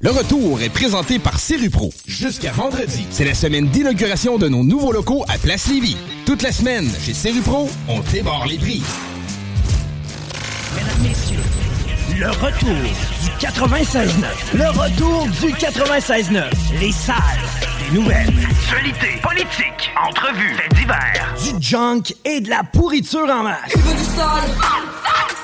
[0.00, 1.92] Le retour est présenté par Serupro.
[2.06, 5.96] Jusqu'à vendredi, c'est la semaine d'inauguration de nos nouveaux locaux à Place Lévis.
[6.24, 8.80] Toute la semaine, chez Serupro, on débarre les prix.
[10.76, 11.42] Mesdames, Messieurs,
[12.16, 12.76] le retour
[13.24, 14.08] du 96.9.
[14.54, 16.44] Le retour du 96.9.
[16.78, 17.16] Les salles
[17.80, 18.32] des nouvelles.
[18.48, 21.34] Actualité, politique, entrevues, faits divers.
[21.42, 23.72] Du junk et de la pourriture en masse.
[23.72, 24.50] Tu veux du sale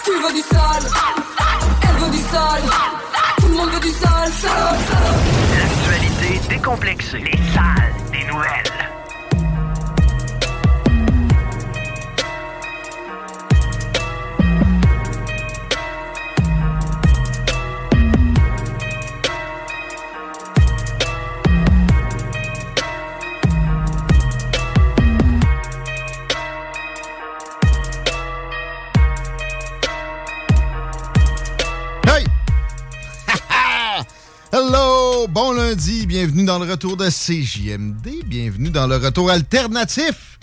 [0.05, 0.91] Tu veux du sale
[1.83, 3.14] Elle veut du Tout
[3.55, 4.31] le monde veut du sale,
[5.59, 7.19] L'actualité décomplexée.
[7.19, 8.84] Les salles des nouvelles.
[35.25, 35.33] Hello!
[35.33, 40.39] Bon lundi, bienvenue dans le retour de CJMD, bienvenue dans le retour alternatif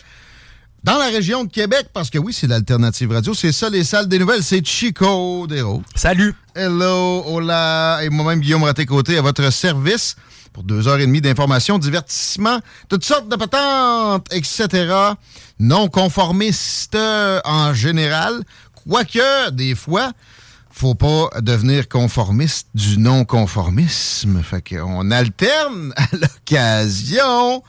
[0.84, 4.08] dans la région de Québec, parce que oui, c'est l'alternative radio, c'est ça les salles
[4.08, 5.84] des nouvelles, c'est Chico Dero.
[5.96, 6.34] Salut!
[6.56, 10.16] Hello, hola, et moi-même Guillaume Raté-Côté à votre service
[10.54, 14.94] pour deux heures et demie d'informations, divertissement, toutes sortes de patentes, etc.
[15.60, 16.98] Non conformistes
[17.46, 18.42] en général,
[18.74, 20.12] quoique des fois,
[20.82, 24.42] faut pas devenir conformiste du non-conformisme.
[24.42, 27.62] Fait qu'on alterne à l'occasion.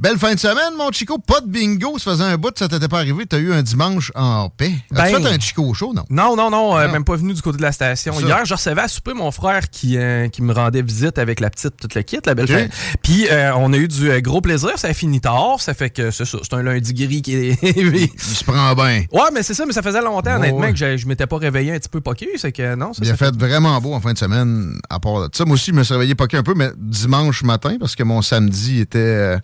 [0.00, 1.18] Belle fin de semaine, mon Chico.
[1.18, 1.98] Pas de bingo.
[1.98, 3.26] Ça faisait un bout, ça t'était pas arrivé.
[3.26, 4.70] T'as eu un dimanche en paix.
[4.94, 6.04] As-tu Ben- fait un Chico show, non?
[6.08, 6.92] Non, non, non, euh, Non.
[6.92, 8.14] même pas venu du côté de la station.
[8.20, 11.50] Hier, je recevais à souper mon frère qui, euh, qui me rendait visite avec la
[11.50, 12.50] petite, toute le kit, la belle Ok.
[12.56, 12.70] fête.
[13.02, 14.70] Puis euh, on a eu du gros plaisir.
[14.76, 15.56] Ça a fini tard.
[15.58, 16.38] Ça fait que c'est ça.
[16.44, 17.58] C'est un lundi gris qui est.
[17.64, 19.02] Il se prend bien.
[19.10, 20.72] ouais, mais c'est ça, mais ça faisait longtemps, honnêtement, ouais.
[20.74, 22.28] que je, je m'étais pas réveillé un petit peu poqué.
[22.36, 25.00] C'est que non, ça, Il a ça fait vraiment beau en fin de semaine, à
[25.00, 25.44] part de ça.
[25.44, 28.22] Moi aussi, je me suis réveillé pas qu'un peu, mais dimanche matin, parce que mon
[28.22, 29.38] samedi était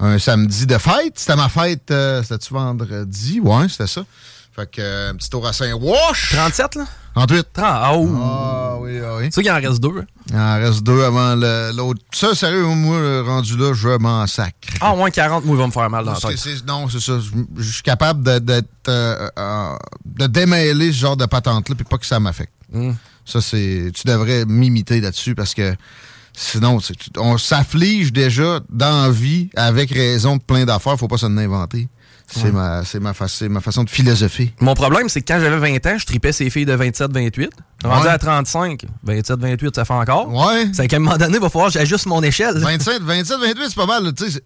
[0.00, 1.14] un samedi de fête.
[1.16, 3.40] C'était ma fête, euh, c'était-tu vendredi?
[3.40, 4.02] Ouais, c'était ça.
[4.54, 6.32] Fait que, euh, un petit tour à Saint-Wash.
[6.34, 6.84] 37, là?
[7.14, 7.46] 38.
[7.54, 7.64] 30.
[7.66, 8.08] Ah, oh.
[8.20, 9.24] Ah oui, ah oui.
[9.26, 9.98] Tu sais qu'il en reste deux.
[10.00, 10.04] hein?
[10.30, 12.00] Il en reste deux avant le- l'autre.
[12.12, 14.56] Ça, sérieux, moi, le rendu là, je m'en sacre.
[14.80, 16.38] Ah, au moins 40, moi, il va me faire mal dans la C'est- tête.
[16.38, 17.18] c'est- non, c'est ça.
[17.56, 21.96] Je, suis capable de, d'être, euh, euh, de démêler ce genre de patente-là, puis pas
[21.98, 22.52] que ça m'affecte.
[22.72, 22.92] Mm.
[23.24, 23.90] Ça, c'est.
[23.94, 25.74] Tu devrais m'imiter là-dessus parce que
[26.32, 26.78] sinon,
[27.18, 30.98] on s'afflige déjà dans la vie avec raison de plein d'affaires.
[30.98, 31.88] Faut pas s'en inventer.
[32.34, 34.54] C'est ma, ma, fa- c'est ma façon de philosopher.
[34.60, 37.50] Mon problème, c'est que quand j'avais 20 ans, je tripais ces filles de 27-28.
[37.84, 38.10] Rendu Ouais.
[38.10, 40.32] à 35, 27-28, ça fait encore.
[40.32, 40.66] Ouais.
[40.72, 42.56] C'est qu'à un moment donné, il va falloir que j'ajuste mon échelle.
[42.56, 44.14] 27, 27, 28, c'est pas mal.
[44.14, 44.40] Tu sais,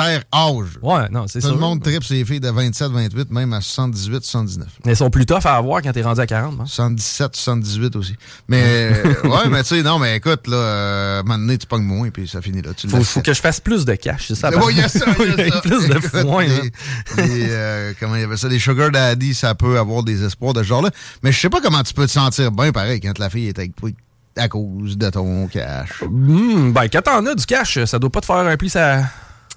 [0.00, 0.78] inter-âge.
[0.82, 1.52] Ouais, non, c'est Tout ça.
[1.52, 4.66] le monde tripe ses filles de 27, 28, même à 78, 79.
[4.84, 6.60] Mais ils sont plus tough à avoir quand t'es rendu à 40.
[6.60, 6.64] hein.
[6.66, 8.16] 77, 78 aussi.
[8.48, 11.58] Mais, euh, ouais, mais tu sais, non, mais écoute, là, euh, à un moment donné,
[11.58, 12.70] tu pognes moins, puis ça finit là.
[12.76, 14.50] Tu Faut, que je fasse plus de cash, c'est ça.
[14.60, 15.14] Oui, il y a ça, y a
[15.60, 16.44] plus de Écoute, foin.
[16.44, 18.48] les- les, euh, comment il y avait ça?
[18.48, 20.90] Les sugar daddy, ça peut avoir des espoirs de ce genre-là.
[21.22, 23.58] Mais je sais pas comment tu peux te sentir bien pareil quand la fille est
[23.58, 23.90] avec toi
[24.36, 26.02] à cause de ton cash.
[26.08, 29.02] Hmm, ben, quand t'en as du cash, ça doit pas te faire un pli, ça.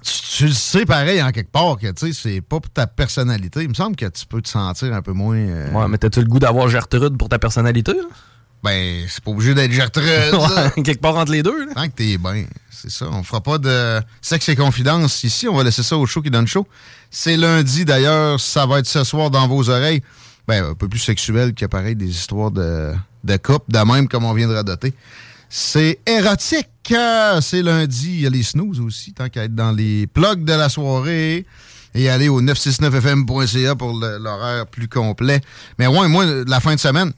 [0.03, 3.61] Tu, le sais pareil en quelque part que, tu sais, c'est pas pour ta personnalité.
[3.63, 5.37] Il me semble que tu peux te sentir un peu moins...
[5.37, 7.93] euh, Ouais, mais t'as-tu le goût d'avoir Gertrude pour ta personnalité?
[7.93, 8.03] là?
[8.63, 10.05] Ben, c'est pas obligé d'être Gertrude.
[10.33, 11.65] Ouais, quelque part entre les deux.
[11.65, 11.73] là.
[11.73, 13.07] Tant que t'es bien, c'est ça.
[13.11, 15.47] On fera pas de sexe et confidence ici.
[15.47, 16.67] On va laisser ça au show qui donne chaud.
[17.11, 18.39] C'est lundi d'ailleurs.
[18.39, 20.01] Ça va être ce soir dans vos oreilles.
[20.47, 24.25] Ben, un peu plus sexuel que pareil des histoires de, de couple, de même comme
[24.25, 24.93] on vient de radoter.
[25.55, 26.67] C'est érotique.
[26.93, 28.09] Euh, C'est lundi.
[28.09, 31.45] Il y a les snooze aussi, tant qu'à être dans les plugs de la soirée.
[31.93, 35.41] Et aller au 969fm.ca pour l'horaire plus complet.
[35.77, 37.13] Mais ouais, moi, la fin de semaine,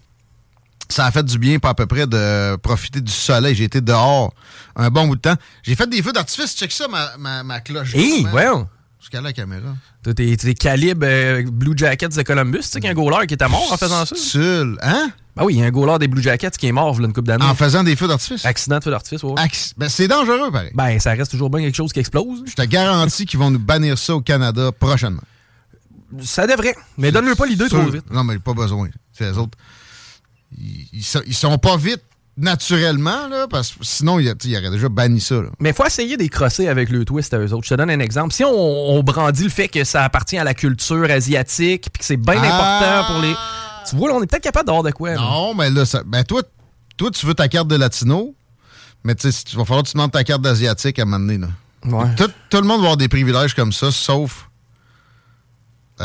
[0.90, 3.56] ça a fait du bien, pas à peu près, de profiter du soleil.
[3.56, 4.34] J'ai été dehors
[4.76, 5.36] un bon bout de temps.
[5.64, 6.58] J'ai fait des feux d'artifice.
[6.58, 7.96] Check ça, ma, ma, ma cloche.
[7.96, 8.32] Man.
[8.32, 8.68] voyons.
[9.00, 9.78] Jusqu'à la caméra.
[10.04, 13.28] Tes, tes calibres euh, Blue Jackets de Columbus, tu sais qu'il y a un goaler
[13.28, 14.14] qui était mort en faisant ça?
[14.14, 14.78] Sul.
[14.82, 15.10] Hein?
[15.36, 17.14] Ben oui, il y a un goaler des Blue Jackets qui est mort voilà une
[17.14, 17.44] coupe d'années.
[17.46, 18.46] En faisant des feux d'artifice?
[18.46, 19.34] Accident de feu d'artifice, ouais.
[19.36, 20.72] Acc- Ben, c'est dangereux, pareil.
[20.74, 22.44] Ben, ça reste toujours bien quelque chose qui explose.
[22.46, 25.22] Je te garantis qu'ils vont nous bannir ça au Canada prochainement.
[26.22, 26.76] Ça devrait.
[26.98, 28.10] Mais donne-le pas l'idée trop vite.
[28.12, 28.88] Non, mais pas besoin.
[29.12, 29.58] C'est les autres.
[30.58, 32.02] Ils, ils sont, ils sont pas vite
[32.38, 35.36] naturellement, là, parce que sinon, il, il aurait déjà banni ça.
[35.36, 35.50] Là.
[35.60, 37.64] Mais il faut essayer d'y crosser avec le twist à eux autres.
[37.66, 38.34] Je te donne un exemple.
[38.34, 42.06] Si on, on brandit le fait que ça appartient à la culture asiatique puis que
[42.06, 42.46] c'est bien Ah!
[42.98, 43.34] important pour les.
[43.90, 45.12] Tu vois, là, on est peut-être capable d'avoir de quoi.
[45.14, 45.22] là.
[45.22, 46.42] Non, mais là, ça, ben toi,
[46.98, 48.36] toi, tu veux ta carte de latino,
[49.04, 51.20] mais tu sais, tu vas falloir que tu demandes ta carte d'asiatique à un moment
[51.20, 51.48] donné, là.
[51.86, 52.16] Ouais.
[52.16, 54.50] Tout, tout le monde va avoir des privilèges comme ça, sauf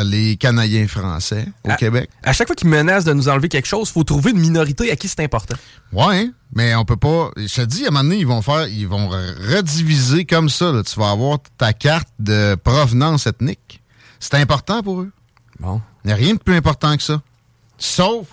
[0.05, 1.75] les Canadiens français au.
[1.75, 2.11] Québec.
[2.23, 4.97] À chaque fois qu'ils menacent de nous enlever quelque chose, faut trouver une minorité à
[4.97, 5.56] qui c'est important.
[5.93, 7.31] Ouais, hein, mais on peut pas.
[7.37, 10.71] Je te dis, à un moment donné, ils vont faire, ils vont rediviser comme ça.
[10.71, 10.83] là.
[10.85, 13.83] Tu vas avoir ta carte de provenance ethnique.
[14.21, 15.11] C'est important pour eux.
[15.59, 15.81] Bon.
[16.05, 17.21] Il n'y a rien de plus important que ça.
[17.81, 18.27] Sauf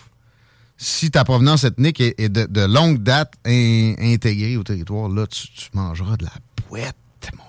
[0.77, 5.09] si ta provenance ethnique est, est de, de longue date in- intégrée au territoire.
[5.09, 6.31] Là, tu, tu mangeras de la
[6.69, 6.95] boîte,
[7.35, 7.43] mon.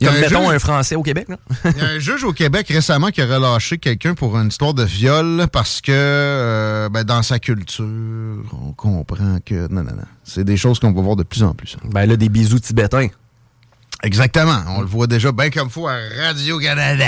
[0.00, 1.26] Il y a Comme un mettons juge- un Français au Québec.
[1.28, 1.36] Là.
[1.64, 4.74] il y a un juge au Québec récemment qui a relâché quelqu'un pour une histoire
[4.74, 7.84] de viol parce que euh, ben, dans sa culture,
[8.52, 9.66] on comprend que.
[9.72, 10.04] Non, non, non.
[10.22, 11.76] C'est des choses qu'on va voir de plus en plus.
[11.82, 11.88] hein.
[11.90, 13.08] Ben là, des bisous tibétains.
[14.04, 14.62] Exactement.
[14.68, 15.96] On le voit déjà bien comme faut à
[16.26, 17.06] Radio-Canada.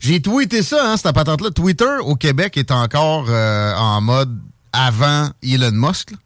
[0.00, 1.50] J'ai tweeté ça, hein, cette patente-là.
[1.50, 4.36] Twitter au Québec est encore euh, en mode
[4.72, 6.10] avant Elon Musk.
[6.12, 6.16] là.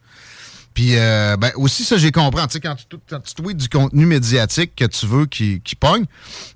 [0.74, 2.42] Puis euh, ben, aussi, ça, j'ai compris.
[2.46, 5.76] Tu sais, quand tu, quand tu tweets du contenu médiatique que tu veux qui, qui
[5.76, 6.04] pogne,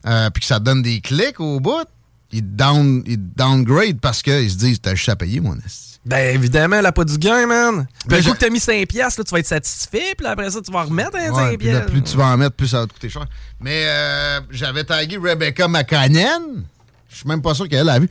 [0.06, 1.86] euh, puis que ça te donne des clics au bout,
[2.32, 5.98] ils te down, ils downgrade parce qu'ils se disent, t'as juste à payer, mon esti.
[6.04, 7.86] Ben évidemment, elle a pas du gain, man.
[8.08, 10.50] Puis le coup que t'as mis 5 piastres, là, tu vas être satisfait, puis après
[10.50, 11.92] ça, tu vas remettre un Ouais, 5 puis là, piastres.
[11.92, 13.26] plus tu vas en mettre, plus ça va te coûter cher.
[13.60, 16.64] Mais euh, j'avais tagué Rebecca McConnell.
[17.08, 18.08] Je suis même pas sûr qu'elle a vu.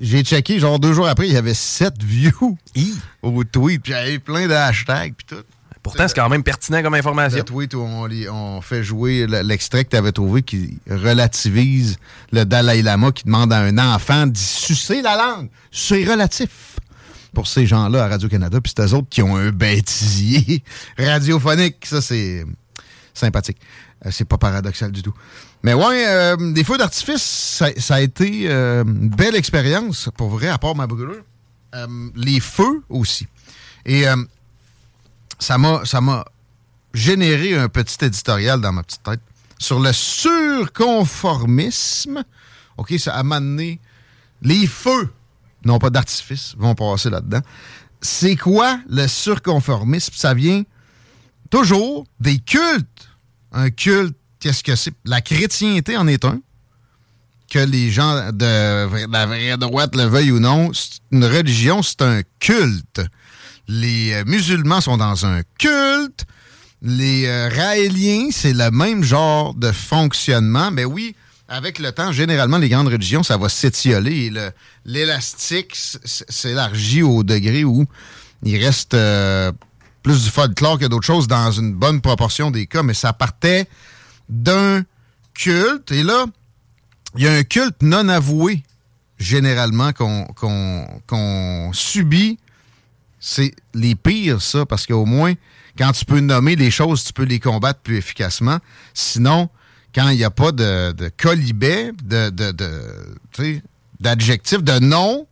[0.00, 2.92] J'ai checké, genre deux jours après, il y avait 7 views Hi.
[3.22, 3.82] au tweet.
[3.82, 5.42] Puis il y avait plein de hashtags, puis tout.
[5.82, 7.38] Pourtant, c'est quand même pertinent comme information.
[7.38, 11.96] Le tweet où on, fait jouer le- l'extrait que tu avais trouvé qui relativise
[12.30, 15.48] le Dalai Lama qui demande à un enfant d'y sucer la langue.
[15.72, 16.76] C'est relatif
[17.34, 18.60] pour ces gens-là à Radio-Canada.
[18.60, 20.62] Puis c'est eux autres qui ont un bêtisier
[20.98, 21.84] radiophonique.
[21.84, 22.44] Ça, c'est
[23.12, 23.58] sympathique.
[24.06, 25.14] Euh, c'est pas paradoxal du tout.
[25.62, 30.48] Mais ouais, euh, des feux d'artifice, ça, a été euh, une belle expérience, pour vrai,
[30.48, 31.22] à part ma brûlure.
[31.74, 31.86] Euh,
[32.16, 33.28] les feux aussi.
[33.86, 34.04] Et
[35.38, 36.24] ça m'a ça m'a
[36.94, 39.18] généré un petit éditorial dans ma petite tête
[39.58, 42.22] sur le surconformisme.
[42.76, 43.80] OK, ça a mené
[44.42, 45.12] les feux,
[45.64, 47.40] non pas d'artifice, vont passer là-dedans.
[48.00, 50.14] C'est quoi le surconformisme?
[50.14, 50.62] Ça vient
[51.50, 53.08] toujours des cultes.
[53.52, 54.92] Un culte, qu'est-ce que c'est?
[55.04, 56.40] La chrétienté en est un.
[57.48, 60.72] Que les gens de la vraie droite le veuillent ou non,
[61.10, 63.00] une religion, c'est un culte.
[63.68, 66.24] Les euh, musulmans sont dans un culte.
[66.82, 70.70] Les euh, raéliens, c'est le même genre de fonctionnement.
[70.70, 71.14] Mais oui,
[71.46, 74.32] avec le temps, généralement, les grandes religions, ça va s'étioler.
[74.84, 77.86] L'élastique s'élargit au degré où
[78.42, 79.52] il reste euh,
[80.02, 82.82] plus du folklore que d'autres choses dans une bonne proportion des cas.
[82.82, 83.68] Mais ça partait
[84.32, 84.82] d'un
[85.34, 85.92] culte.
[85.92, 86.26] Et là,
[87.16, 88.62] il y a un culte non avoué,
[89.18, 92.38] généralement, qu'on subit
[93.24, 95.34] c'est les pires, ça, parce qu'au moins,
[95.78, 98.58] quand tu peux nommer les choses, tu peux les combattre plus efficacement.
[98.94, 99.48] Sinon,
[99.94, 102.30] quand il n'y a pas de, de colibet, de,
[104.00, 105.28] d'adjectif, de nom,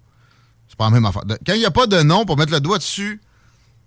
[0.69, 1.25] c'est pas la même affaire.
[1.45, 3.21] Quand il n'y a pas de nom pour mettre le doigt dessus,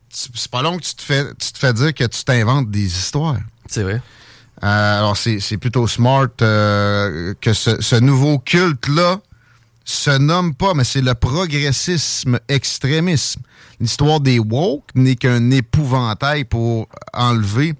[0.10, 2.70] c'est c'est pas long que tu te fais, tu te fais dire que tu t'inventes
[2.70, 3.38] des histoires.
[3.68, 4.02] C'est vrai.
[4.64, 9.20] Euh, alors, c'est plutôt smart euh, que ce, nouveau culte-là
[9.84, 13.42] se nomme pas, mais c'est le progressisme extrémisme.
[13.82, 17.74] L'histoire des woke n'est qu'un épouvantail pour enlever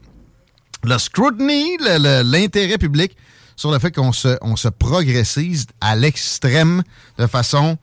[0.84, 3.16] le scrutiny, l'intérêt public
[3.56, 6.84] sur le fait qu'on se, on se progressise à l'extrême
[7.18, 7.78] de façon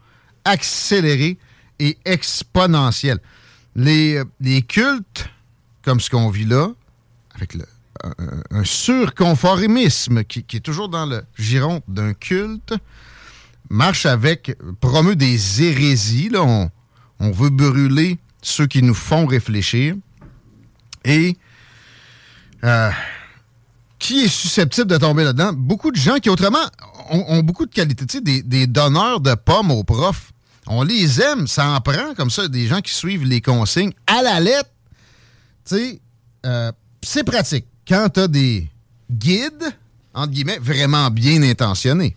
[0.45, 1.39] accélérée
[1.79, 3.21] et exponentielle.
[3.75, 5.31] Les, euh, les cultes,
[5.83, 6.69] comme ce qu'on vit là,
[7.35, 7.65] avec le,
[8.51, 12.75] un, surconformisme qui, est toujours dans le giron d'un culte,
[13.69, 16.31] marche avec, promeut des hérésies.
[16.37, 16.71] On,
[17.31, 19.95] veut brûler ceux qui nous font réfléchir.
[21.05, 21.37] Et
[22.65, 22.91] euh,
[23.99, 25.53] qui est susceptible de tomber là-dedans?
[25.53, 26.59] Beaucoup de gens qui, autrement,
[27.11, 28.07] ont, beaucoup de qualités.
[28.07, 30.33] Tu sais, des, donneurs de pommes aux profs
[30.67, 34.23] On les aime, ça en prend comme ça, des gens qui suivent les consignes à
[34.23, 34.71] la lettre.
[36.47, 37.67] Euh, c'est pratique.
[37.91, 38.69] Quand tu as des
[39.11, 39.75] guides,
[40.15, 42.15] entre guillemets, vraiment bien intentionnés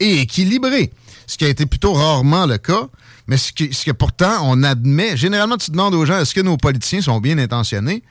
[0.00, 0.92] et équilibrés,
[1.26, 2.88] ce qui a été plutôt rarement le cas,
[3.26, 5.14] mais ce, que pourtant on admet.
[5.14, 8.02] Généralement, tu demandes aux gens est-ce que nos politiciens sont bien intentionnés?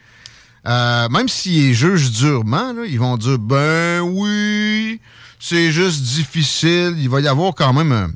[0.68, 5.02] Euh, Même s'ils jugent durement, ils vont dire ben oui,
[5.40, 6.94] c'est juste difficile.
[7.00, 8.14] Il va y avoir quand même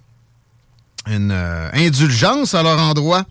[1.07, 3.25] une euh, indulgence à leur endroit.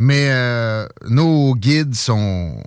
[0.00, 2.60] Mais euh, nos guides sont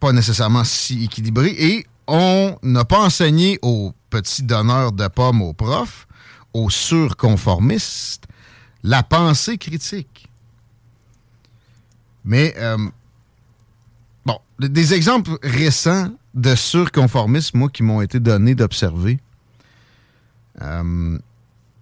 [0.00, 5.52] pas nécessairement si équilibrés et on n'a pas enseigné aux petits donneurs de pommes aux
[5.52, 6.06] profs,
[6.52, 8.24] aux surconformistes,
[8.82, 10.28] la pensée critique.
[12.24, 12.76] Mais, euh,
[14.24, 19.18] bon, des exemples récents de surconformisme, moi, qui m'ont été donnés d'observer,
[20.62, 21.18] euh,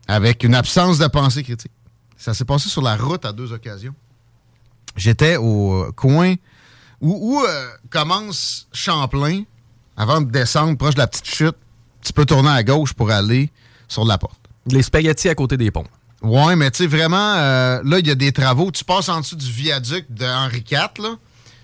[0.07, 1.73] avec une absence de pensée critique.
[2.17, 3.95] Ça s'est passé sur la route à deux occasions.
[4.97, 6.35] J'étais au coin
[7.05, 9.43] où, euh, commence Champlain,
[9.97, 11.57] avant de descendre proche de la petite chute.
[12.03, 13.51] Tu peux tourner à gauche pour aller
[13.89, 14.41] sur la porte.
[14.67, 15.87] Les spaghettis à côté des ponts.
[16.23, 18.71] Ouais, mais tu sais, vraiment, euh, là, il y a des travaux.
[18.71, 21.17] Tu passes en dessous du viaduc de Henri IV, là.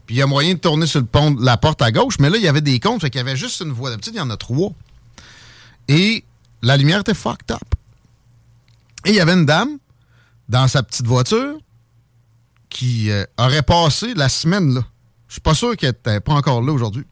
[0.07, 2.19] Puis il y a moyen de tourner sur le pont, la porte à gauche.
[2.19, 3.91] Mais là, il y avait des comptes, fait qu'il y avait juste une voie.
[3.91, 4.73] D'habitude, il y en a trois.
[5.89, 6.25] Et
[6.63, 7.63] la lumière était fucked up.
[9.07, 9.79] Et il y avait une dame
[10.49, 11.57] dans sa petite voiture
[12.69, 14.83] qui euh, aurait passé la semaine là.
[15.31, 17.07] Je suis pas sûr qu'elle n'était pas encore là aujourd'hui.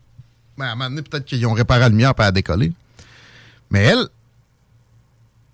[0.56, 2.72] Mais à un moment donné, peut-être qu'ils ont réparé la lumière pour la décoller.
[3.70, 4.08] Mais elle,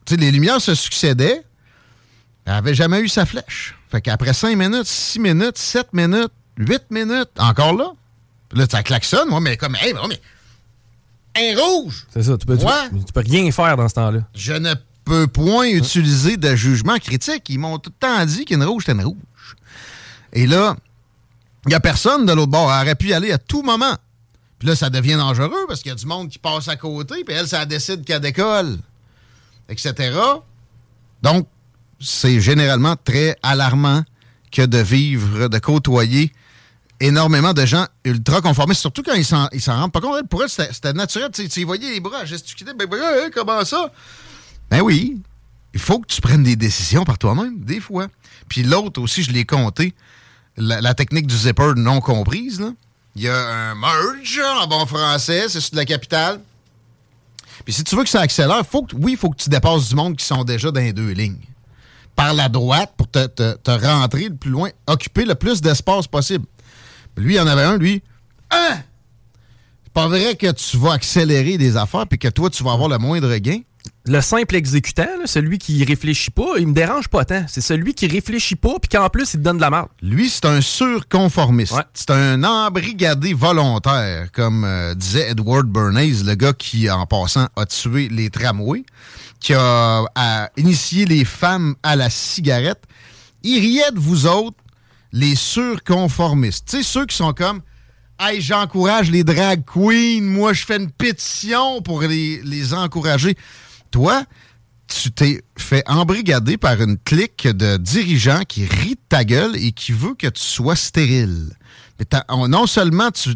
[0.06, 1.44] tu sais, les lumières se succédaient.
[2.46, 3.74] Elle n'avait jamais eu sa flèche.
[3.90, 7.92] Fait qu'après 5 minutes, 6 minutes, 7 minutes, 8 minutes, encore là.
[8.52, 10.20] Là, ça klaxonne, moi, mais comme, hey, mais,
[11.36, 12.06] un rouge!
[12.14, 12.64] C'est ça, tu peux, tu,
[13.12, 14.20] peux rien faire dans ce temps-là.
[14.34, 14.72] Je ne
[15.04, 17.44] peux point utiliser de jugement critique.
[17.50, 19.56] Ils m'ont tout le temps dit qu'une rouge, c'était une rouge.
[20.32, 20.76] Et là,
[21.66, 22.72] il n'y a personne de l'autre bord.
[22.72, 23.96] Elle aurait pu y aller à tout moment.
[24.58, 27.24] Puis là, ça devient dangereux parce qu'il y a du monde qui passe à côté,
[27.24, 28.78] puis elle, ça décide qu'elle décolle,
[29.68, 30.16] etc.
[31.22, 31.48] Donc,
[32.00, 34.04] c'est généralement très alarmant
[34.52, 36.32] que de vivre, de côtoyer
[37.00, 40.28] énormément de gens ultra conformistes, surtout quand ils s'en, rendent pas compte.
[40.28, 41.30] Pour eux, c'était, naturel.
[41.32, 42.72] Tu, sais, voyais les bras gesticuler.
[42.74, 43.92] Ben, hein, comment ça?
[44.70, 45.18] Ben oui,
[45.74, 48.06] il faut que tu prennes des décisions par toi-même, des fois.
[48.48, 49.94] Puis l'autre aussi, je l'ai compté,
[50.56, 52.62] la, technique du zipper non comprise.
[53.16, 56.40] Il y a un merge en bon français, c'est sur de la capitale.
[57.64, 59.88] Puis si tu veux que ça accélère, faut que, oui, il faut que tu dépasses
[59.88, 61.38] du monde qui sont déjà dans les deux lignes
[62.16, 66.46] par la droite pour te, te, rentrer le plus loin, occuper le plus d'espace possible.
[67.16, 68.02] Lui, il y en avait un, lui.
[68.50, 68.78] Hein?
[69.84, 72.88] C'est pas vrai que tu vas accélérer des affaires puis que toi, tu vas avoir
[72.88, 73.60] le moindre gain.
[74.06, 77.44] Le simple exécutant, celui qui réfléchit pas, il me dérange pas tant.
[77.48, 79.88] C'est celui qui réfléchit pas puis qu'en plus, il te donne de la marde.
[80.02, 81.74] Lui, c'est un surconformiste.
[81.94, 87.64] C'est un embrigadé volontaire, comme euh, disait Edward Bernays, le gars qui, en passant, a
[87.64, 88.84] tué les tramways
[89.44, 92.82] qui a, initié les femmes à la cigarette,
[93.42, 94.56] il riait de vous autres,
[95.12, 96.66] les surconformistes.
[96.66, 97.60] Tu sais, ceux qui sont comme
[98.18, 103.36] Hey, j'encourage les drag queens, moi je fais une pétition pour les, les encourager.
[103.94, 104.24] Toi,
[104.88, 109.70] tu t'es fait embrigader par une clique de dirigeants qui rit de ta gueule et
[109.70, 111.52] qui veut que tu sois stérile.
[112.00, 112.06] Mais
[112.48, 113.30] non seulement tu,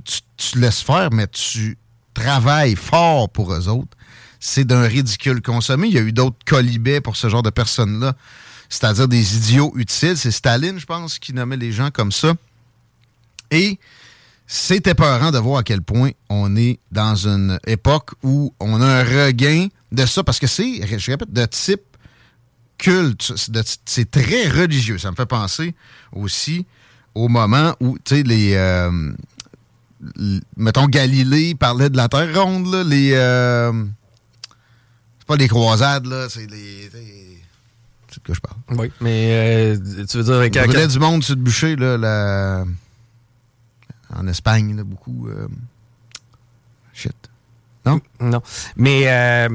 [0.57, 1.79] laisses faire, mais tu
[2.13, 3.97] travailles fort pour eux autres
[4.41, 5.87] c'est d'un ridicule consommé.
[5.87, 8.15] Il y a eu d'autres colibets pour ce genre de personnes-là,
[8.69, 10.17] c'est-à-dire des idiots utiles.
[10.17, 12.35] C'est Staline, je pense, qui nommait les gens comme ça.
[13.53, 13.79] Et
[14.49, 18.87] c'est épeurant de voir à quel point on est dans une époque où on a
[18.87, 21.83] un regain de ça, parce que c'est, je répète, de type
[22.77, 23.33] culte,
[23.85, 24.99] c'est très religieux.
[24.99, 25.75] Ça me fait penser
[26.13, 26.67] aussi
[27.15, 28.55] au moment où, tu sais, les...
[28.55, 29.13] Euh,
[30.57, 33.13] mettons, Galilée parlait de la Terre ronde, là, les...
[33.15, 33.73] Euh,
[35.29, 36.91] pas des croisades, là, c'est des.
[38.09, 38.57] C'est de quoi je parle.
[38.81, 40.43] Oui, mais euh, tu veux dire.
[40.43, 42.65] Il y du monde sur le bûcher, là, la...
[44.17, 45.29] en Espagne, là, beaucoup.
[45.29, 45.49] Euh...
[46.95, 47.15] Shit.
[47.85, 48.01] Non?
[48.21, 48.41] Non.
[48.77, 49.49] Mais.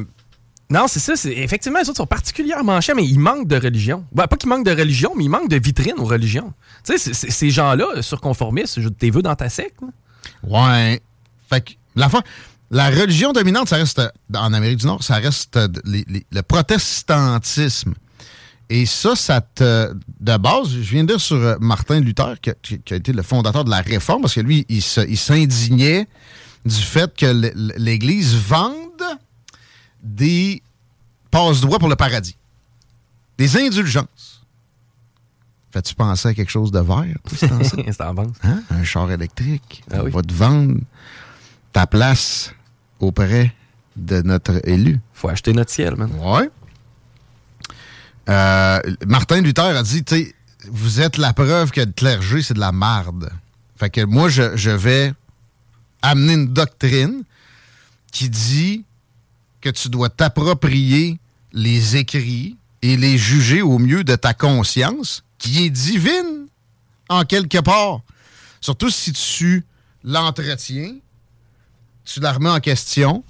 [0.74, 1.14] Non, c'est ça.
[1.30, 4.04] Effectivement, les autres sont particulièrement chers, mais ils manquent de religion.
[4.16, 6.52] Pas qu'ils manquent de religion, mais ils manquent de vitrine aux religions.
[6.84, 9.80] Tu sais, ces gens-là, surconformistes, t'es vu dans ta secte.
[10.42, 11.00] Ouais.
[11.48, 12.10] Fait que, la
[12.72, 14.02] la religion dominante, ça reste,
[14.36, 17.94] en Amérique du Nord, ça reste le protestantisme.
[18.68, 19.94] Et ça, ça te.
[20.20, 23.64] De base, je viens de dire sur euh, Martin Luther, qui, a été le fondateur
[23.64, 26.08] de la réforme, parce que lui, il s'indignait
[26.66, 28.80] du fait que l'Église vende
[30.02, 30.63] des
[31.34, 32.38] passe-droits pour le paradis.
[33.38, 34.46] Des indulgences.
[35.72, 37.18] Fais-tu penser à quelque chose de vert?
[37.36, 37.52] C'est
[38.02, 38.16] en.
[38.44, 38.64] Hein?
[38.70, 39.84] Un char électrique.
[39.92, 40.12] Ah On oui.
[40.12, 40.80] va te vendre
[41.72, 42.54] ta place
[43.00, 43.52] auprès
[43.96, 45.00] de notre élu.
[45.14, 46.12] Faut acheter notre ciel, man.
[46.22, 46.50] Ouais.
[48.30, 50.36] Euh, Martin Luther a dit, tu sais,
[50.70, 53.32] vous êtes la preuve que le clergé, c'est de la marde.
[53.76, 55.14] Fait que moi, je, je vais
[56.04, 57.24] amener une doctrine
[58.12, 58.86] qui dit
[59.60, 61.18] que tu dois t'approprier
[61.54, 66.48] les écrits et les juger au mieux de ta conscience, qui est divine,
[67.10, 68.02] en quelque part.
[68.60, 69.64] Surtout si tu
[70.04, 70.96] l'entretiens,
[72.04, 73.24] tu la remets en question,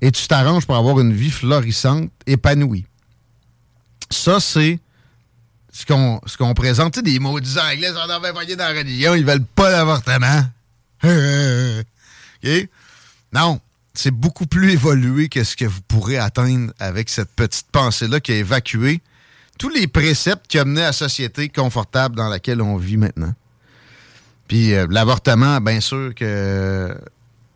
[0.00, 2.86] et tu t'arranges pour avoir une vie florissante, épanouie.
[4.10, 4.78] Ça, c'est
[5.72, 6.98] ce qu'on présente.
[7.00, 10.44] Des maudits anglais, on avait dans la religion, ils veulent pas l'avortement.
[13.30, 13.60] Non,
[13.98, 18.30] c'est beaucoup plus évolué que ce que vous pourrez atteindre avec cette petite pensée-là qui
[18.30, 19.00] a évacué
[19.58, 23.34] tous les préceptes qui amenaient à la société confortable dans laquelle on vit maintenant.
[24.46, 26.96] Puis euh, l'avortement, bien sûr que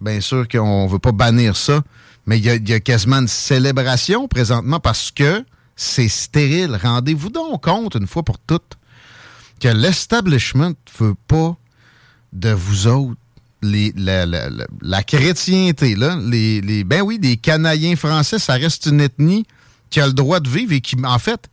[0.00, 1.80] bien sûr qu'on veut pas bannir ça,
[2.26, 5.44] mais il y, y a quasiment une célébration présentement parce que
[5.76, 6.76] c'est stérile.
[6.82, 8.78] Rendez-vous donc compte une fois pour toutes
[9.60, 11.56] que l'establishment ne veut pas
[12.32, 13.21] de vous autres
[13.62, 19.46] la, chrétienté, là, les, ben oui, les Canadiens français, ça reste une ethnie
[19.90, 21.48] qui a le droit de vivre et qui, en fait,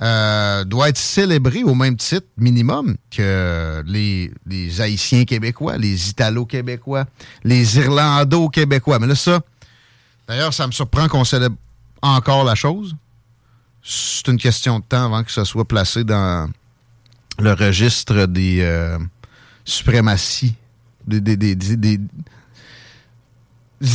[0.00, 7.04] euh, doit être célébrée au même titre minimum que les, les Haïtiens québécois, les Italo-québécois,
[7.44, 8.98] les Irlando-québécois.
[8.98, 9.40] Mais là, ça,
[10.26, 11.56] d'ailleurs, ça me surprend qu'on célèbre
[12.00, 12.96] encore la chose.
[13.84, 16.50] C'est une question de temps avant que ça soit placé dans
[17.38, 18.98] le registre des euh,
[19.64, 20.54] suprématies,
[21.06, 22.00] des, des, des, des-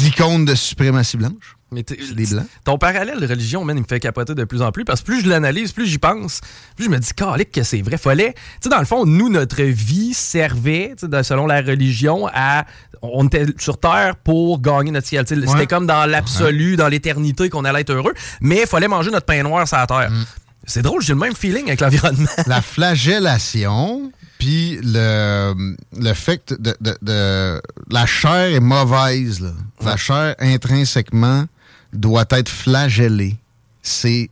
[0.06, 1.56] icônes de suprématie blanche.
[1.70, 2.46] Mais des blancs.
[2.64, 5.08] Ton parallèle de religion, man, il me fait capoter de plus en plus parce que
[5.08, 6.40] plus je l'analyse, plus j'y pense,
[6.78, 7.98] plus je me dis, calique, que c'est vrai.
[7.98, 12.66] Fallait, tu sais, dans le fond, nous, notre vie servait, selon la religion, à.
[13.02, 15.26] On était sur Terre pour gagner notre ciel.
[15.28, 19.26] C'était comme dans l'absolu, dans l'éternité qu'on allait être heureux, mais il fallait manger notre
[19.26, 20.10] pain noir sur la Terre.
[20.10, 20.26] Mm.
[20.66, 22.30] C'est drôle, j'ai le même feeling avec l'environnement.
[22.48, 29.40] la flagellation, puis le, le fait de, de- de- la chair est mauvaise.
[29.40, 29.52] là.
[29.84, 31.46] La chair intrinsèquement
[31.94, 33.38] doit être flagellée.
[33.82, 34.30] C'est,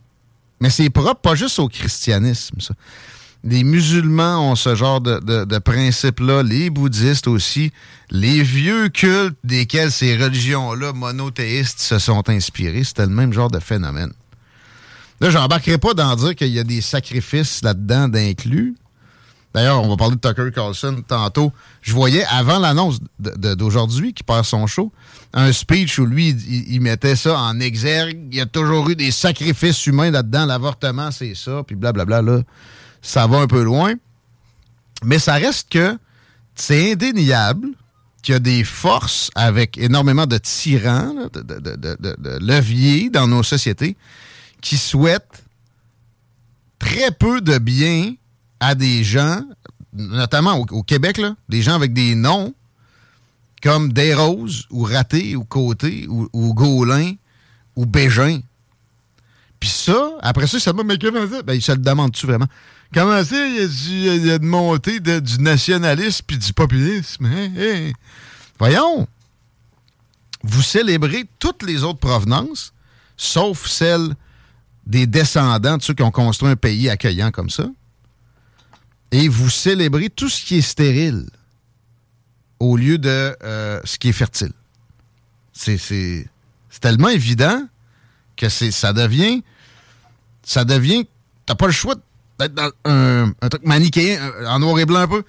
[0.60, 2.60] mais c'est propre pas juste au christianisme.
[2.60, 2.74] Ça.
[3.44, 7.72] Les musulmans ont ce genre de, de, de principe-là, les bouddhistes aussi,
[8.10, 13.60] les vieux cultes desquels ces religions-là monothéistes se sont inspirés, c'était le même genre de
[13.60, 14.12] phénomène.
[15.20, 18.74] Là, j'embarquerai pas dans dire qu'il y a des sacrifices là-dedans d'inclus.
[19.56, 21.50] D'ailleurs, on va parler de Tucker Carlson tantôt.
[21.80, 24.92] Je voyais, avant l'annonce d'aujourd'hui, qui perd son show,
[25.32, 26.28] un speech où lui,
[26.68, 28.28] il, mettait ça en exergue.
[28.30, 30.44] Il y a toujours eu des sacrifices humains là-dedans.
[30.44, 32.20] L'avortement, c'est ça, puis blablabla.
[32.20, 32.42] Là,
[33.00, 33.94] ça va un peu loin.
[35.02, 35.98] Mais ça reste que
[36.54, 37.68] c'est indéniable
[38.22, 43.96] qu'il y a des forces avec énormément de tyrans, de- de leviers dans nos sociétés
[44.60, 45.44] qui souhaitent
[46.78, 48.16] très peu de bien
[48.60, 49.42] à des gens,
[49.92, 52.54] notamment au, Québec, des gens avec des noms
[53.62, 57.14] comme Desroses ou Raté ou Côté ou, Gaulin
[57.74, 58.40] ou Bégin.
[59.58, 61.42] Puis ça, après ça, ça m'a mais comment ça?
[61.42, 62.46] Ben, se le demande-tu vraiment?
[62.92, 67.26] Comment ça, il y a, une montée de- du nationalisme puis du populisme?
[67.26, 67.90] hein, hein?
[68.58, 69.06] Voyons!
[70.42, 72.72] Vous célébrez toutes les autres provenances,
[73.16, 74.14] sauf celles
[74.86, 77.66] des descendants de ceux qui ont construit un pays accueillant comme ça.
[79.12, 81.26] Et vous célébrez tout ce qui est stérile
[82.58, 84.52] au lieu de euh, ce qui est fertile.
[85.52, 86.28] C'est,
[86.80, 87.66] tellement évident
[88.36, 89.42] que ça devient.
[90.42, 91.06] Ça devient.
[91.46, 91.94] T'as pas le choix
[92.38, 95.22] d'être dans un, truc manichéen, euh, en noir et blanc un peu.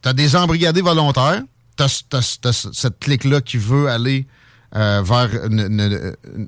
[0.00, 1.42] T'as des embrigadés volontaires.
[1.76, 4.26] T'as, t'as cette clique-là qui veut aller
[4.74, 5.30] euh, vers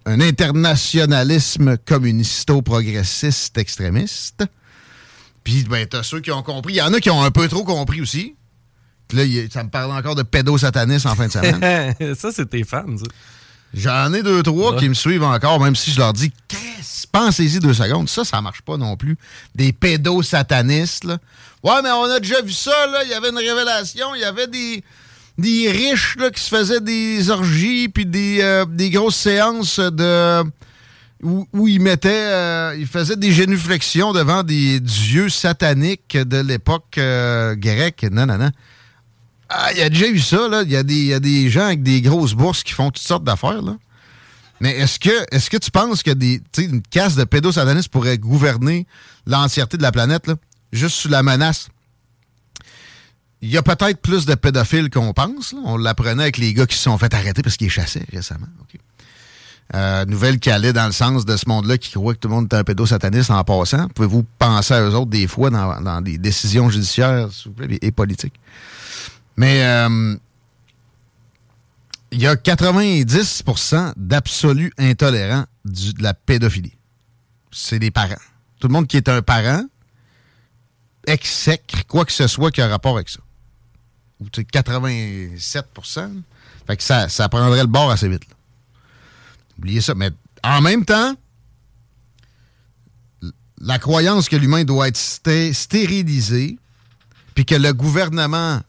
[0.07, 4.45] un internationalisme communisto-progressiste extrémiste.
[5.45, 6.75] Puis, ben, t'as ceux qui ont compris.
[6.75, 8.35] Il y en a qui ont un peu trop compris aussi.
[9.09, 11.95] Puis là, ça me parle encore de pédosatanisme en fin de semaine.
[12.15, 13.05] ça, c'est tes fans, ça.
[13.73, 14.79] J'en ai deux, trois Ouais.
[14.79, 18.09] qui me suivent encore, même si je leur dis, qu'est-ce, pensez-y deux secondes.
[18.09, 19.17] Ça, ça marche pas non plus.
[19.55, 21.19] Des pédosatanistes, là.
[21.63, 23.05] Ouais, mais on a déjà vu ça, là.
[23.05, 24.15] Il y avait une révélation.
[24.15, 24.83] Il y avait des,
[25.39, 30.43] des riches, là, qui se faisaient des orgies, puis des, euh, des grosses séances de.
[31.23, 32.09] Où, où ils mettaient.
[32.29, 38.07] euh, ils faisaient des génuflexions devant des dieux sataniques de l'époque euh, grecque.
[38.11, 38.51] Non, non, non.
[39.51, 40.63] Ah, il y a déjà eu ça, là.
[40.63, 42.91] Il y, a des- il y a des gens avec des grosses bourses qui font
[42.91, 43.77] toutes sortes d'affaires, là.
[44.61, 48.87] Mais est-ce que, est que tu penses que des, une casse de pédosatanistes pourrait gouverner
[49.27, 50.35] l'entièreté de la planète, là?
[50.73, 51.69] juste sous la menace?
[53.43, 55.53] Il y a peut-être plus de pédophiles qu'on pense.
[55.55, 55.61] là.
[55.65, 58.47] On l'apprenait avec les gars qui se sont fait arrêter parce qu'ils chassaient récemment.
[59.73, 62.35] Euh, nouvelle qui allait dans le sens de ce monde-là qui croit que tout le
[62.35, 63.87] monde est un pédosataniste en passant.
[63.89, 67.93] Pouvez-vous penser à eux autres des fois dans, des décisions judiciaires, s'il vous plaît, et
[67.93, 68.35] politiques?
[69.37, 70.17] Mais euh,
[72.11, 76.77] il y a 90% d'absolus intolérants du- de la pédophilie.
[77.53, 78.17] C'est des parents.
[78.59, 79.63] Tout le monde qui est un parent
[81.07, 83.21] exècre quoi que ce soit qui a rapport avec ça.
[84.21, 86.11] Ou tu sais, 87%
[86.67, 88.29] Fait que ça, ça prendrait le bord assez vite.
[88.29, 88.35] là.
[89.61, 89.95] Oubliez ça.
[89.95, 90.11] Mais
[90.43, 91.15] en même temps,
[93.61, 96.59] la croyance que l'humain doit être sté- stérilisé,
[97.35, 98.61] puis que le gouvernement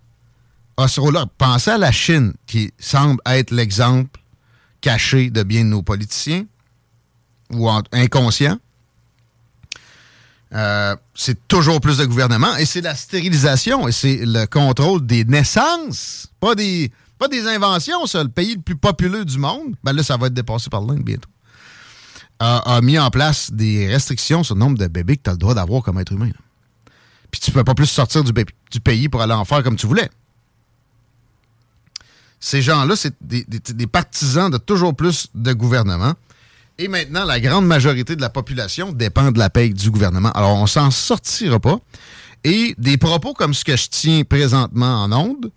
[0.77, 1.27] a ce rôle-là.
[1.38, 4.19] Pensez à la Chine, qui semble être l'exemple
[4.82, 6.45] caché de bien de nos politiciens,
[7.51, 8.60] ou en- inconscients.
[10.54, 15.23] Euh, c'est toujours plus de gouvernement et c'est la stérilisation et c'est le contrôle des
[15.23, 18.23] naissances, pas des, pas des inventions, ça.
[18.23, 21.03] Le pays le plus populeux du monde, ben là, ça va être dépassé par l'Inde
[21.03, 21.29] bientôt,
[22.39, 25.38] a, mis en place des restrictions sur le nombre de bébés que tu as le
[25.38, 26.31] droit d'avoir comme être humain.
[27.29, 30.10] Puis tu peux pas plus sortir du, pays pour aller en faire comme tu voulais.
[32.39, 36.15] Ces gens-là, c'est des, partisans de toujours plus de gouvernement.
[36.79, 40.31] Et maintenant, la grande majorité de la population dépend de la paye du gouvernement.
[40.31, 41.77] Alors, on s'en sortira pas.
[42.43, 45.51] Et des propos comme ce que je tiens présentement en onde,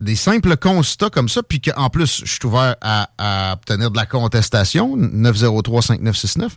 [0.00, 4.06] des simples constats comme ça, puis qu'en plus, je suis ouvert à, obtenir de la
[4.06, 6.48] contestation, 903-5969.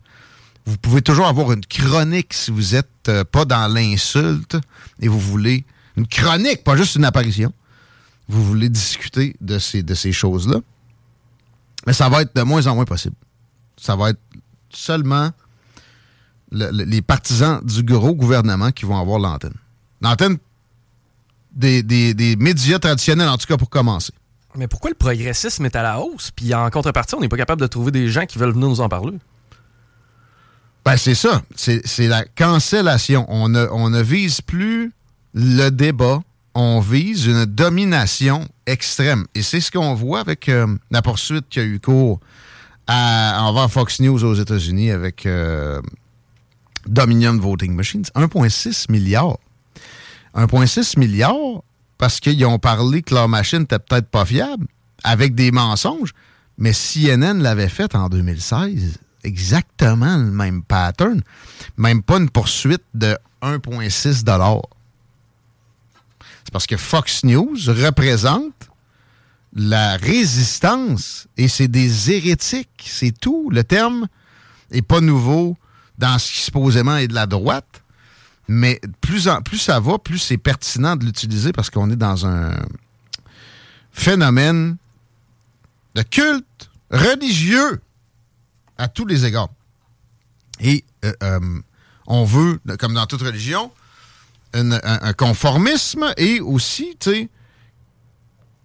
[0.65, 4.57] Vous pouvez toujours avoir une chronique si vous n'êtes pas dans l'insulte
[5.01, 5.65] et vous voulez
[5.97, 7.51] une chronique, pas juste une apparition.
[8.29, 10.59] Vous voulez discuter de ces, de ces choses-là.
[11.85, 13.15] Mais ça va être de moins en moins possible.
[13.75, 14.21] Ça va être
[14.69, 15.31] seulement
[16.49, 19.53] le- le- les partisans du gros gouvernement qui vont avoir l'antenne.
[19.99, 20.37] L'antenne
[21.53, 24.11] des, des- des médias traditionnels, en tout cas pour commencer.
[24.55, 27.61] Mais pourquoi le progressisme est à la hausse, puis en contrepartie, on n'est pas capable
[27.61, 29.17] de trouver des gens qui veulent venir nous en parler?
[30.85, 31.41] Ben, c'est ça.
[31.55, 33.25] C'est la cancellation.
[33.29, 34.91] On ne, on ne vise plus
[35.33, 36.21] le débat.
[36.55, 39.25] On vise une domination extrême.
[39.33, 42.19] Et c'est ce qu'on voit avec euh, la poursuite qui a eu cours
[42.85, 45.81] à, envers Fox News aux États-Unis avec euh,
[46.85, 48.03] Dominion Voting Machines.
[48.15, 49.37] 1,6 milliard.
[50.35, 51.35] 1,6 milliard
[51.97, 54.67] parce qu'ils ont parlé que leur machine n'était peut-être pas fiable
[55.03, 56.13] avec des mensonges.
[56.57, 58.97] Mais CNN l'avait fait en 2016.
[59.23, 61.21] Exactement le même pattern.
[61.77, 64.13] Même pas une poursuite de 1,6
[66.43, 68.69] C'est parce que Fox News représente
[69.55, 72.85] la résistance et c'est des hérétiques.
[72.85, 73.49] C'est tout.
[73.51, 74.07] Le terme
[74.71, 75.55] est pas nouveau
[75.97, 77.82] dans ce qui supposément est de la droite.
[78.47, 79.21] Mais plus,
[79.59, 82.55] ça va, plus c'est pertinent de l'utiliser parce qu'on est dans un
[83.91, 84.77] phénomène
[85.95, 87.81] de culte religieux
[88.77, 89.49] à tous les égards.
[90.59, 91.61] Et euh, euh,
[92.07, 93.71] on veut, comme dans toute religion,
[94.53, 97.29] un, conformisme et aussi, tu sais,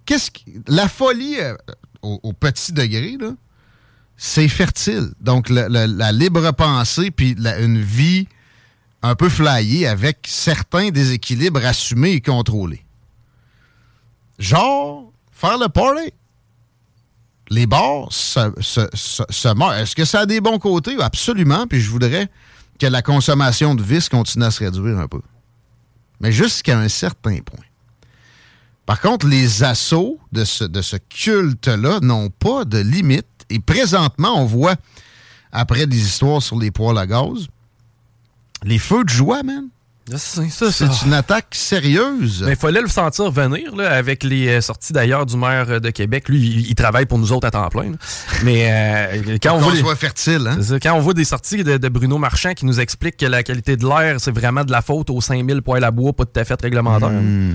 [0.04, 0.30] qu'est-ce
[0.66, 1.54] la folie euh,
[2.02, 3.30] au, petit degré, là,
[4.16, 5.12] c'est fertile.
[5.20, 8.28] Donc, le- la libre pensée puis la- une vie
[9.02, 12.84] un peu flyée avec certains déséquilibres assumés et contrôlés.
[14.38, 16.12] Genre, faire le party.
[17.50, 19.80] Les bars se, se- se- se.
[19.80, 20.96] Est-ce que ça a des bons côtés?
[21.00, 21.66] Absolument.
[21.66, 22.28] Puis je voudrais
[22.78, 25.20] que la consommation de vice continue à se réduire un peu.
[26.20, 27.64] Mais jusqu'à un certain point.
[28.84, 33.26] Par contre, les assauts de ce, de ce culte-là n'ont pas de limite.
[33.50, 34.76] Et présentement, on voit,
[35.52, 37.48] après des histoires sur les poêles à gaz,
[38.64, 39.64] les feux de joie, man.
[40.16, 42.42] C'est une attaque sérieuse.
[42.46, 45.80] Mais il fallait le sentir venir là, avec les euh, sorties d'ailleurs du maire euh,
[45.80, 46.30] de Québec.
[46.30, 47.90] Lui, il, il travaille pour nous autres à temps plein.
[47.90, 47.96] là.
[48.42, 50.62] Mais euh, quand, on voit les- fertile, hein?
[50.62, 53.42] Ça, quand on voit des sorties de, de Bruno Marchand qui nous explique que la
[53.42, 56.40] qualité de l'air, c'est vraiment de la faute aux 5000 poêles à bois, pas tout
[56.40, 57.10] à fait réglementaire.
[57.10, 57.52] Hmm.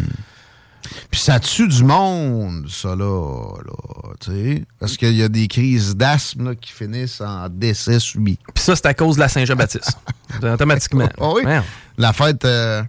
[1.09, 3.55] Puis ça tue du monde, ça, là.
[3.65, 4.65] là tu sais.
[4.79, 8.37] Parce qu'il y a des crises d'asthme qui finissent en décès subis.
[8.53, 9.97] Puis ça, c'est à cause de la Saint-Jean-Baptiste.
[10.43, 11.09] Automatiquement.
[11.19, 11.43] Ah oui?
[11.45, 11.65] Merde.
[11.97, 12.83] La fête, euh,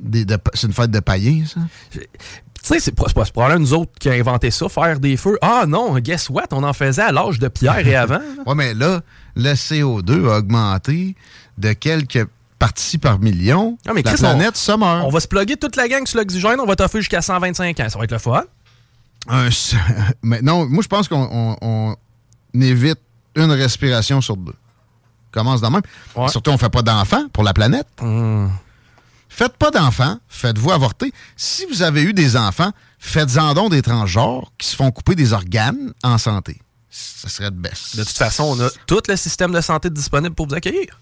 [0.00, 1.60] de- c'est une fête de païens, ça?
[1.92, 2.00] Tu
[2.62, 5.38] sais, c'est probablement nous autres qui a inventé ça, faire des feux.
[5.40, 6.44] Ah non, guess what?
[6.52, 8.20] On en faisait à l'âge de pierre et avant.
[8.46, 9.00] Oui, mais là,
[9.34, 11.16] le CO2 a augmenté
[11.56, 12.26] de quelques
[12.60, 13.76] parties par million.
[13.88, 15.04] Ah, mais la Chris, planète on, se meurt.
[15.04, 17.88] on va se plugger toute la gang sur l'oxygène, on va t'offrir jusqu'à 125 ans.
[17.88, 18.44] Ça va être le fun.
[19.26, 19.74] Un s-
[20.22, 21.28] mais non, moi, je pense qu'on
[21.60, 21.96] on-
[22.54, 22.98] on évite
[23.34, 24.54] une respiration sur deux.
[25.32, 25.82] commence de même.
[26.16, 26.28] Ouais.
[26.28, 27.86] Surtout, on fait pas d'enfants pour la planète.
[28.00, 28.48] Hmm.
[29.28, 31.12] Faites pas d'enfants, faites-vous avorter.
[31.36, 35.32] Si vous avez eu des enfants, faites-en donc des transgenres qui se font couper des
[35.32, 36.60] organes en santé.
[36.90, 37.94] Ça serait de baisse.
[37.94, 40.98] De toute façon, on a tout le système de santé disponible pour vous accueillir.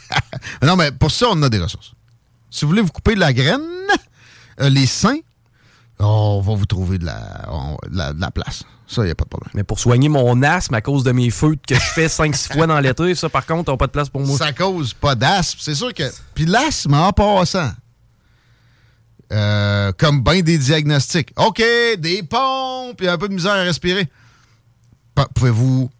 [0.62, 1.92] Non, mais pour ça, on a des ressources.
[2.50, 3.60] Si vous voulez vous couper de la graine,
[4.60, 5.18] euh, les seins,
[5.98, 8.64] on va vous trouver de la, on- de la, de la place.
[8.88, 9.50] Ça, il n'y a pas de problème.
[9.54, 12.66] Mais pour soigner mon asthme à cause de mes feux que je fais 5-6 fois
[12.68, 14.38] dans l'été, ça, par contre, t'as pas de place pour moi.
[14.38, 15.58] Ça cause pas d'asthme.
[15.60, 16.04] C'est sûr que.
[16.34, 17.72] Puis l'asthme en passant.
[19.32, 21.32] euh, comme bien des diagnostics.
[21.36, 21.60] OK,
[21.98, 24.08] des pompes et un peu de misère à respirer.
[25.34, 25.90] Pouvez-vous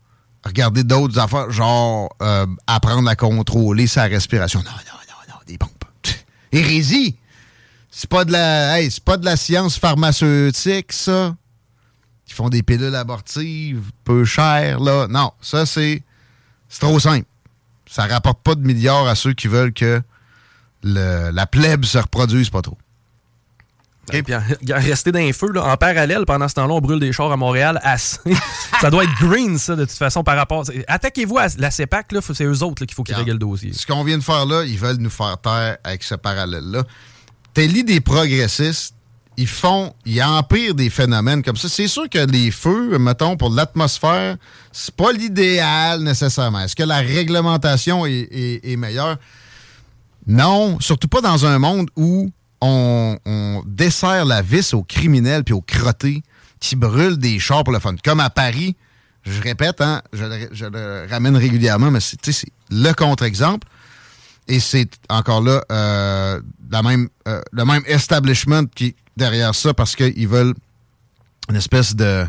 [0.47, 4.61] regarder d'autres affaires, genre euh, apprendre à contrôler sa respiration?
[4.61, 5.85] Non, non, non, non, des pompes.
[6.53, 7.17] Hérésie!
[7.91, 8.83] C'est pas de la.
[8.83, 11.35] C'est pas de la science pharmaceutique, ça.
[12.29, 15.07] Ils font des pilules abortives peu chères, là.
[15.09, 16.03] Non, ça, c'est.
[16.69, 17.27] C'est trop simple.
[17.89, 20.03] Ça rapporte pas de milliards à ceux qui veulent que
[20.83, 22.77] la plèbe se reproduise pas trop.
[24.13, 27.01] Et puis, regarde, rester dans les feux, là, en parallèle, pendant ce temps-là, on brûle
[27.01, 28.19] des chars à Montréal assez.
[28.81, 30.65] ça doit être green, ça, de toute façon, par rapport.
[30.87, 33.73] Attaquez-vous à la CEPAC, là, c'est eux autres qu'il faut qu'ils règlent le dossier.
[33.73, 36.85] Ce qu'on vient de faire là, ils veulent nous faire taire avec ce parallèle-là.
[37.53, 38.95] T'es des progressistes,
[39.39, 41.69] ils font, ils empirent des phénomènes comme ça.
[41.69, 44.37] C'est sûr que les feux, mettons, pour l'atmosphère,
[44.73, 46.61] c'est pas l'idéal nécessairement.
[46.61, 49.17] Est-ce que la réglementation est, est- est meilleure?
[50.27, 55.55] Non, surtout pas dans un monde où on, on dessert la vis aux criminels puis
[55.55, 56.23] aux crottés
[56.61, 57.95] qui brûlent des chars pour le fun.
[58.03, 58.77] Comme à Paris,
[59.25, 62.19] je répète, hein, je, le, ramène régulièrement, mais c'est
[62.71, 63.67] le contre-exemple.
[64.49, 66.41] Et c'est encore là euh,
[66.71, 70.55] la même, euh, le même establishment qui derrière ça parce qu'ils veulent
[71.49, 72.25] une espèce de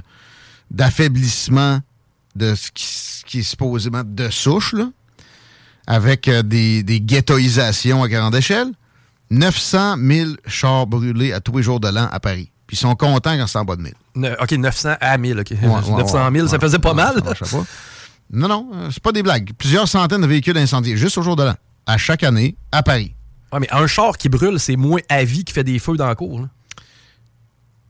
[0.71, 1.79] d'affaiblissement
[2.35, 4.75] de ce qui, ce qui est supposément de souche,
[5.85, 8.71] avec euh, des, des ghettoisations à grande échelle.
[9.29, 12.51] 900 000 chars brûlés à tous les jours de l'an à Paris.
[12.65, 13.93] Puis ils sont contents quand c'est en bas de 1000.
[14.15, 15.39] Ne- OK, 900 à 1000.
[15.39, 15.51] OK.
[15.51, 17.21] Ouais, ouais, 900 000, ça faisait pas mal.
[17.21, 17.33] pas.
[18.31, 19.51] Non, non, euh, c'est pas des blagues.
[19.57, 23.13] Plusieurs centaines de véhicules incendiés juste au jour de l'an, à chaque année, à Paris.
[23.53, 26.07] Ouais, mais un char qui brûle, c'est moins à vie qui fait des feux dans
[26.07, 26.41] la cour.
[26.41, 26.47] là.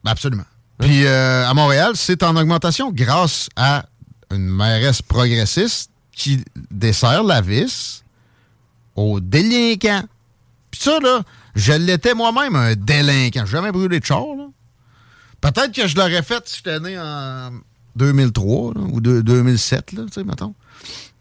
[0.03, 0.45] Ben, Absolument.
[0.79, 3.85] Puis euh, à Montréal, c'est en augmentation grâce à
[4.31, 8.03] une mairesse progressiste qui dessert la vis
[8.95, 10.03] aux délinquants.
[10.71, 11.21] Puis ça, là,
[11.55, 13.45] je l'étais moi-même un délinquant.
[13.45, 14.23] J'ai jamais brûlé de char.
[15.41, 17.51] Peut-être que je l'aurais fait si j'étais né en
[17.95, 20.53] 2003 là, ou de- 2007, là, tu sais, mettons.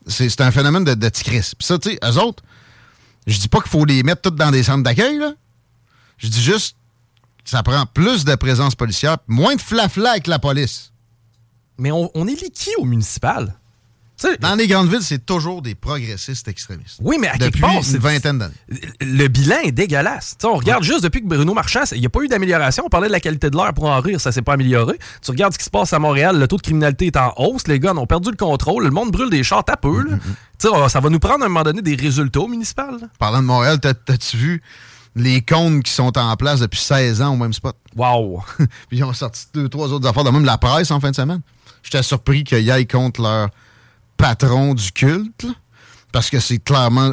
[0.07, 1.09] C'est un phénomène de, de.
[1.09, 2.43] Puis ça, tu sais, eux autres,
[3.27, 5.33] je dis pas qu'il faut les mettre toutes dans des centres d'accueil, là.
[6.19, 6.77] Je dis juste
[7.45, 10.93] ça prend plus de présence policière, moins de flafla avec la police.
[11.79, 13.55] Mais on, on est liquide au municipal.
[14.41, 16.97] Dans les grandes villes, c'est toujours des progressistes extrémistes.
[17.03, 18.55] Oui, mais à quelque Depuis part, une vingtaine d'années.
[19.01, 20.37] le bilan est dégueulasse.
[20.45, 22.85] On regarde juste depuis que Bruno Marchand, il n'y a pas eu d'amélioration.
[22.87, 24.99] On parlait de la qualité de l'air pour en rire, ça s'est pas amélioré.
[25.23, 27.69] Tu regardes ce qui se passe à Montréal, le taux de criminalité est en hausse,
[27.69, 30.03] les gars ont perdu le contrôle, le monde brûle des chars à peu.
[30.05, 30.19] Mm,
[30.89, 32.97] ça va nous prendre à un moment donné des résultats au municipal.
[33.01, 33.09] là.
[33.19, 34.63] Parlant de Montréal, t'as- t'as-tu vu
[35.15, 37.77] les comptes qui sont en place depuis 16 ans au même spot?
[37.95, 38.43] Wow!
[38.89, 41.17] Puis ils ont sorti deux, trois autres affaires, de même la presse en fin de
[41.17, 41.41] semaine.
[41.83, 43.51] J'étais surpris qu'ils aillent contre leur
[44.17, 45.47] patron du culte,
[46.13, 47.11] parce que c'est clairement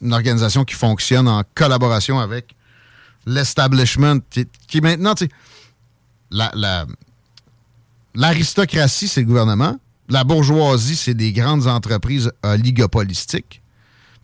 [0.00, 2.54] une organisation qui fonctionne en collaboration avec
[3.26, 4.18] l'establishment,
[4.68, 5.28] qui, maintenant, tu
[8.14, 13.62] l'aristocratie, c'est le gouvernement, la bourgeoisie, c'est des grandes entreprises oligopolistiques,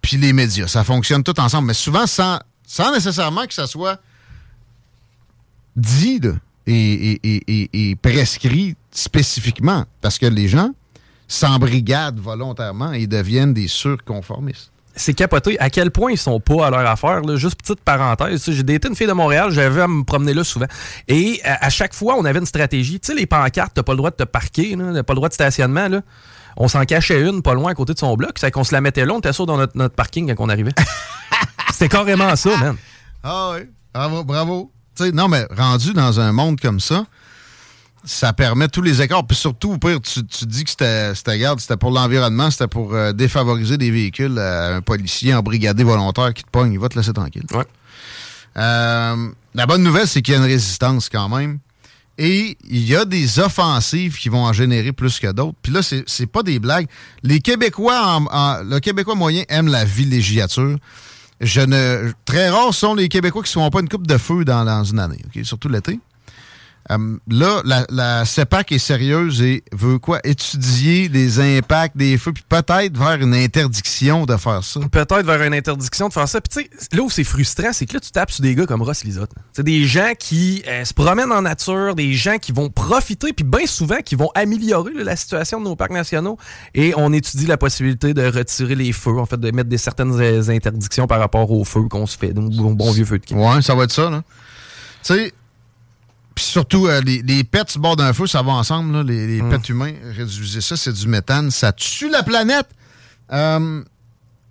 [0.01, 0.69] puis les médias.
[0.69, 4.01] Ça fonctionne tout ensemble, mais souvent sans, sans nécessairement que ça soit
[5.77, 6.21] dit
[6.67, 10.71] et prescrit spécifiquement, parce que les gens
[11.29, 14.71] s'embrigadent volontairement et deviennent des surconformistes.
[14.99, 17.21] C'est capoté à quel point ils sont pas à leur affaire.
[17.21, 17.37] Là?
[17.37, 20.67] Juste petite parenthèse, j'ai daté une fille de Montréal, j'avais à me promener là souvent.
[21.07, 22.99] Et à, à chaque fois, on avait une stratégie.
[22.99, 25.29] Tu sais, les pancartes, t'as pas le droit de te parquer, t'as pas le droit
[25.29, 25.89] de stationnement.
[25.89, 26.01] Là.
[26.57, 28.81] On s'en cachait une pas loin à côté de son bloc, c'est qu'on se la
[28.81, 30.73] mettait là, on était sûr dans notre, notre parking quand on arrivait.
[31.73, 32.77] C'était carrément ça, man.
[33.23, 34.73] Ah oui, bravo, bravo.
[35.13, 37.05] Non, mais rendu dans un monde comme ça,
[38.07, 39.27] ça permet tous les écarts.
[39.27, 42.95] Puis surtout, au pire, tu, tu dis que c'était, garde, c'était pour l'environnement, c'était pour
[42.95, 46.97] euh, défavoriser des véhicules à un policier embrigadé volontaire qui te pogne, il va te
[46.99, 47.45] laisser tranquille.
[47.53, 47.65] Ouais.
[48.57, 51.59] Euh, la bonne nouvelle, c'est qu'il y a une résistance quand même.
[52.19, 55.59] Et il y a des offensives qui vont en générer plus que d'autres.
[55.61, 56.87] Puis là, c'est, pas des blagues.
[57.23, 60.79] Les Québécois, en- en- le Québécois moyen aime la villégiature.
[61.43, 64.17] Je ne, très rares sont les Québécois qui ne se font pas une coupe de
[64.17, 66.01] feu dans, dans une année, surtout l'été.
[66.91, 70.21] Euh, là, la, la CEPAC est sérieuse et veut quoi?
[70.25, 74.81] Étudier les impacts des feux, puis peut-être vers une interdiction de faire ça.
[74.91, 76.41] Peut-être vers une interdiction de faire ça.
[76.41, 78.67] Puis tu sais, là où c'est frustrant, c'est que là, tu tapes sur des gars
[78.67, 79.33] comme Ross Lisotte.
[79.53, 83.45] C'est des gens qui euh, se promènent en nature, des gens qui vont profiter, puis
[83.45, 86.39] bien souvent, qui vont améliorer là, la situation de nos parcs nationaux.
[86.75, 90.21] Et on étudie la possibilité de retirer les feux, en fait, de mettre des certaines
[90.21, 93.27] euh, interdictions par rapport aux feux qu'on se fait, donc bon, bon vieux feu de
[93.27, 93.55] camp.
[93.55, 94.23] Ouais, ça va être ça, là.
[95.03, 95.33] Tu sais,
[96.37, 99.43] puis surtout, euh, les, les pets bord d'un feu, ça va ensemble, là, les, les
[99.43, 99.49] Mm.
[99.51, 99.93] pets humains.
[100.17, 101.51] Réduisez ça, c'est du méthane.
[101.51, 102.69] Ça tue la planète.
[103.33, 103.83] Euh,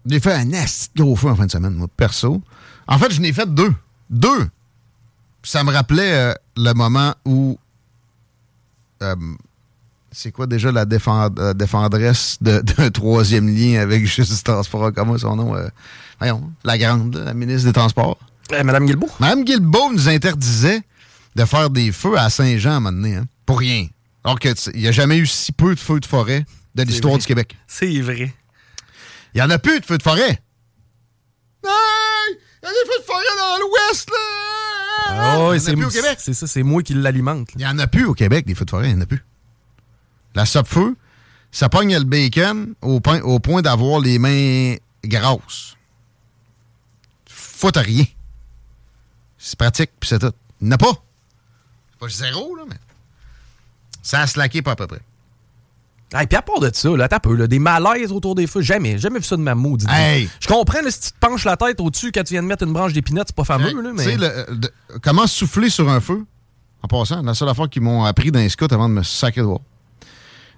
[0.05, 2.41] j'ai fait un de gros feu en fin de semaine, moi, perso.
[2.87, 3.73] En fait, je n'ai fait deux.
[4.09, 4.47] Deux.
[5.43, 7.57] Ça me rappelait euh, le moment où.
[10.11, 14.91] c'est quoi déjà la défend- défendresse de- d'un troisième lien avec Justice Transport?
[14.95, 15.55] Comment son nom?
[16.19, 18.17] voyons, la grande, la ministre des Transports.
[18.51, 19.09] Madame Guilbeault?
[19.19, 20.81] Madame Guilbeault nous interdisait
[21.35, 23.87] de faire des feux à Saint-Jean à un moment donné, hein, pour rien.
[24.23, 26.45] Alors qu'il n'y a jamais eu si peu de feux de forêt
[26.75, 27.55] de l'histoire du Québec.
[27.67, 28.33] C'est vrai.
[29.33, 30.41] Il n'y en a plus de feux de forêt.
[31.63, 32.37] Hey!
[32.63, 35.51] Il y a des feux de forêt dans l'Ouest, là!
[35.53, 36.17] A c'est plus au Québec.
[36.19, 37.49] C'est ça, c'est moi qui l'alimente.
[37.55, 39.05] Il n'y en a plus au Québec, des feux de forêt, il n'y en a
[39.05, 39.23] plus.
[40.33, 40.95] La feu
[41.51, 45.77] ça pogne le bacon au, point- au point d'avoir les mains grasses.
[47.29, 48.03] Faut à rien.
[49.37, 50.33] C'est pratique, puis c'est tout.
[50.59, 51.01] Il n'y en a pas.
[51.99, 52.75] Pas zéro, là, mais.
[54.03, 55.01] Ça a slacké pas à peu près.
[56.21, 58.61] Et puis à part de ça, là, t'as peu, là, des malaises autour des feux,
[58.61, 59.89] jamais, jamais vu ça de ma maudite.
[59.91, 60.29] Hey!
[60.39, 62.63] Je comprends, là, si tu te penches la tête au-dessus quand tu viens de mettre
[62.63, 64.03] une branche d'épinette, c'est pas fameux, là, Tu mais.
[64.03, 64.55] sais, le- euh,
[65.01, 66.23] comment souffler sur un feu,
[66.83, 69.41] en passant, la seule affaire qu'ils m'ont appris dans les scouts avant de me sacrer
[69.41, 69.59] de voir.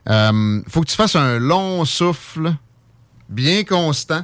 [0.10, 2.54] Euh, faut que tu fasses un long souffle,
[3.30, 4.24] bien constant.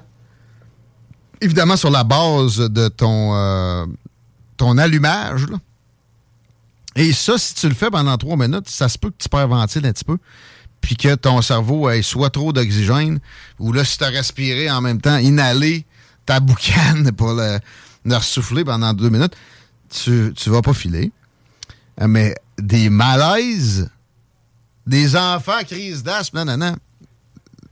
[1.42, 3.86] Évidemment, sur la base de ton, euh,
[4.58, 5.48] ton allumage.
[5.48, 5.58] là.
[6.96, 9.86] Et ça, si tu le fais pendant trois minutes, ça se peut que tu perventiles
[9.86, 10.18] un petit peu,
[10.82, 13.20] puis que ton cerveau ait soit trop d'oxygène,
[13.60, 15.86] ou là, si tu as respiré en même temps, inhaler
[16.26, 17.60] ta boucane pour le,
[18.06, 19.36] le ressouffler pendant deux minutes,
[19.90, 21.12] tu, tu vas pas filer.
[22.02, 23.90] Euh, Mais des malaises,
[24.86, 26.76] des enfants à crise d'asthme, non, non.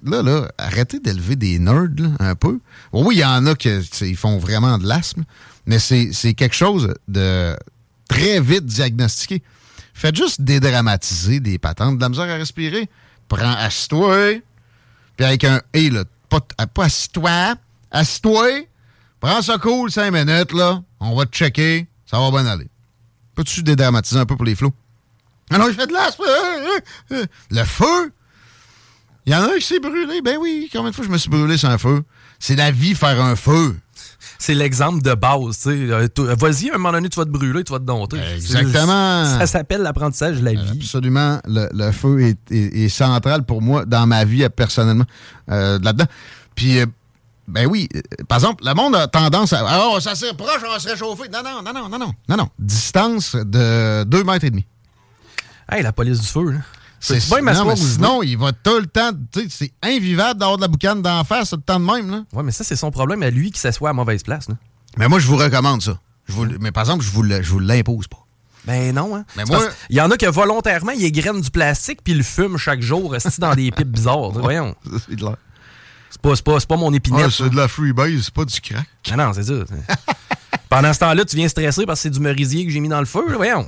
[0.03, 2.60] Là, là, arrêtez d'élever des nerds, un peu.
[2.91, 5.23] Oui, il y en a qui font vraiment de l'asthme,
[5.67, 7.55] mais c'est quelque chose de
[8.12, 9.41] très vite diagnostiqué.
[9.93, 12.89] Faites juste dédramatiser des patentes, de la misère à respirer.
[13.28, 14.41] Prends, assis-toi,
[15.15, 16.41] puis avec un «et», là, pas,
[16.74, 17.56] pas assis-toi,
[17.89, 18.67] assis-toi,
[19.19, 22.67] prends ça cool, cinq minutes, là, on va te checker, ça va bien aller.
[23.36, 24.74] Peux-tu dédramatiser un peu pour les flots?
[25.50, 26.24] Ah non, je fais de l'asthme!
[26.28, 26.80] euh,
[27.12, 27.26] euh, euh.
[27.50, 28.13] Le feu!
[29.26, 30.21] Il y en a un qui s'est brûlé.
[30.21, 32.04] Ben oui, combien de fois je me suis brûlé un feu?
[32.39, 33.78] C'est la vie, faire un feu.
[34.43, 35.69] C'est l'exemple de base, tu sais.
[35.93, 38.17] Euh, Vas-y, à un moment donné, tu vas te brûler, tu vas te dompter.
[38.34, 39.25] Exactement.
[39.38, 40.80] Ça s'appelle l'apprentissage de la vie.
[40.82, 41.39] Absolument.
[41.45, 45.06] Le, le feu est, est- est central pour moi dans ma vie euh, personnellement
[45.51, 46.06] euh, là-dedans.
[46.56, 46.88] Puis, euh,
[47.47, 49.63] ben oui, euh, par exemple, le monde a tendance à.
[49.86, 51.30] Oh, ça s'est proche, on va se réchauffer.
[51.32, 52.13] Non, non, non, non, non, non.
[52.27, 52.49] Non, non.
[52.58, 54.65] Distance de 2 mètres et demi.
[55.71, 56.60] Hey, la police du feu, là.
[57.01, 59.11] C'est bien non, mais sinon, il va tout le temps.
[59.33, 62.09] Tu sais, c'est invivable d'avoir de la boucane d'en face tout le temps de même,
[62.11, 62.23] là.
[62.33, 64.55] Ouais, mais ça, c'est son problème à lui qui s'assoit à mauvaise place, là.
[64.97, 65.99] Mais moi, je vous recommande ça.
[66.27, 68.17] Je vous le- mais par exemple, je vous je vous l'impose pas.
[68.65, 69.25] Ben non, hein.
[69.35, 72.23] Mais moi- Il y en a qui volontairement, ils égrènent du plastique puis ils le
[72.23, 74.29] fument chaque jour, dans des pipes bizarres.
[74.31, 74.75] Voyons.
[75.09, 75.25] C'est de
[76.11, 77.25] C'est pas, pas, pas mon épinette.
[77.25, 78.85] Ouais, c'est de la freebase, c'est pas du crack.
[79.11, 79.53] Ah non, c'est ça.
[80.69, 82.99] Pendant ce temps-là, tu viens stresser parce que c'est du merisier que j'ai mis dans
[82.99, 83.23] le feu.
[83.29, 83.65] là, Voyons.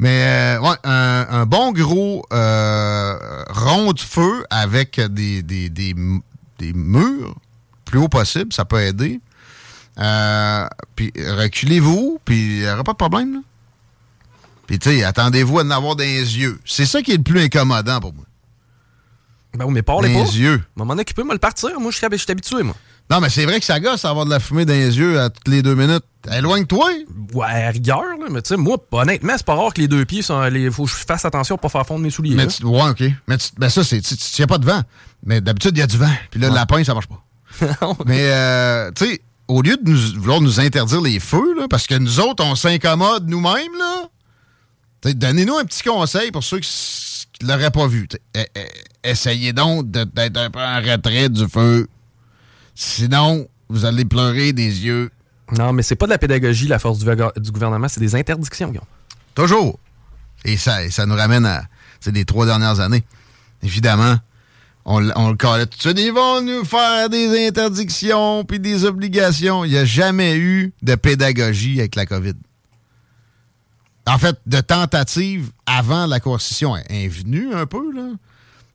[0.00, 3.18] Mais euh, ouais, un, un bon gros euh,
[3.50, 5.94] rond de feu avec des, des, des,
[6.58, 7.34] des murs
[7.84, 9.20] plus haut possible, ça peut aider.
[9.98, 13.34] Euh, puis reculez-vous, puis il n'y aura pas de problème.
[13.34, 13.40] Là.
[14.68, 16.60] Puis tu sais, attendez-vous à en avoir dans les yeux.
[16.64, 18.24] C'est ça qui est le plus incommodant pour moi.
[19.54, 20.30] Ben oui, mais parlez Dans pas.
[20.30, 20.62] les yeux.
[20.76, 21.80] M'en occuper, moi, le partir.
[21.80, 22.76] Moi, je suis hab- je suis habitué, moi.
[23.10, 25.30] Non, mais c'est vrai que ça gosse avoir de la fumée dans les yeux à
[25.30, 26.04] toutes les deux minutes.
[26.30, 26.90] Éloigne-toi.
[27.32, 30.04] Ouais, à rigueur, là, mais tu sais, moi, honnêtement, c'est pas rare que les deux
[30.04, 30.44] pieds sont.
[30.48, 32.34] Il faut que je fasse attention pour pas faire fondre mes souliers.
[32.34, 33.02] Mais tu, ouais, OK.
[33.26, 34.00] Mais tu- ben ça, c'est.
[34.02, 34.82] Tu n'y a pas de vent.
[35.24, 36.12] Mais d'habitude, il y a du vent.
[36.30, 37.24] Puis là, le lapin, ça marche pas.
[38.06, 41.86] Mais, euh, tu sais, au lieu de nous, vouloir nous interdire les feux, là, parce
[41.86, 44.02] que nous autres, on s'incommode nous-mêmes, là,
[45.14, 46.68] donnez-nous un petit conseil pour ceux qui
[47.42, 48.06] ne l'auraient pas vu.
[48.34, 48.66] Eh, eh,
[49.02, 51.88] essayez donc d'être un peu en retrait du feu.
[52.80, 55.10] Sinon, vous allez pleurer des yeux.
[55.50, 58.84] Non, mais c'est pas de la pédagogie, la force du, gouvernement, c'est des interdictions, Guillaume.
[59.34, 59.80] Toujours.
[60.44, 61.64] Et ça, et ça nous ramène à
[61.98, 63.02] c'est les trois dernières années.
[63.64, 64.16] Évidemment,
[64.84, 65.98] on, le calait tout de suite.
[65.98, 69.64] Ils vont nous faire des interdictions puis des obligations.
[69.64, 72.34] Il n'y a jamais eu de pédagogie avec la COVID.
[74.06, 78.08] en fait, de tentatives avant la coercition est venue un peu, là.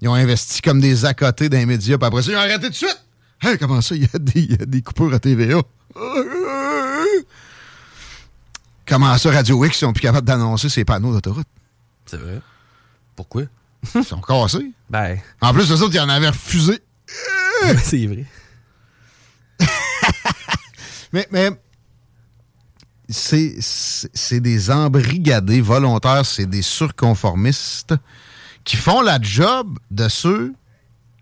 [0.01, 2.69] Ils ont investi comme des à côté d'un média, puis après ça, ils ont arrêté
[2.69, 3.01] de suite.
[3.43, 5.61] Hey, comment ça, il y, a des- il y a des coupures à TVA?
[8.85, 11.47] Comment ça, Radio X, ils sont plus capables d'annoncer ces panneaux d'autoroute?
[12.05, 12.41] C'est vrai.
[13.15, 13.43] Pourquoi?
[13.95, 14.71] Ils sont cassés.
[14.89, 16.79] Ben, En plus, eux autres, ils en avaient refusé.
[17.83, 18.25] c'est vrai.
[21.13, 21.49] Mais, mais
[23.07, 27.93] c'est des embrigadés volontaires, c'est des surconformistes
[28.63, 30.53] qui font la job de ceux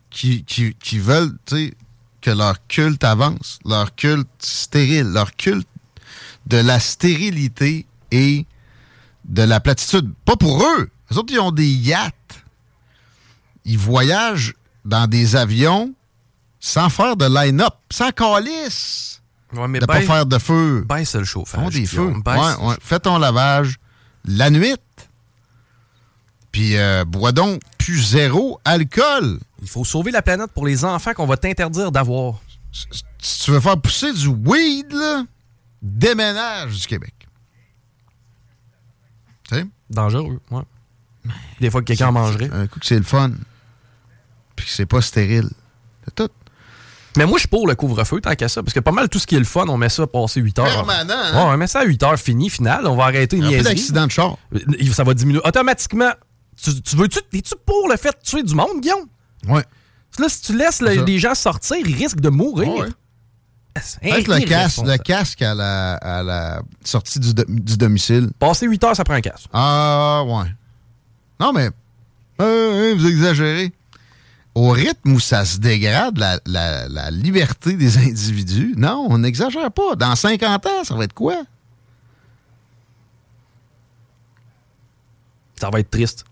[0.10, 1.74] qui, qui, qui veulent tu sais,
[2.22, 5.68] que leur culte avance, leur culte stérile, leur culte
[6.48, 8.46] de la stérilité et
[9.26, 10.12] de la platitude.
[10.26, 10.90] Pas pour eux.
[11.10, 12.14] Les autres, ils ont des yachts.
[13.66, 14.54] Ils voyagent
[14.86, 15.94] dans des avions
[16.60, 19.22] sans faire de line-up, sans calice
[19.54, 20.86] Ouais, mais de pas faire de feu.
[20.88, 21.62] baisse le chauffage.
[21.62, 22.06] Font des feux.
[22.08, 22.76] Guillaume, baisse- Ouais, ouais.
[22.82, 23.78] Fais ton lavage
[24.26, 24.76] la nuit.
[26.52, 29.40] Puis euh, bois donc plus zéro alcool.
[29.62, 32.42] Il faut sauver la planète pour les enfants qu'on va t'interdire d'avoir.
[33.22, 35.24] Si tu veux faire pousser du weed, là,
[35.82, 37.14] déménage du Québec.
[39.50, 39.66] Tu sais?
[39.90, 40.62] Dangereux, ouais.
[41.60, 42.50] Des fois que quelqu'un en mangerait.
[42.52, 43.32] Un coup que c'est le fun.
[44.56, 45.50] Puis que c'est pas stérile.
[46.06, 46.30] C'est tout.
[47.18, 48.64] Mais moi, je suis pour le couvre-feu, tant qu'à ça.
[48.64, 50.40] Parce que pas mal tout ce qui est le fun, on met ça à passer
[50.40, 50.66] 8 heures.
[50.66, 51.34] Permanent, hein?
[51.34, 52.88] Ouais, on met ça à 8 heures fini, final.
[52.88, 53.76] On va arrêter une Un peu niaiserie.
[53.76, 54.38] d'accident de char.
[54.94, 56.12] Ça va diminuer automatiquement.
[56.64, 59.08] Tu, tu veux-tu, es-tu pour le fait de tuer du monde, Guillaume?
[59.48, 59.64] Ouais.
[60.20, 62.70] Là, si tu laisses le- les gens sortir, ils risquent de mourir.
[62.74, 62.90] Ouais.
[64.12, 68.30] Avec le casque, le casque à la, à la sortie du, du domicile.
[68.38, 69.48] Passer 8 heures, ça prend un casque.
[69.54, 70.54] Ah, ouais.
[71.40, 71.70] Non, mais.
[72.42, 73.72] euh, euh, vous exagérez.
[74.54, 79.72] Au rythme où ça se dégrade, la, la- la liberté des individus, non, on n'exagère
[79.72, 79.96] pas.
[79.96, 81.42] Dans 50 ans, ça va être quoi?
[85.60, 86.26] Ça va être triste.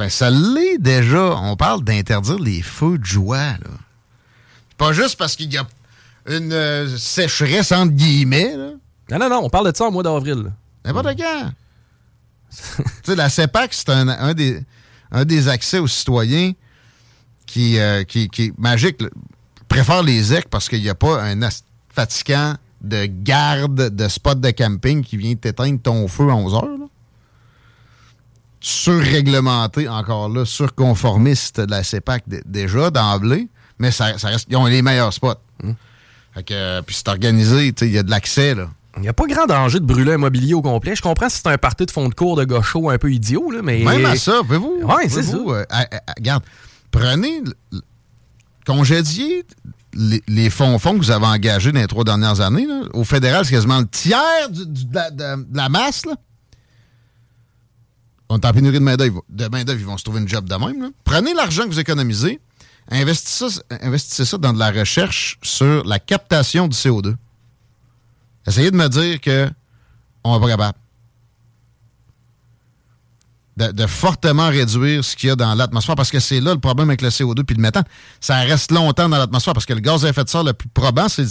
[0.00, 1.36] Ben, ça l'est déjà.
[1.42, 3.70] On parle d'interdire les feux de joie, là.
[4.78, 5.66] Pas juste parce qu'il y a
[6.26, 8.70] une euh, sécheresse entre guillemets, là.
[9.10, 10.50] Non, non, non, on parle de ça au mois d'avril.
[10.86, 11.52] N'importe quand.
[12.50, 14.62] tu sais, la CEPAC, c'est un, un des,
[15.10, 16.52] un des accès aux citoyens
[17.44, 19.02] qui, euh, qui, qui est magique.
[19.02, 19.08] là.
[19.58, 21.38] Je préfère les EC parce qu'il n'y a pas un
[21.90, 26.79] fatigant de garde de spot de camping qui vient t'éteindre ton feu à 11 heures.
[28.60, 33.48] Surréglementé, encore là, surconformiste de la CEPAC déjà d'emblée,
[33.78, 35.34] mais ça, ça reste, ils ont les meilleurs spots.
[36.34, 38.68] Fait que, euh, puis c'est organisé, il y a de l'accès, là.
[38.96, 40.94] Il n'y a pas grand danger de brûler un mobilier au complet.
[40.96, 43.50] Je comprends si c'est un party de fond de cours de gaucho un peu idiot,
[43.50, 43.82] là, mais.
[43.84, 44.80] Même à ça, pouvez-vous?
[44.82, 46.42] Ouais, c'est pouvez-vous, euh, à- à- regarde,
[46.90, 47.42] prenez,
[48.66, 49.44] congédiez
[49.94, 52.66] les, les fonds-fonds que vous avez engagés dans les trois dernières années.
[52.66, 52.82] là.
[52.92, 56.04] Au fédéral, c'est quasiment le tiers du- du- de, la, de- de la masse.
[56.06, 56.14] Là.
[58.30, 59.24] On est en pénurie de main-d'œuvre.
[59.28, 60.92] De main-d'œuvre, ils vont se trouver une job de même.
[61.02, 62.38] Prenez l'argent que vous économisez,
[62.88, 67.16] investissez ça, dans de la recherche sur la captation du CO2.
[68.46, 69.50] Essayez de me dire que
[70.22, 70.78] on n'est pas capable
[73.56, 76.88] de, fortement réduire ce qu'il y a dans l'atmosphère parce que c'est là le problème
[76.88, 77.84] avec le CO2 puis le méthane.
[78.20, 80.68] Ça reste longtemps dans l'atmosphère parce que le gaz à effet de serre le plus
[80.68, 81.26] probant, c'est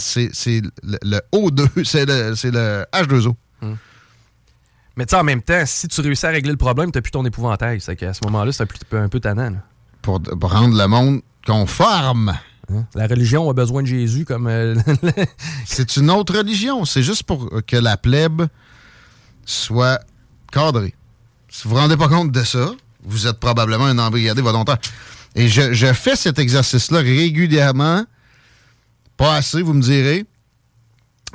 [0.82, 3.34] le, le O2, c'est le, c'est le H2O.
[5.00, 7.10] Mais tu sais, en même temps, si tu réussis à régler le problème, t'as plus
[7.10, 7.80] ton épouvantail.
[7.80, 9.48] C'est qu'à ce moment-là, c'est un peu, un peu tannant.
[9.48, 9.56] là.
[10.02, 12.36] Pour, pour rendre le monde conforme.
[12.70, 12.84] Hein?
[12.94, 14.46] La religion a besoin de Jésus comme.
[14.46, 14.74] euh,
[15.64, 16.84] C'est une autre religion.
[16.84, 18.42] C'est juste pour que la plèbe
[19.46, 20.00] soit
[20.52, 20.94] cadrée.
[21.48, 22.70] Si vous ne vous rendez pas compte de ça,
[23.02, 24.76] vous êtes probablement un embrigadé volontaire.
[25.34, 28.04] Et je, je fais cet exercice-là régulièrement.
[29.16, 30.26] Pas assez, vous me direz.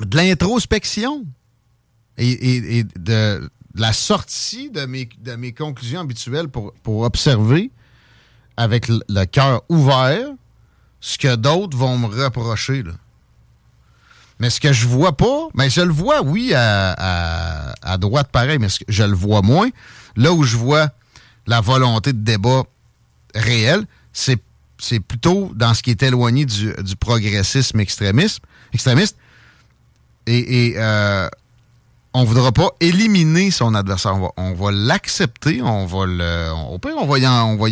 [0.06, 1.26] De l'introspection.
[2.18, 7.72] Et, et- et de la sortie de mes, de mes conclusions habituelles pour, pour observer
[8.58, 10.28] avec le, cœur ouvert
[11.02, 12.84] ce que d'autres vont me reprocher.
[12.84, 12.94] Là.
[14.40, 18.60] Mais ce que je vois pas, mais je le vois, oui, à, à- droite pareil,
[18.60, 19.70] mais je le vois moins.
[20.16, 20.90] Là où je vois
[21.46, 22.64] la volonté de débat
[23.34, 24.40] réel, c'est,
[25.08, 28.42] plutôt dans ce qui est éloigné du, du progressisme extrémiste.
[28.74, 29.18] extrémiste.
[30.28, 31.30] Et, et, euh,
[32.16, 34.18] on ne voudra pas éliminer son adversaire.
[34.38, 36.50] On va, l'accepter, on va le.
[36.72, 37.28] Au pire, on va, y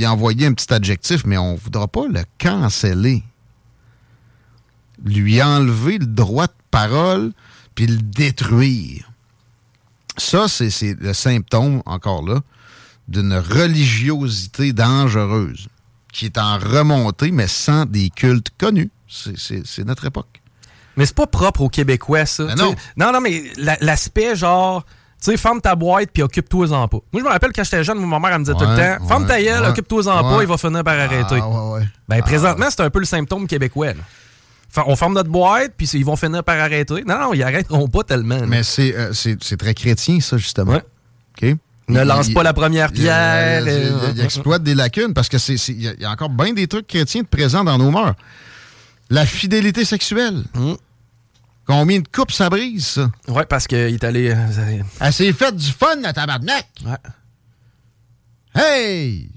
[0.05, 3.23] envoyer un petit adjectif, mais on ne voudra pas le canceller
[5.05, 7.31] lui enlever le droit de parole
[7.75, 9.09] puis le détruire.
[10.17, 12.41] Ça, c'est le symptôme, encore là,
[13.07, 15.67] d'une religiosité dangereuse
[16.11, 18.91] qui est en remontée, mais sans des cultes connus.
[19.07, 20.42] C'est notre époque.
[20.97, 22.43] Mais c'est pas propre aux Québécois, ça.
[22.45, 22.75] Ben tu non.
[22.97, 24.83] non, non, mais la- l'aspect genre.
[25.19, 26.97] sais, ferme ta boîte puis occupe-toi-en pas.
[27.13, 29.07] Moi, je me rappelle quand j'étais jeune, ma mère, elle me disait tout le temps
[29.07, 31.39] ferme ta gueule, ouais, occupe-toi-en pas, il va finir par arrêter.
[31.41, 31.87] Ah, ouais.
[32.09, 33.87] Ben, présentement, c'est un peu le symptôme québécois.
[33.93, 34.83] là.
[34.87, 37.03] On ferme notre boîte, puis ils vont finir par arrêter.
[37.07, 38.37] Non, non, ils arrêteront pas tellement.
[38.37, 38.45] là.
[38.47, 40.73] Mais c'est euh, c'est- très chrétien, ça, justement.
[40.73, 40.83] Ouais.
[41.41, 41.55] OK?
[41.89, 43.61] Ne lance il- pas la première pierre.
[43.61, 46.01] Il, il- euh, il exploite des lacunes parce que c'est c'est- il y, a- il
[46.01, 48.15] y a encore bien des trucs chrétiens de présents dans nos mœurs.
[49.09, 50.43] La fidélité sexuelle.
[50.55, 50.73] Mm.
[51.65, 53.11] Combien de couples ça brise, ça?
[53.27, 54.29] Ouais, parce qu'il est allé.
[54.31, 56.67] euh, Elle s'est faite du fun, la tabarnak!
[56.85, 56.97] Ouais.
[58.55, 59.29] Hey!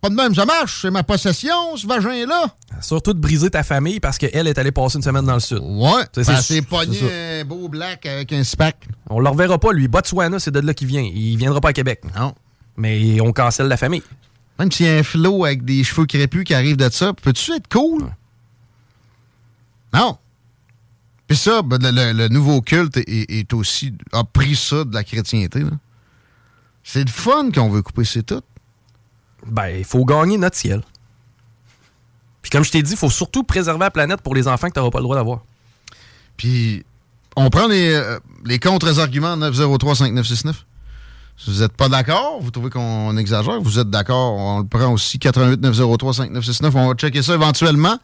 [0.00, 2.54] Pas de même, ça marche, c'est ma possession, ce vagin-là.
[2.82, 5.60] Surtout de briser ta famille parce qu'elle est allée passer une semaine dans le sud.
[5.62, 8.86] Ouais, C'est- ben, c'est- c'est pogné c'est un beau black avec un spack.
[9.08, 9.88] On le reverra pas, lui.
[9.88, 11.00] Botswana, c'est de là qu'il vient.
[11.02, 12.02] Il viendra pas à Québec.
[12.18, 12.34] Non.
[12.76, 14.02] Mais on cancelle la famille.
[14.58, 17.52] Même s'il y a un flot avec des cheveux crépus qui arrive de ça, peux-tu
[17.52, 18.04] être cool?
[19.94, 20.18] Non.
[21.26, 25.62] Puis ça, ben, le, nouveau culte est, est aussi a pris ça de la chrétienté.
[26.82, 28.42] C'est le fun qu'on veut couper, c'est tout.
[29.46, 30.82] Ben, il faut gagner notre ciel.
[32.42, 34.74] Puis comme je t'ai dit, il faut surtout préserver la planète pour les enfants que
[34.74, 35.40] tu n'auras pas le droit d'avoir.
[36.36, 36.84] Puis
[37.36, 40.52] on prend les, euh, les contre-arguments 903-5969.
[41.36, 44.92] Si vous n'êtes pas d'accord, vous trouvez qu'on exagère, vous êtes d'accord, on le prend
[44.92, 46.70] aussi 88-903-5969.
[46.74, 47.98] On va checker ça éventuellement.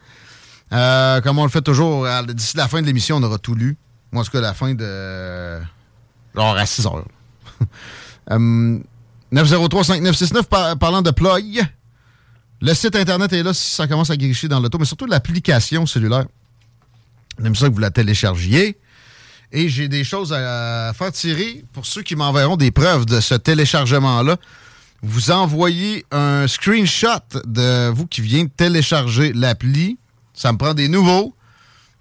[0.73, 3.55] Euh, comme on le fait toujours, à- d'ici la fin de l'émission, on aura tout
[3.55, 3.77] lu.
[4.11, 5.59] Moi, en tout cas, la fin de.
[6.35, 7.05] Genre à 6 heures.
[8.29, 8.77] Euh,
[9.33, 11.59] 903-5969, par- parlant de ploy.
[12.61, 15.85] Le site Internet est là si ça commence à gricher dans l'auto, mais surtout l'application
[15.87, 16.25] cellulaire.
[17.41, 18.77] On aime ça que vous la téléchargiez.
[19.51, 23.33] Et j'ai des choses à faire tirer pour ceux qui m'enverront des preuves de ce
[23.33, 24.37] téléchargement-là.
[25.01, 27.07] Vous envoyez un screenshot
[27.45, 29.97] de vous qui vient de télécharger l'appli.
[30.33, 31.35] Ça me prend des nouveaux.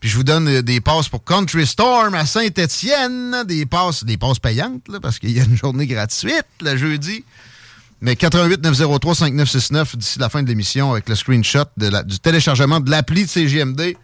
[0.01, 3.45] Puis je vous donne euh, des passes pour Country Storm à Saint-Étienne.
[3.47, 7.25] Des passes, des passes payantes, là, parce qu'il y a une journée gratuite le jeudi.
[8.01, 12.91] Mais 88 903 5969 d'ici la fin de l'émission avec le screenshot du téléchargement de
[12.91, 13.95] l'appli de CGMD.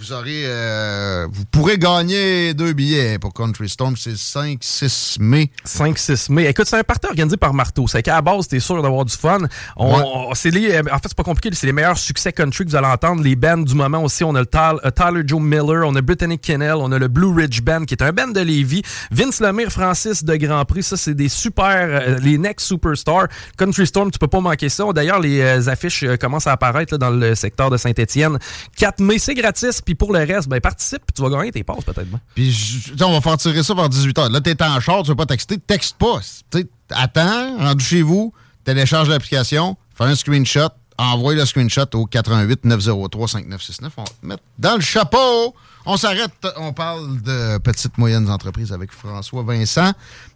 [0.00, 3.96] Vous aurez, euh, vous pourrez gagner deux billets pour Country Storm.
[3.96, 5.50] C'est le 5-6 mai.
[5.64, 6.46] 5-6 mai.
[6.46, 7.88] Écoute, c'est un party organisé par Marteau.
[7.88, 9.38] C'est qu'à la base, t'es sûr d'avoir du fun.
[9.76, 10.02] On, Ouais.
[10.04, 11.50] on- c'est les, euh, en fait, c'est pas compliqué.
[11.52, 13.24] C'est les meilleurs succès country que vous allez entendre.
[13.24, 14.22] Les bands du moment aussi.
[14.22, 17.08] On a le Tyler, euh, Tyler Joe Miller, on a Brittany Kennel, on a le
[17.08, 18.82] Blue Ridge Band, qui est un band de Lévis.
[19.10, 20.84] Vince Lemire, Francis de Grand Prix.
[20.84, 23.26] Ça, c'est des super, euh, les next superstars.
[23.56, 24.84] Country Storm, tu peux pas manquer ça.
[24.94, 28.38] D'ailleurs, les affiches commencent à apparaître là, dans le secteur de Saint-Étienne.
[28.76, 29.80] 4 mai, c'est gratis.
[29.88, 32.10] Puis pour le reste, ben, participe, puis tu vas gagner tes passes peut-être.
[32.10, 32.20] ben.
[32.34, 34.30] Puis je- tu sais, on va faire tirer ça vers 18h.
[34.30, 36.18] Là, t'es en short, tu veux pas texter, texte pas.
[36.50, 38.34] Tu sais, attends, rendu chez vous,
[38.64, 40.68] télécharge l'application, fais un screenshot,
[40.98, 43.92] envoie le screenshot au 88 903 5969.
[43.96, 45.54] On va te mettre dans le chapeau.
[45.86, 49.92] On s'arrête, on parle de petites moyennes entreprises avec François Vincent,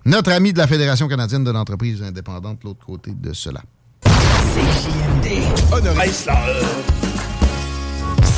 [0.07, 3.61] notre ami de la Fédération canadienne de l'entreprise indépendante, de l'autre côté de cela.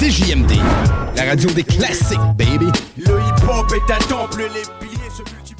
[0.00, 0.52] CJMD,
[1.16, 2.66] la radio des classiques, baby.
[2.96, 5.54] Le hip-hop est un temple, les piliers se multiplient.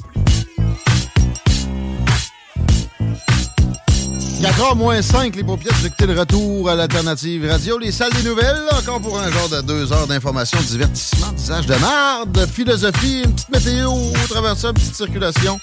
[4.41, 7.77] 4h moins 5, les paupières, écoutez le retour à l'alternative radio.
[7.77, 11.75] Les salles des nouvelles, encore pour un genre de deux heures d'information, divertissement, disage de
[11.75, 15.59] marde, philosophie, une petite météo, au travers de ça, une petite circulation.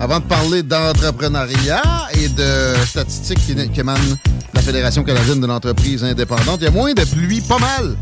[0.00, 1.82] Avant de parler d'entrepreneuriat
[2.14, 4.16] et de statistiques qui, émanent de
[4.54, 7.96] la Fédération canadienne de l'entreprise indépendante, il y a moins de pluie, pas mal,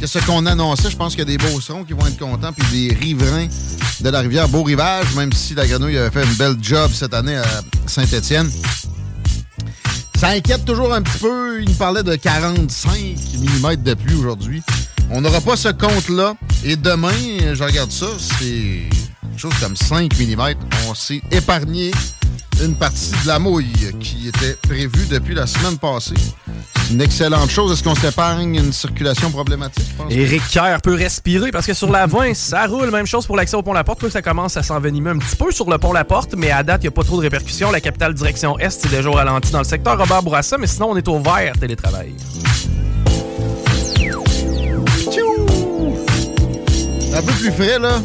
[0.00, 0.90] que ce qu'on annonçait.
[0.90, 3.48] Je pense qu'il y a des Beaucerons qui vont être contents, puis des riverains
[4.00, 7.36] de la rivière Beau-Rivage, même si la grenouille avait fait une belle job cette année
[7.36, 7.44] à
[7.86, 8.50] Saint-Étienne.
[10.18, 11.60] Ça inquiète toujours un petit peu.
[11.60, 12.96] Il nous parlait de 45
[13.38, 14.62] mm de pluie aujourd'hui.
[15.10, 16.34] On n'aura pas ce compte-là.
[16.64, 17.10] Et demain,
[17.52, 18.06] je regarde ça,
[18.38, 18.82] c'est
[19.38, 20.54] chose comme 5 mm.
[20.88, 21.92] On s'est épargné
[22.62, 26.14] une partie de la mouille qui était prévue depuis la semaine passée.
[26.76, 27.72] C'est une excellente chose.
[27.72, 29.86] Est-ce qu'on s'épargne une circulation problématique?
[30.10, 32.90] Éric Kerr peut respirer parce que sur la 20, ça roule.
[32.90, 34.02] Même chose pour l'accès au pont La Porte.
[34.02, 36.62] Là, ça commence à s'envenimer un petit peu sur le pont La Porte, mais à
[36.62, 37.70] date, il n'y a pas trop de répercussions.
[37.70, 40.90] La capitale direction Est, c'est déjà au ralenti dans le secteur Robert Bourassa, mais sinon,
[40.90, 42.14] on est au vert télétravail.
[47.14, 48.00] Un peu plus frais, là.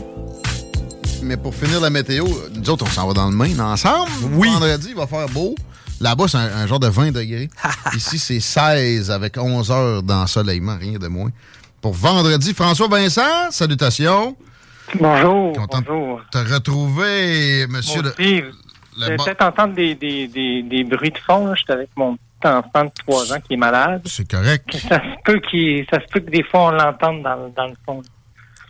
[1.28, 2.26] Mais pour finir la météo,
[2.56, 4.10] nous autres, on s'en va dans le Maine ensemble.
[4.34, 4.50] Oui.
[4.50, 5.56] Vendredi, il va faire beau.
[6.00, 7.50] Là-bas, c'est un, un genre de 20 degrés.
[7.96, 11.30] Ici, c'est 16 avec 11 heures d'ensoleillement, rien de moins.
[11.82, 14.36] Pour vendredi, François Vincent, salutations.
[15.00, 16.22] Bonjour, Content bonjour.
[16.34, 18.42] de te retrouver, monsieur Moi le, le
[18.96, 21.48] Vous allez bo- peut-être entendre des, des, des, des bruits de fond.
[21.48, 21.56] là.
[21.56, 24.02] J'étais avec mon petit enfant de 3 ans qui est malade.
[24.06, 24.70] C'est correct.
[24.88, 27.74] Ça se peut qu'il, ça se peut que des fois on l'entende dans, dans le
[27.86, 28.02] fond.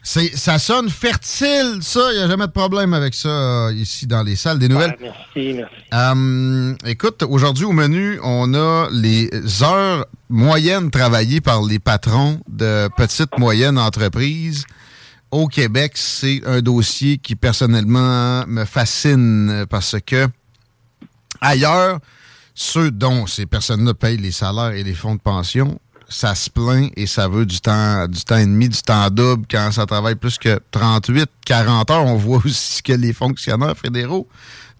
[0.09, 1.99] C'est, ça sonne fertile, ça.
[2.13, 4.95] Il n'y a jamais de problème avec ça euh, ici dans les salles des nouvelles.
[5.01, 5.75] Merci, merci.
[5.93, 9.29] Euh, écoute, aujourd'hui au menu, on a les
[9.61, 14.63] heures moyennes travaillées par les patrons de petites moyennes entreprises.
[15.29, 20.25] Au Québec, c'est un dossier qui personnellement me fascine parce que
[21.41, 21.99] ailleurs,
[22.55, 26.91] ceux dont ces personnes-là payent les salaires et les fonds de pension, ça se plaint
[26.95, 30.15] et ça veut du temps, du temps et demi, du temps double quand ça travaille
[30.15, 32.05] plus que 38, 40 heures.
[32.05, 34.27] On voit aussi que les fonctionnaires fédéraux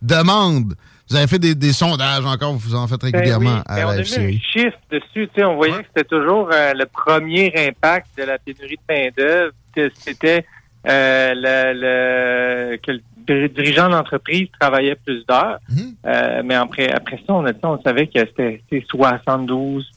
[0.02, 0.74] demandent.
[1.10, 3.86] Vous avez fait des, des sondages encore, vous en faites Ben régulièrement oui, à ben
[3.86, 4.42] on la a mis un FCI.
[4.54, 5.30] chiffre dessus.
[5.38, 9.90] On voyait que c'était toujours euh, le premier impact de la pénurie de main-d'œuvre, que
[9.98, 10.46] c'était
[10.88, 15.60] euh, le, le- que le dir- dirigeant d'entreprise travaillait plus d'heures.
[15.70, 15.96] Mhm.
[16.06, 19.90] Euh, mais après, après ça, on, a, on savait que c'était c'était 72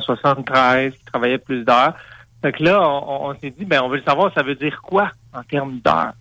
[0.00, 1.94] 73 qui travaillaient plus d'heures.
[2.42, 4.80] Fait que là, on, on s'est dit, ben, on veut le savoir, ça veut dire
[4.82, 6.12] quoi en termes d'heures?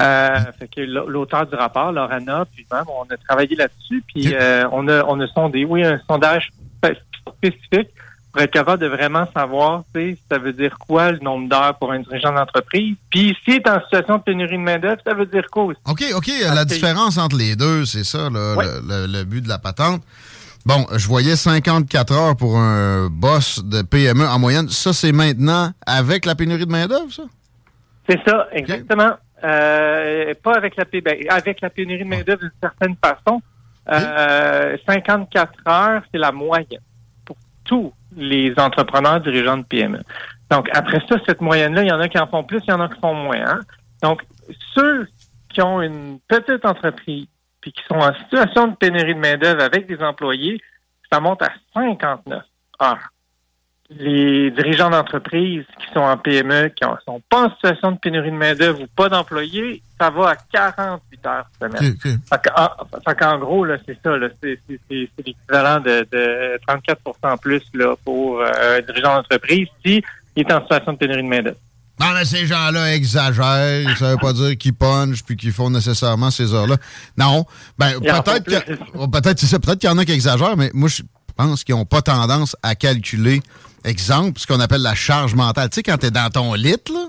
[0.00, 4.64] Euh, fait que l'auteur du rapport, Lorana, puis même, on a travaillé là-dessus, puis euh,
[4.70, 6.50] on a on a sondé, oui, un sondage
[6.80, 6.96] spé-
[7.38, 7.88] spécifique
[8.32, 11.90] pour être capable de vraiment savoir, sais, ça veut dire quoi le nombre d'heures pour
[11.92, 12.94] un dirigeant d'entreprise.
[13.10, 15.80] Puis s'il est en situation de pénurie de main-d'œuvre, ça veut dire quoi aussi?
[15.88, 18.64] OK, OK, la différence entre les deux, c'est ça, là, Oui.
[18.64, 20.02] le, le- le but de la patente.
[20.64, 24.68] Bon, je voyais 54 heures pour un boss de PME en moyenne.
[24.68, 27.24] Ça, c'est maintenant avec la pénurie de main-d'œuvre, ça?
[28.08, 29.12] C'est ça, exactement.
[29.44, 33.42] Euh, pas avec la, ben, avec la pénurie de main-d'œuvre d'une certaine façon.
[33.90, 36.80] Euh, 54 heures, c'est la moyenne
[37.24, 40.00] pour tous les entrepreneurs dirigeants de PME.
[40.50, 42.72] Donc, après ça, cette moyenne-là, il y en a qui en font plus, il y
[42.72, 43.44] en a qui font moins.
[43.44, 43.60] hein.
[44.02, 44.22] Donc,
[44.76, 45.08] ceux
[45.52, 47.26] qui ont une petite entreprise
[47.62, 50.60] puis qui sont en situation de pénurie de main-d'œuvre avec des employés,
[51.10, 52.42] ça monte à 59
[52.82, 53.12] heures
[53.98, 58.30] les dirigeants d'entreprise qui sont en PME, qui ne sont pas en situation de pénurie
[58.30, 61.92] de main-d'œuvre ou pas d'employés, ça va à 48 heures semaine.
[61.94, 63.04] OK, OK.
[63.06, 64.58] Fait qu'en- gros, là, c'est ça, là, c'est,
[65.24, 70.02] l'équivalent de, de 34 en plus là, pour euh, un dirigeant d'entreprise si
[70.36, 71.58] il est en situation de pénurie de main-d'œuvre.
[72.00, 73.96] Non, mais ces gens-là exagèrent.
[73.98, 76.76] Ça veut pas dire qu'ils punchent puis qu'ils font nécessairement ces heures-là.
[77.16, 77.44] Non.
[77.78, 79.58] Ben, peut-être que, oh, peut-être, c'est ça.
[79.58, 81.02] Peut-être qu'il y en a qui exagèrent, mais moi, je
[81.36, 83.40] pense qu'ils n'ont pas tendance à calculer,
[83.84, 85.68] exemple, ce qu'on appelle la charge mentale.
[85.70, 87.08] Tu sais, quand t'es dans ton lit, là,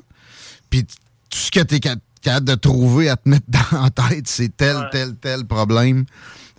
[0.69, 4.27] puis tout ce que t'es ca- capable de trouver à te mettre dans la tête,
[4.27, 6.05] c'est tel, tel, tel problème,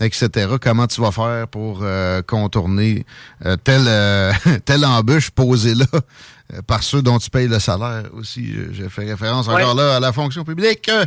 [0.00, 0.56] etc.
[0.60, 3.06] Comment tu vas faire pour euh, contourner
[3.46, 4.32] euh, telle, euh,
[4.64, 5.86] telle embûche posée là
[6.66, 8.54] par ceux dont tu payes le salaire aussi.
[8.56, 9.62] Euh, J'ai fait référence Ouais.
[9.62, 10.88] encore là à la fonction publique.
[10.88, 11.04] Euh,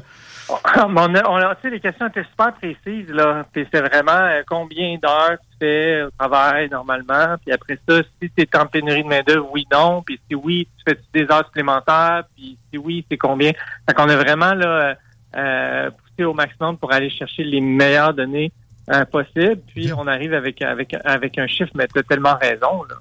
[0.90, 3.44] Mais on a, on a- tu sais, les questions étaient super précises, là.
[3.52, 7.36] Puis c'est vraiment euh, combien d'heures tu fais au travail normalement.
[7.46, 10.02] Puis après ça, si tu es en pénurie de main-d'œuvre, oui, non.
[10.04, 12.24] Puis si oui, tu fais des heures supplémentaires?
[12.36, 13.52] Puis si oui, c'est combien?
[13.88, 14.96] Fait qu'on a vraiment là, euh,
[15.36, 18.52] euh, poussé au maximum pour aller chercher les meilleures données
[18.90, 19.60] euh, possibles.
[19.76, 22.96] Puis on arrive avec, avec, avec un chiffre, mais tu as tellement raison, là.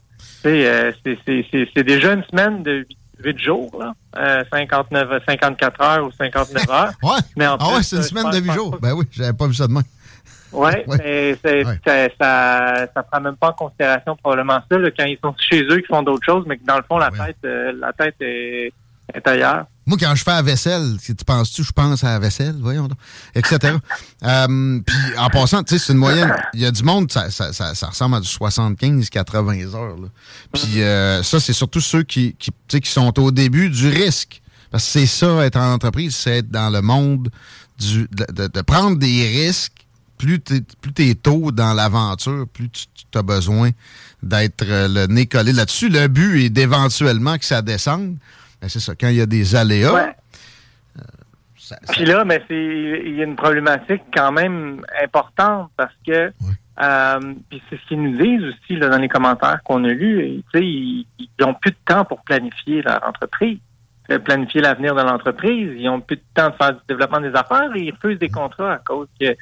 [0.50, 2.86] Euh, c'est- c'est c'est- c'est déjà une semaine de
[3.24, 3.92] 8 jours, là.
[4.18, 6.92] Euh, 59, 54 heures ou 59 heures.
[7.02, 7.18] Ouais.
[7.36, 8.70] Mais en Ah ouais, c'est une euh, semaine de pense- huit je jours.
[8.72, 9.82] pense Ben oui, j'avais pas vu ça de même.
[10.52, 11.64] Ouais, mais Ouais.
[11.84, 15.62] ça, ça, ça prend même pas en considération probablement ça là, quand ils sont chez
[15.64, 17.26] eux, qu'ils font d'autres choses, mais que dans le fond, la Ouais.
[17.26, 18.72] tête, euh, la tête est,
[19.12, 19.66] est ailleurs.
[19.86, 22.88] Moi, quand je fais la vaisselle, si tu penses-tu, je pense à la vaisselle, voyons
[22.88, 22.98] donc,
[23.34, 23.74] etc.
[24.24, 26.34] Euh, Puis en passant, tu sais, c'est une moyenne.
[26.54, 29.96] Il y a du monde, ça, ça, ça, ça ressemble à du 75-80 heures.
[29.96, 30.08] là.
[30.52, 34.40] Puis euh, ça, c'est surtout ceux qui, qui, qui sont au début du risque.
[34.70, 37.30] Parce que c'est ça, être en entreprise, c'est être dans le monde
[37.78, 39.72] du, de, de- de prendre des risques.
[40.18, 43.70] Plus tu plus t'es tôt dans l'aventure, plus tu, tu as besoin
[44.22, 45.90] d'être euh, le nez collé là-dessus.
[45.90, 48.16] Le but est d'éventuellement que ça descende.
[48.60, 50.14] Ben, c'est ça, quand il y a des aléas, Ouais.
[51.58, 52.54] ça- ça- Puis là, mais c'est
[53.04, 56.32] il y a une problématique quand même importante parce que
[56.82, 60.42] euh, puis c'est ce qu'ils nous disent aussi là, dans les commentaires qu'on a lus.
[60.54, 61.06] ils
[61.40, 63.58] n'ont plus de temps pour planifier leur entreprise,
[64.10, 65.72] euh, planifier l'avenir de l'entreprise.
[65.78, 68.28] Ils ont plus de temps de faire du développement des affaires et ils refusent des
[68.28, 69.34] contrats à cause que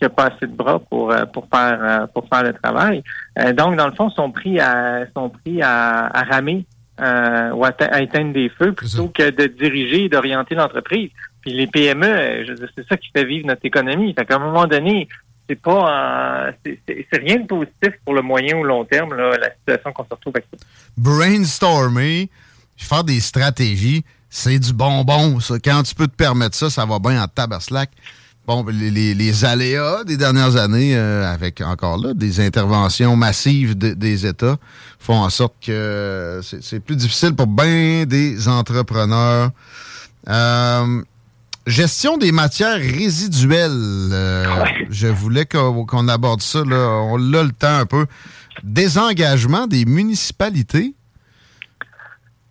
[0.00, 2.52] qu'il n'y a pas assez de bras pour euh, pour faire euh, pour faire le
[2.54, 3.02] travail.
[3.38, 6.64] Euh, donc, dans le fond, ils sont pris à sont pris à, à ramer
[7.00, 11.10] euh, ou à, te- à éteindre des feux plutôt que de diriger et d'orienter l'entreprise.
[11.40, 14.12] Puis les PME, euh, c'est ça qui fait vivre notre économie.
[14.14, 15.08] Fait qu'à un moment donné,
[15.48, 19.50] c'est pas euh, c'est- rien de positif pour le moyen ou long terme, là, la
[19.54, 20.58] situation qu'on se retrouve avec ça.
[20.96, 22.28] brainstormer,
[22.76, 25.54] faire des stratégies, c'est du bonbon, ça.
[25.62, 27.90] Quand tu peux te permettre ça, ça va bien en tabaslac.
[28.48, 33.76] Bon, les, les- les aléas des dernières années, euh, avec encore là des interventions massives
[33.76, 34.56] de- des États,
[34.98, 39.50] font en sorte que c'est c'est plus difficile pour bien des entrepreneurs
[40.28, 41.02] Euh,
[41.66, 44.08] gestion des matières résiduelles.
[44.12, 44.44] Euh,
[44.90, 46.64] je voulais qu'on aborde ça.
[46.64, 46.88] Là.
[47.02, 48.06] On l'a le temps un peu.
[48.64, 50.94] Désengagement des municipalités?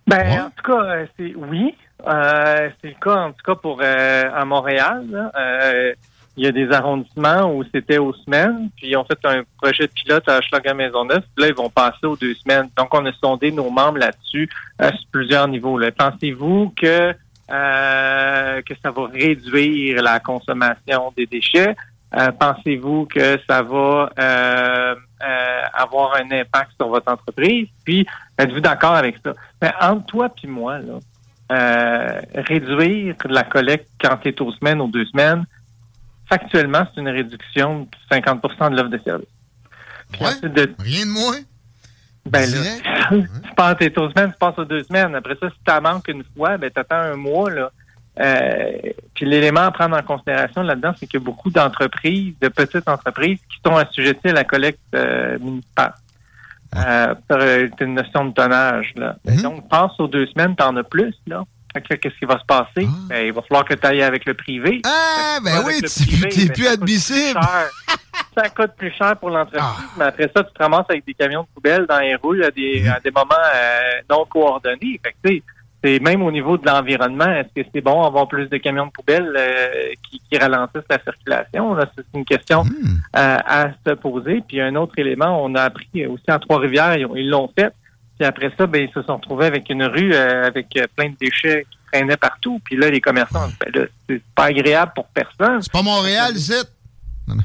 [0.08, 0.40] Ben, Ouais.
[0.40, 1.76] en tout cas, euh, c'est oui.
[2.06, 5.06] Euh, c'est le cas, en tout cas, pour euh, à Montréal.
[5.10, 5.32] là.
[5.36, 5.94] Euh,
[6.38, 9.88] il y a des arrondissements où c'était aux semaines, puis ils ont fait un projet
[9.88, 11.24] de pilote à Schlager Maisonneuve.
[11.36, 12.70] puis Là, ils vont passer aux deux semaines.
[12.78, 15.80] Donc, on a sondé nos membres là-dessus à plusieurs niveaux.
[15.98, 17.16] Pensez-vous que
[17.50, 21.76] euh, que ça va réduire la consommation des déchets?
[22.16, 24.96] Euh, Pensez-vous que ça va euh,
[25.28, 27.68] euh, avoir un impact sur votre entreprise?
[27.84, 28.06] Puis,
[28.38, 29.34] êtes-vous d'accord avec ça?
[29.60, 31.00] Mais entre toi puis moi, là,
[31.52, 35.46] euh, réduire la collecte quand tu es aux semaines, aux deux semaines,
[36.30, 37.82] factuellement, c'est une réduction
[38.12, 39.28] de 50% de l'offre de service.
[40.12, 41.38] Puis de- Rien de moins.
[42.26, 42.46] ben
[43.10, 45.16] tu passes tes aux semaines, tu passes aux deux semaines.
[45.16, 47.50] Après ça, si tu manques une fois, ben t'attends un mois.
[47.50, 47.72] Là.
[48.20, 48.72] Euh,
[49.14, 52.88] puis l'élément à prendre en considération là-dedans, c'est qu'il y a beaucoup d'entreprises, de petites
[52.90, 55.94] entreprises, qui sont assujetties à la collecte euh, municipale.
[56.76, 58.94] Euh, par, euh, c'est une notion de tonnage.
[58.96, 59.16] Là.
[59.26, 61.14] Ben, Donc, passe aux deux semaines, tu en as plus.
[61.28, 61.44] là.
[61.74, 62.88] Qu'est-ce qui va se passer?
[63.08, 64.82] Ben, il va falloir que tu ailles avec le privé.
[64.86, 67.40] Ah, ben oui, tu- plus admissible.
[68.36, 69.76] ça coûte plus cher pour l'entreprise, Ah.
[69.98, 72.50] mais après ça, tu te ramasses avec des camions de poubelle dans les roues à
[72.50, 72.90] des, Mm.
[72.90, 75.00] à des moments euh, non coordonnés.
[75.04, 75.30] Fait que,
[75.84, 78.92] c'est même au niveau de l'environnement, est-ce que c'est bon d'avoir plus de camions de
[78.92, 81.78] poubelle euh, qui, qui ralentissent la circulation?
[81.96, 82.98] C'est une question Hmm.
[83.16, 84.42] euh, à se poser.
[84.48, 87.72] Puis un autre élément, on a appris aussi en Trois-Rivières, ils ont- ils l'ont fait.
[88.20, 91.10] Puis après ça, ben, ils se sont retrouvés avec une rue euh, avec euh, plein
[91.10, 92.60] de déchets qui traînaient partout.
[92.66, 95.62] Puis là, les commerçants, ben là, c'est pas agréable pour personne.
[95.62, 96.34] C'est pas Montréal,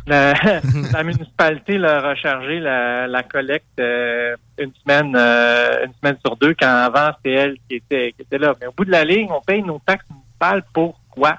[0.07, 0.35] La,
[0.93, 6.37] la municipalité leur a chargé la, la collecte euh, une semaine euh, une semaine sur
[6.37, 8.55] deux, quand avant, c'était elle qui était, qui était là.
[8.61, 11.37] Mais au bout de la ligne, on paye nos taxes municipales pour quoi?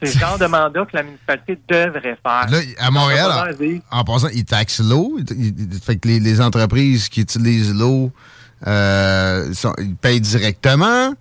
[0.00, 2.46] C'est le genre de mandat que la municipalité devrait faire.
[2.48, 3.54] Là, à Montréal,
[3.90, 5.18] en, en passant, ils taxent l'eau.
[5.82, 8.12] Fait que les, les entreprises qui utilisent l'eau,
[8.66, 11.14] euh, ils payent directement.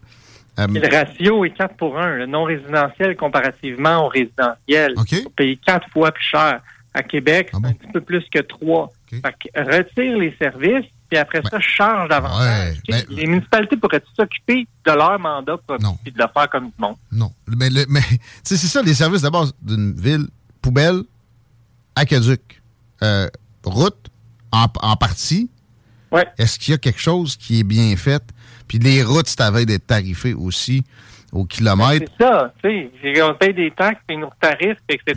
[0.59, 2.15] Euh, Le ratio est 4 pour 1.
[2.15, 4.93] Le non résidentiel comparativement au résidentiel.
[5.23, 6.61] Faut payer 4 fois plus cher.
[6.93, 7.69] À Québec, Ah bon?
[7.69, 8.85] un petit peu plus que 3.
[8.85, 8.91] OK.
[9.11, 12.77] Fait que retire les services, puis après ça, charge davantage.
[12.89, 16.73] Ouais, mais- Les municipalités pourraient s'occuper de leur mandat puis de le faire comme du
[16.79, 16.95] monde.
[17.11, 17.31] Non.
[17.55, 17.99] Mais, mais
[18.43, 20.25] c'est ça, les services de base d'une ville.
[20.59, 21.03] Poubelle,
[21.95, 22.61] aqueduc,
[23.03, 23.27] euh,
[23.63, 24.09] route,
[24.51, 25.49] en, en partie.
[26.11, 26.25] Ouais.
[26.37, 28.23] Est-ce qu'il y a quelque chose qui est bien fait?
[28.67, 30.83] Puis les routes, à veille d'être tarifé aussi
[31.31, 32.05] au kilomètre.
[32.17, 33.21] C'est ça, tu sais.
[33.21, 35.15] On paye des taxes, puis nos tarifs, etc.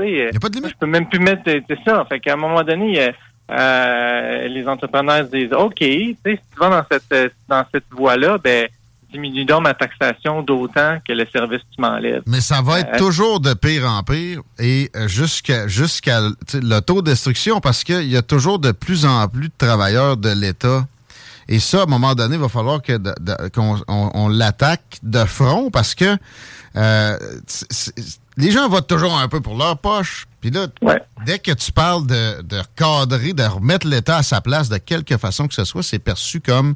[0.00, 0.70] Il n'y a pas de limite.
[0.70, 2.04] je peux même plus mettre de- c'est ça.
[2.08, 3.10] Fait qu'à un moment donné, euh,
[3.50, 7.64] euh, les entrepreneurs se disent OK, tu sais, si tu vas dans cette euh, dans
[7.72, 8.68] cette voie-là, ben
[9.12, 12.22] diminue donc ma taxation d'autant que le service que tu m'enlèves.
[12.26, 16.20] Mais ça va être Euh, toujours de pire en pire et euh, jusqu'à jusqu'à
[16.54, 20.86] l'autodestruction parce qu'il y a toujours de plus en plus de travailleurs de l'État.
[21.48, 22.96] Et ça, à un moment donné, il va falloir que
[23.50, 26.16] qu'on on, on l'attaque de front parce que
[26.76, 27.18] euh,
[28.36, 30.26] les gens votent toujours un peu pour leur poche.
[30.40, 31.00] Puis là, Ouais.
[31.26, 35.16] dès que tu parles de, de cadrer, de remettre l'État à sa place de quelque
[35.16, 36.74] façon que ce soit, c'est perçu comme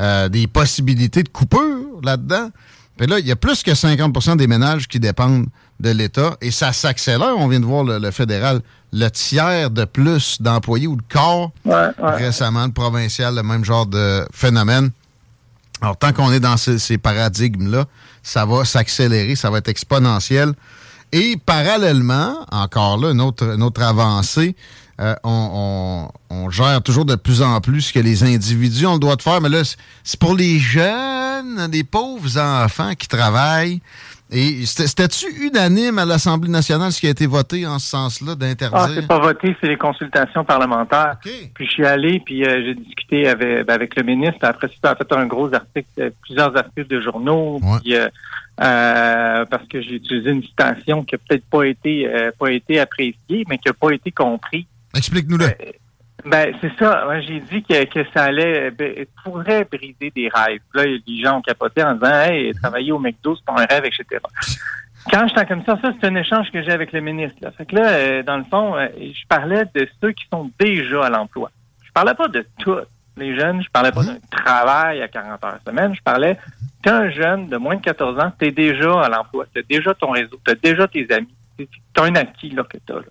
[0.00, 2.50] euh, des possibilités de coupure là-dedans.
[2.96, 5.46] Puis là, il y a plus que 50% des ménages qui dépendent
[5.80, 7.34] de l'État et ça s'accélère.
[7.36, 8.60] On vient de voir le, le fédéral,
[8.96, 12.16] le tiers de plus d'employés ou de corps Ouais, ouais.
[12.16, 14.90] récemment, le provincial, le même genre de phénomène.
[15.80, 17.86] Alors, tant qu'on est dans ce- ces paradigmes-là,
[18.22, 20.52] ça va s'accélérer, ça va être exponentiel.
[21.12, 24.54] Et parallèlement, encore là, une autre, une autre avancée,
[25.00, 28.94] euh, on, on- on gère toujours de plus en plus ce que les individus ont
[28.94, 33.08] le droit de faire, mais là, c'est- c'est pour les jeunes, les pauvres enfants qui
[33.08, 33.80] travaillent.
[34.30, 38.32] Et c'était- c'était-tu unanime à l'Assemblée nationale ce qui a été voté en ce sens-là
[38.32, 38.94] Ah, d'interdire?
[38.94, 41.16] c'est pas voté, c'est les consultations parlementaires.
[41.24, 41.30] OK.
[41.54, 44.38] Puis je suis allé, puis euh, j'ai discuté avec, ben, avec le ministre.
[44.42, 47.60] Après ça, a fait un gros article, euh, plusieurs articles de journaux.
[47.62, 47.78] Ouais.
[47.82, 48.08] Puis, euh,
[48.62, 52.08] euh, parce que j'ai utilisé une citation qui a peut-être pas été
[52.38, 54.64] pas été appréciée, mais qui a pas été comprise.
[54.96, 55.46] Explique-nous-le.
[56.24, 57.04] Ben c'est ça.
[57.04, 60.60] Moi, j'ai dit que, que ça allait ben, pourrait briser des rêves.
[60.72, 63.84] Là, les gens ont capoté en disant Hey, travailler au McDo, c'est pas un rêve,
[63.84, 64.20] etc.
[65.10, 67.36] Quand j'étais comme ça, ça c'est un échange que j'ai avec le ministre.
[67.42, 67.50] Là.
[67.50, 71.04] Fait que là, euh, dans le fond, euh, je parlais de ceux qui sont déjà
[71.04, 71.50] à l'emploi.
[71.84, 72.78] Je parlais pas de tous
[73.16, 76.38] les jeunes, je parlais pas d'un travail à 40 heures semaine, je parlais
[76.84, 80.10] t'es un jeune de moins de 14 ans, t'es déjà à l'emploi, t'as déjà ton
[80.10, 81.34] réseau, t'as déjà tes amis,
[81.92, 82.94] t'as un acquis là, que t'as.
[82.94, 83.02] Là.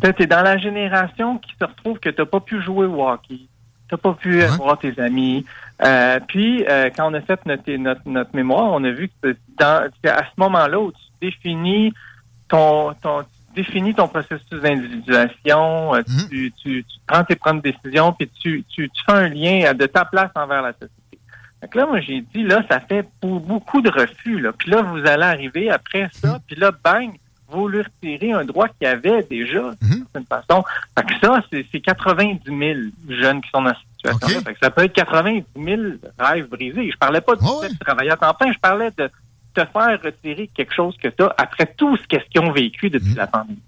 [0.00, 3.40] T'es- T'es dans la génération qui se retrouve que t'as pas pu jouer au hockey.
[3.88, 5.44] T'as pas pu euh, voir tes amis.
[5.82, 9.36] Euh, puis, euh, quand on a fait notre, notre, notre mémoire, on a vu que
[9.58, 11.92] dans, à ce moment-là où tu définis
[12.48, 14.48] ton, ton, tu définis ton processus
[15.08, 19.28] d'individuation, euh, tu, tu, tu prends tes propres décisions, puis tu, tu, tu fais un
[19.28, 21.18] lien euh, de ta place envers la société.
[21.62, 24.38] Donc là, moi, j'ai dit, là, ça fait beaucoup de refus.
[24.40, 24.52] Là.
[24.56, 27.12] Puis là, vous allez arriver après ça, puis là, bang,
[27.54, 30.64] vous lui retirez un droit qu'il y avait déjà, d'une certaine façon.
[30.98, 32.78] Fait que ça, c'est c'est 90 000
[33.08, 34.52] jeunes qui sont dans cette situation-là.
[34.62, 35.82] Ça peut être 90 000
[36.18, 36.90] rêves brisés.
[36.90, 39.08] Je parlais pas de travailler à temps plein, je parlais de
[39.54, 43.14] te faire retirer quelque chose que tu as après tout ce qu'ils ont vécu depuis
[43.14, 43.58] la pandémie.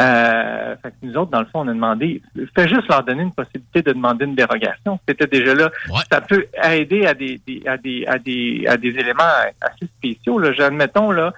[0.00, 2.22] Euh, fait que nous autres, dans le fond, on a demandé,
[2.56, 4.98] fais juste leur donner une possibilité de demander une dérogation.
[5.06, 5.70] C'était déjà là.
[6.10, 9.22] Ça peut aider à des, des- à des à des à des éléments
[9.60, 10.38] assez spéciaux.
[10.38, 10.50] Là.
[10.64, 11.32] Admettons là,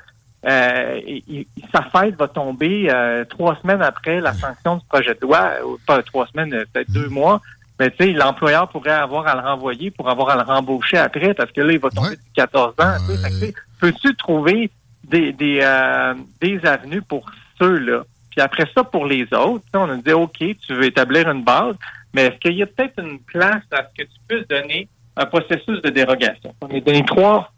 [0.47, 5.21] euh, il- sa fête va tomber euh, trois semaines après la sanction du projet de
[5.23, 7.41] loi, ou pas trois semaines, euh, peut-être deux mois.
[7.81, 11.35] Mais tu sais, l'employeur pourrait avoir à le renvoyer pour avoir à le rembaucher après,
[11.35, 12.99] parce que là, il va tomber de 14 ans.
[13.07, 14.71] sais, Peux-tu trouver
[15.03, 17.29] des, des, euh, des avenues pour
[17.59, 18.03] ceux-là?
[18.31, 21.29] Puis après ça, pour les autres, tu sais, on a dit, OK, tu veux établir
[21.31, 21.75] une base,
[22.13, 25.27] mais est-ce qu'il y a peut-être une place à ce que tu puisses donner un
[25.27, 26.55] processus de dérogation?
[26.61, 27.51] On a donné trois,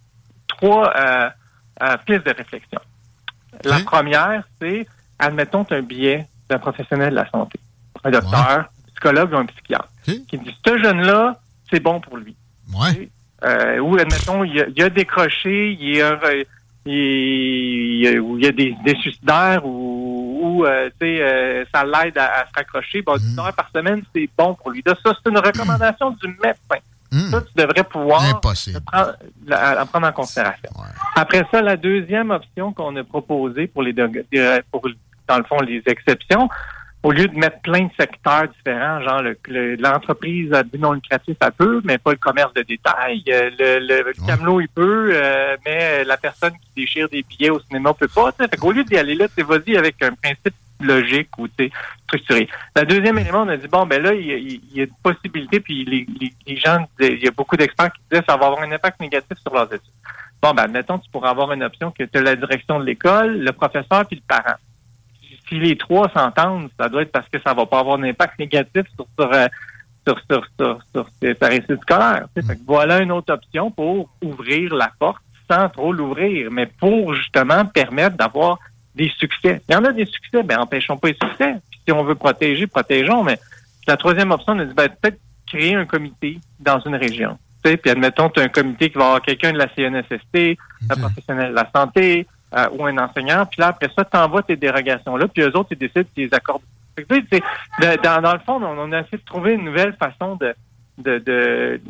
[0.49, 1.29] trois euh,
[1.83, 2.81] euh, pistes de réflexion.
[3.65, 4.87] La première, c'est,
[5.19, 7.59] admettons, as un billet d'un professionnel de la santé,
[8.05, 9.89] un docteur, un psychologue ou un psychiatre,
[10.29, 11.39] qui dit, ce jeune-là,
[11.71, 12.37] c'est bon pour lui.
[13.45, 16.45] Euh, ou, admettons, il a, il a décroché, il, heureux-
[16.85, 22.53] il, y a des, des suicidaires ou, ou euh, euh, ça l'aide à, à se
[22.55, 23.03] raccrocher.
[23.03, 24.83] Bon, 10 heures par semaine, c'est bon pour lui.
[24.87, 26.83] Là, ça, c'est une recommandation du médecin.
[27.31, 28.41] Ça, tu devrais pouvoir
[28.81, 29.13] prendre,
[29.47, 30.71] la, la prendre en considération.
[31.17, 33.95] Après ça, la deuxième option qu'on a proposée pour les
[34.71, 34.87] pour
[35.29, 36.49] dans le fond les exceptions,
[37.03, 40.93] au lieu de mettre plein de secteurs différents, genre le- le- l'entreprise à but non
[40.93, 43.23] lucratif, ça peut, mais pas le commerce de détail.
[43.31, 47.61] Euh, Le, le camelot, il peut, euh, mais la personne qui déchire des billets au
[47.61, 48.31] cinéma peut pas.
[48.33, 51.55] Fait qu'au lieu d'y aller là, tu sais, vas-y avec un principe logique ou tu
[51.59, 51.71] sais,
[52.05, 52.49] structuré.
[52.77, 55.61] Le deuxième élément, on a dit, bon, ben là, il y y a une possibilité,
[55.61, 58.47] puis les, les, les gens, il y a beaucoup d'experts qui disaient que ça va
[58.47, 59.91] avoir un impact négatif sur leurs études.
[60.47, 63.39] Bon, ben, admettons, tu pourras avoir une option que tu as la direction de l'école,
[63.39, 64.55] le professeur puis le parent.
[65.49, 68.39] Si les trois s'entendent, ça doit être parce que ça va pas avoir un impact
[68.39, 69.49] négatif sur, sur, euh,
[70.07, 70.21] sur,
[70.57, 72.29] sur, sur, ta réussite scolaire.
[72.33, 75.21] Fait que voilà une autre option pour ouvrir la porte
[75.51, 78.61] sans trop l'ouvrir, mais pour justement permettre d'avoir
[78.95, 79.61] des succès.
[79.69, 81.57] Il y en a des succès, ben empêchons pas les succès.
[81.73, 83.41] Puis si on veut protéger, protégeons, mais
[83.89, 85.19] la troisième option, on a dit ben, peut-être
[85.49, 87.37] créer un comité dans une région.
[87.67, 90.57] Sais, Puis admettons, tu as un comité qui va avoir quelqu'un de la CNSST,
[90.91, 94.43] un professionnel de la santé euh, ou un enseignant, puis là, après ça, tu envoies
[94.43, 96.63] tes dérogations-là, puis eux autres, ils décident s'ils les accordent.
[96.97, 97.43] Tu sais,
[98.03, 100.55] dans, dans le fond, on, on a essayé de trouver une nouvelle façon de,
[100.99, 101.81] de, de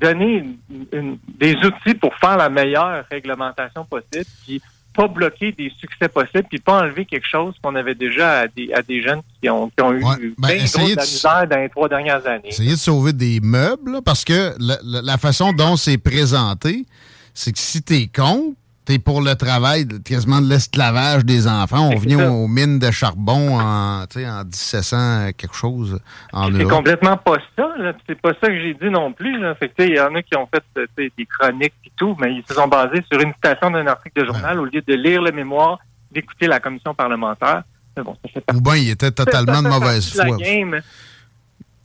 [0.00, 0.38] donner
[0.70, 4.60] une- une- des outils pour faire la meilleure réglementation possible, puis
[4.94, 8.72] pas bloquer des succès possibles, puis pas enlever quelque chose qu'on avait déjà à des,
[8.72, 11.46] à des jeunes qui ont, qui ont eu ben, bien gros essayez de la misère
[11.48, 12.48] dans les trois dernières années.
[12.48, 16.86] Essayer de sauver des meubles, parce que la, la- la façon dont c'est présenté,
[17.34, 18.54] c'est que si t'es con,
[18.84, 21.90] t'es pour le travail quasiment de l'esclavage des enfants.
[21.92, 25.98] On vient aux, mines de charbon en, en 1700 quelque chose
[26.32, 27.68] C'est complètement pas ça.
[28.06, 29.36] C'est pas ça que j'ai dit non plus.
[29.78, 30.64] Il y en a qui ont fait
[30.96, 34.26] des chroniques et tout, mais ils se sont basés sur une citation d'un article de
[34.26, 35.78] journal au lieu de lire le mémoire,
[36.10, 37.62] d'écouter la commission parlementaire.
[37.96, 38.58] Mais bon, ça fait partie.
[38.58, 40.36] Ou bien il était totalement de Ça mauvaise foi.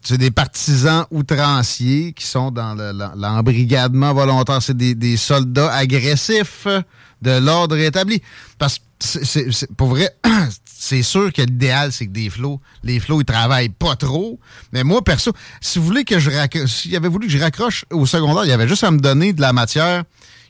[0.09, 2.73] C'est des partisans outranciers qui sont dans
[3.15, 4.59] l'embrigadement volontaire.
[4.59, 6.65] C'est des, soldats agressifs
[7.21, 8.19] de l'ordre établi.
[8.57, 10.09] Parce que, pour vrai,
[10.65, 14.39] c'est sûr que l'idéal, c'est que des flots, les flots, ils travaillent pas trop.
[14.73, 15.31] Mais moi, perso,
[15.61, 18.49] si vous voulez que je raccroche, s'il avait voulu que je raccroche au secondaire, il
[18.49, 20.05] y avait juste à me donner de la matière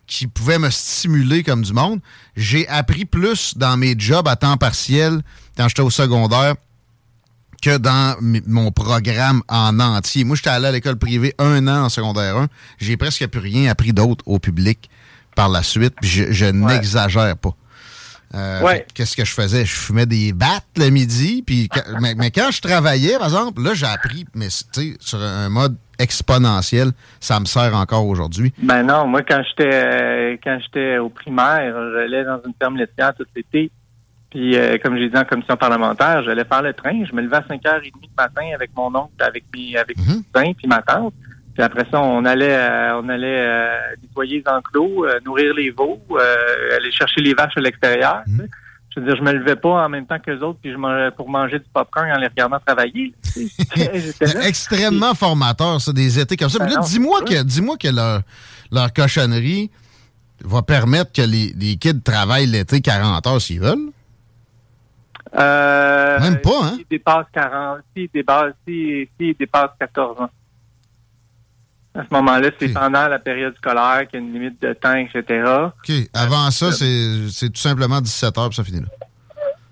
[0.07, 1.99] qui pouvait me stimuler comme du monde.
[2.37, 5.21] J'ai appris plus dans mes jobs à temps partiel
[5.57, 6.55] quand j'étais au secondaire
[7.61, 8.15] que dans
[8.47, 10.23] mon programme en entier.
[10.23, 12.47] Moi, j'étais allé à l'école privée un an en secondaire 1.
[12.77, 14.89] J'ai presque plus rien appris d'autre au public
[15.35, 15.93] par la suite.
[16.01, 17.55] puis je je n'exagère pas.
[18.35, 18.85] Euh, Ouais.
[18.93, 19.65] Qu'est-ce que je faisais?
[19.65, 21.43] Je fumais des battes le midi.
[21.45, 21.69] Puis
[22.01, 25.49] mais, mais quand je travaillais, par exemple, là, j'ai appris, mais tu sais, sur un
[25.49, 28.53] mode exponentiel, ça me sert encore aujourd'hui.
[28.63, 33.13] Ben non, moi quand j'étais euh, quand j'étais au primaire, j'allais dans une ferme laitière
[33.15, 33.71] tout l'été.
[34.29, 37.03] Puis euh, comme j'ai dit en commission parlementaire, j'allais faire le train.
[37.03, 40.53] Je me levais à 5h30 le matin avec mon oncle, avec mes avec mes cousins
[40.55, 41.13] puis ma tante.
[41.55, 45.71] Puis après ça, on allait euh, on allait euh, nettoyer les enclos, euh, nourrir les
[45.71, 48.21] veaux, euh, aller chercher les vaches à l'extérieur.
[48.37, 48.49] sais.
[48.95, 50.77] je veux dire, je me levais pas en même temps que les autres puis je
[50.77, 53.15] mangeais pour manger du popcorn en les regardant travailler.
[54.43, 56.59] Extrêmement formateur, ça, des étés comme ça.
[56.59, 58.21] Ben Mais là, non, dis-moi que, dis-moi que leur,
[58.71, 59.71] leur cochonnerie
[60.43, 63.89] va permettre que les, les kids travaillent l'été 40 heures s'ils veulent.
[65.37, 66.73] Euh, Même pas, hein?
[66.75, 70.29] S'il dépasse 40, s'il dépasse, dépasse 14 ans.
[71.95, 74.95] À ce moment-là, c'est pendant la période scolaire qu'il y a une limite de temps,
[74.95, 75.43] etc.
[75.67, 75.91] OK.
[76.13, 78.87] Avant ça, c'est c'est tout simplement 17 heures puis ça finit là.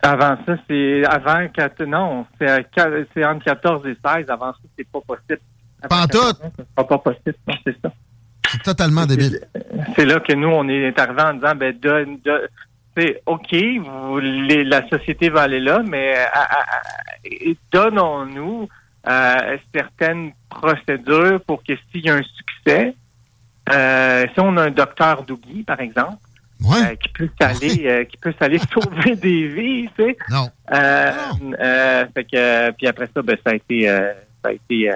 [0.01, 2.65] Avant ça, c'est avant 4, non, c'est
[3.13, 4.29] c'est entre 14 et 16.
[4.29, 5.39] Avant ça, c'est pas possible.
[5.89, 6.39] Pantoute!
[6.39, 7.35] 14 ans, C'est pas, possible,
[7.65, 7.91] c'est ça.
[8.49, 9.39] C'est totalement débile.
[9.95, 12.47] C'est là que nous, on est arrivé en disant, ben, donne, donne-
[12.97, 16.65] c'est OK, vous, les- la société va aller là, mais euh, à- à-
[17.71, 18.67] donnons-nous
[19.07, 22.93] euh, certaines procédures pour que s'il y a un succès,
[23.71, 26.17] euh, si on a un docteur Dougie, par exemple,
[26.81, 30.17] euh, qui peut s'aller, euh, qui peut s'aller sauver des vies, tu sais.
[30.29, 30.49] Non.
[30.73, 31.11] Euh,
[31.59, 34.11] euh, fait que, euh, puis après ça, ben, ça a été, euh,
[34.43, 34.95] ça a été, euh,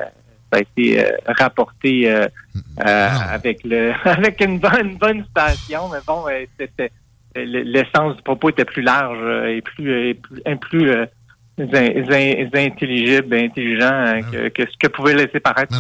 [0.52, 2.28] ça a été euh, rapporté euh,
[2.86, 6.92] euh, avec le, avec une bonne, une bonne station, mais bon, euh, c'était
[7.36, 11.06] l'essence du propos était plus large euh, et plus, et plus, et plus euh,
[11.60, 15.74] in- in- intelligible, intelligent euh, que, que ce que pouvait laisser paraître.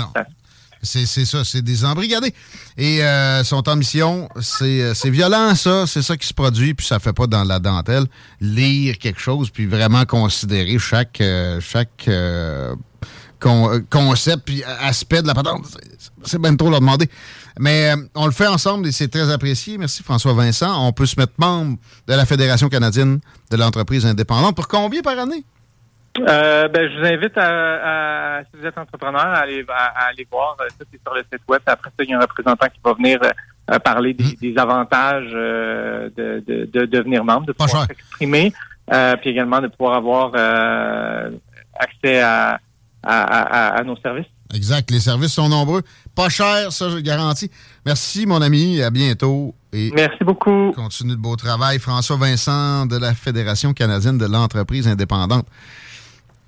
[0.83, 2.33] C'est ça, c'est des embrigadés.
[2.75, 6.73] Et euh, sont en mission, c'est euh, c'est violent ça, c'est ça qui se produit,
[6.73, 8.05] puis ça fait pas dans la dentelle.
[8.39, 12.73] Lire quelque chose, puis vraiment considérer chaque, euh, chaque euh,
[13.41, 15.65] con- euh, concept, puis aspect de la patente.
[16.23, 17.09] C'est- même trop leur demander.
[17.59, 19.77] Mais euh, on le fait ensemble et c'est très apprécié.
[19.77, 20.87] Merci François Vincent.
[20.87, 21.77] On peut se mettre membre
[22.07, 23.19] de la Fédération canadienne
[23.49, 24.55] de l'entreprise indépendante.
[24.55, 25.43] Pour combien par année?
[26.27, 30.09] Euh, ben, je vous invite à, à- si vous êtes entrepreneur, à aller, à, à
[30.09, 30.55] aller voir.
[30.61, 31.61] euh, Ça, c'est sur le site web.
[31.65, 33.29] Après ça, il y a un représentant qui va venir euh,
[33.71, 38.51] euh, parler des, des avantages euh, de, de, de devenir membre, de pouvoir s'exprimer,
[38.91, 41.29] euh, puis également de pouvoir avoir euh,
[41.79, 42.59] accès à,
[43.03, 44.27] à, à, à nos services.
[44.53, 44.91] Exact.
[44.91, 45.81] Les services sont nombreux.
[46.13, 47.49] Pas cher, ça, je le garantis.
[47.85, 48.81] Merci, mon ami.
[48.81, 49.55] À bientôt.
[49.73, 50.73] Et Merci beaucoup.
[50.75, 51.79] Continue le beau travail.
[51.79, 55.47] François Vincent de la Fédération canadienne de l'entreprise indépendante.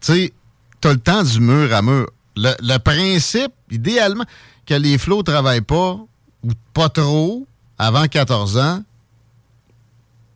[0.02, 0.34] Tu sais,
[0.82, 2.10] tu as le temps du mur à mur.
[2.36, 4.26] Le, le principe, idéalement,
[4.66, 5.98] que les flots ne travaillent pas
[6.44, 7.48] ou pas trop
[7.78, 8.84] avant 14 ans,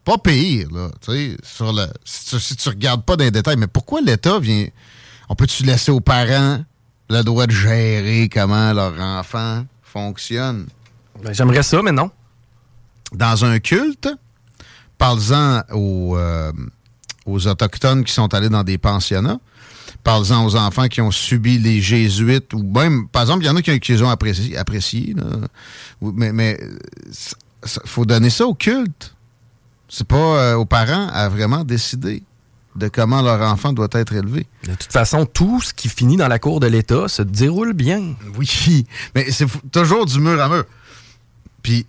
[0.06, 0.90] pas pire, là.
[1.02, 4.00] Tu sais, sur le, si tu, si tu regardes pas dans les détails, mais pourquoi
[4.00, 4.68] l'État vient.
[5.30, 6.64] On peut-tu laisser aux parents
[7.10, 10.68] le droit de gérer comment leur enfant fonctionne?
[11.24, 12.12] Ben, J'aimerais ça, mais non.
[13.14, 14.10] Dans un culte,
[14.98, 16.52] parle-en aux, euh,
[17.26, 19.40] aux Autochtones qui sont allés dans des pensionnats.
[20.04, 23.56] Parle-en aux enfants qui ont subi les Jésuites, ou même, par exemple, il y en
[23.56, 25.16] a qui, qui les ont appréciés,
[26.02, 29.16] mais mais il faut donner ça au culte.
[29.90, 32.24] C'est pas euh, aux parents à vraiment décider
[32.78, 34.48] de comment leur enfant doit être élevé.
[34.64, 38.16] De toute façon, tout ce qui finit dans la cour de l'État se déroule bien.
[38.38, 40.64] Oui, mais c'est toujours du mur à mur.
[41.64, 41.86] Puis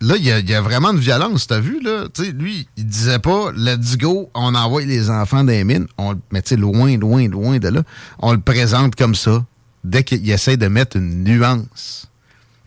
[0.00, 2.06] là, il y, a- il y a vraiment une violence, t'as vu, là?
[2.12, 5.86] Tu sais, lui, il disait pas, let's go, on envoie les enfants des mines.
[5.98, 7.82] On, le- mais tu loin, loin, loin de là,
[8.18, 9.44] on le présente comme ça,
[9.84, 12.06] dès qu'il essaie de mettre une nuance.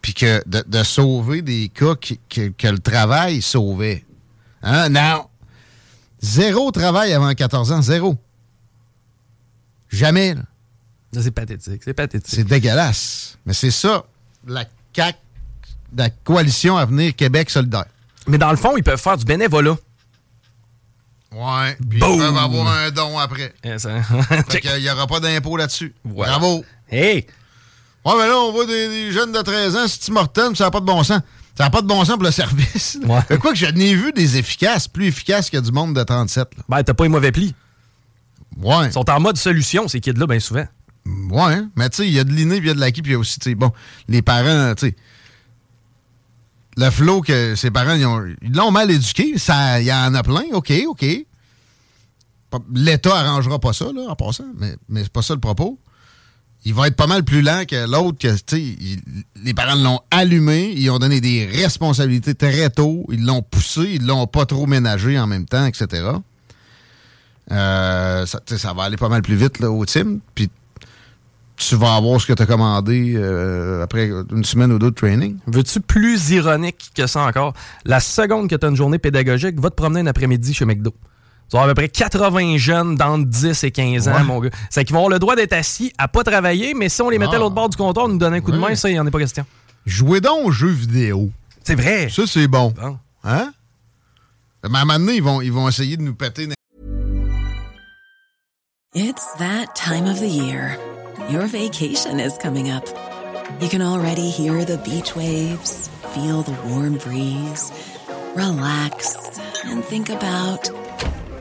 [0.01, 4.05] Puis que de, de sauver des cas qui- que, que le travail sauvait.
[4.61, 4.89] Hein?
[4.89, 5.25] Non!
[6.23, 8.17] Zéro travail avant 14 ans, zéro.
[9.89, 10.41] Jamais, là.
[11.21, 12.33] C'est pathétique, c'est pathétique.
[12.33, 13.37] C'est dégueulasse.
[13.45, 14.03] Mais c'est ça,
[14.47, 15.17] la CAC,
[15.95, 17.85] la coalition à venir Québec solidaire.
[18.25, 19.75] Mais dans le fond, ils peuvent faire du bénévolat.
[21.33, 21.75] Ouais.
[21.89, 23.53] Puis ils peuvent avoir un don après.
[23.63, 24.01] Eh, ça-
[24.47, 25.93] Fait qu'il n'y aura pas d'impôt là-dessus.
[26.05, 26.37] Voilà.
[26.39, 26.63] Bravo.
[26.89, 27.27] Hey!
[28.05, 30.71] Ouais, mais là, on voit des, des jeunes de 13 ans, c'est Morton, ça n'a
[30.71, 31.21] pas de bon sens.
[31.55, 32.97] Ça n'a pas de bon sens pour le service.
[33.27, 36.57] Fait Quoi que je n'ai vu des efficaces, plus efficaces que du monde de 37.
[36.57, 36.63] là.
[36.67, 37.53] Ben, t'as pas les mauvais plis.
[38.57, 38.87] Ouais.
[38.87, 40.65] Ils sont en mode solution, ces kids-là, bien souvent.
[41.05, 41.69] Ouais, hein.
[41.75, 43.11] mais tu sais, il y a de l'inné, puis il y a de l'acquis, puis
[43.11, 43.71] il y a aussi, tu sais, bon,
[44.07, 44.95] les parents, tu sais,
[46.77, 50.13] le flow que ses parents, ils ont- ils l'ont mal éduqué, ça, il y en
[50.15, 51.05] a plein, OK, OK.
[52.73, 55.77] L'État arrangera pas ça, là, en passant, mais, mais c'est pas ça le propos.
[56.65, 58.99] Il va être pas mal plus lent que l'autre, que, il-
[59.43, 64.05] les parents l'ont allumé, ils ont donné des responsabilités très tôt, ils l'ont poussé, ils
[64.05, 66.03] l'ont pas trop ménagé en même temps, etc.
[67.51, 70.19] Euh, ça, va aller pas mal plus vite au team.
[70.35, 70.49] Puis
[71.57, 74.95] tu vas avoir ce que tu as commandé euh, après une semaine ou deux de
[74.95, 75.37] training.
[75.47, 77.53] Veux-tu plus ironique que ça encore?
[77.85, 80.93] La seconde que tu as une journée pédagogique, va te promener un après-midi chez McDo.
[81.53, 84.23] Tu vas avoir à peu près 80 jeunes d'entre 10 et 15 ans, Ouais.
[84.23, 84.49] mon gars.
[84.71, 87.19] C'est qu'ils vont avoir le droit d'être assis à pas travailler, mais si on les
[87.19, 87.35] mettait Ah.
[87.35, 89.05] à l'autre bord du comptoir, nous donner un coup de main, ça, il n'y en
[89.05, 89.45] est pas question.
[89.85, 91.29] Jouez donc aux jeux vidéo.
[91.63, 92.09] C'est vrai.
[92.09, 92.73] Ça, c'est bon.
[93.23, 93.53] Hein?
[94.67, 96.49] Mais à un moment donné, ils vont, ils vont essayer de nous péter.
[98.95, 100.79] It's that time of the year.
[101.29, 102.85] Your vacation is coming up.
[103.61, 107.71] You can already hear the beach waves, feel the warm breeze,
[108.35, 109.15] relax,
[109.65, 110.71] and think about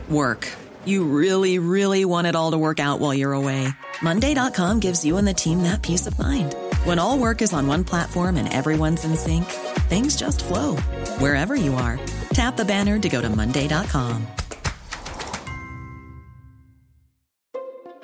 [0.09, 0.49] work.
[0.85, 3.67] You really, really want it all to work out while you're away.
[4.01, 6.55] Monday.com gives you and the team that peace of mind.
[6.83, 9.45] When all work is on one platform and everyone's in sync,
[9.87, 10.75] things just flow
[11.19, 11.99] wherever you are.
[12.33, 14.27] Tap the banner to go to Monday.com.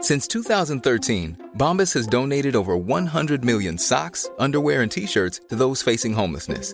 [0.02, 5.82] Since 2013, Bombas has donated over 100 million socks, underwear, and t shirts to those
[5.82, 6.74] facing homelessness.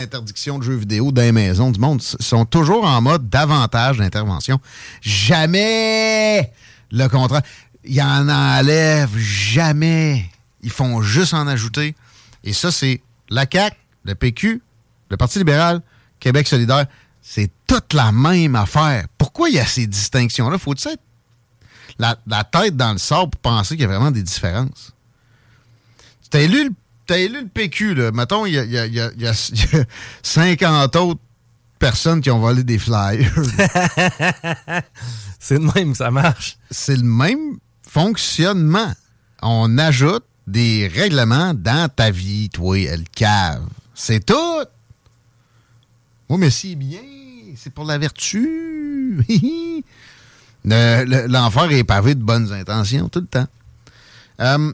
[0.00, 4.58] Interdiction de jeux vidéo dans les maisons du monde sont toujours en mode davantage d'intervention.
[5.02, 6.52] Jamais
[6.90, 7.42] le contraire.
[7.84, 10.24] Ils en enlèvent jamais.
[10.62, 11.94] Ils font juste en ajouter.
[12.44, 14.62] Et ça, c'est la CAQ, le PQ,
[15.10, 15.82] le Parti libéral,
[16.18, 16.86] Québec solidaire.
[17.20, 19.04] C'est toute la même affaire.
[19.18, 20.56] Pourquoi il y a ces distinctions-là?
[20.58, 21.02] Faut-il être
[21.98, 24.92] la, tête dans le sable pour penser qu'il y a vraiment des différences?
[26.30, 26.70] Tu as élu le
[27.10, 28.12] t'as élu le PQ, là.
[28.12, 29.32] Mettons, il y a, y, a, y, a, y a,
[30.22, 31.20] 50 autres
[31.80, 33.34] personnes qui ont volé des flyers.
[35.40, 36.56] c'est le même, ça marche.
[36.70, 38.92] C'est le même fonctionnement.
[39.42, 43.66] On ajoute des règlements dans ta vie, toi, elle cave.
[43.92, 44.64] C'est tout.
[46.28, 47.00] Oui, mais c'est bien.
[47.56, 49.24] C'est pour la vertu.
[50.64, 53.48] L'enfer est pavé de bonnes intentions tout le temps.
[54.40, 54.72] Euh,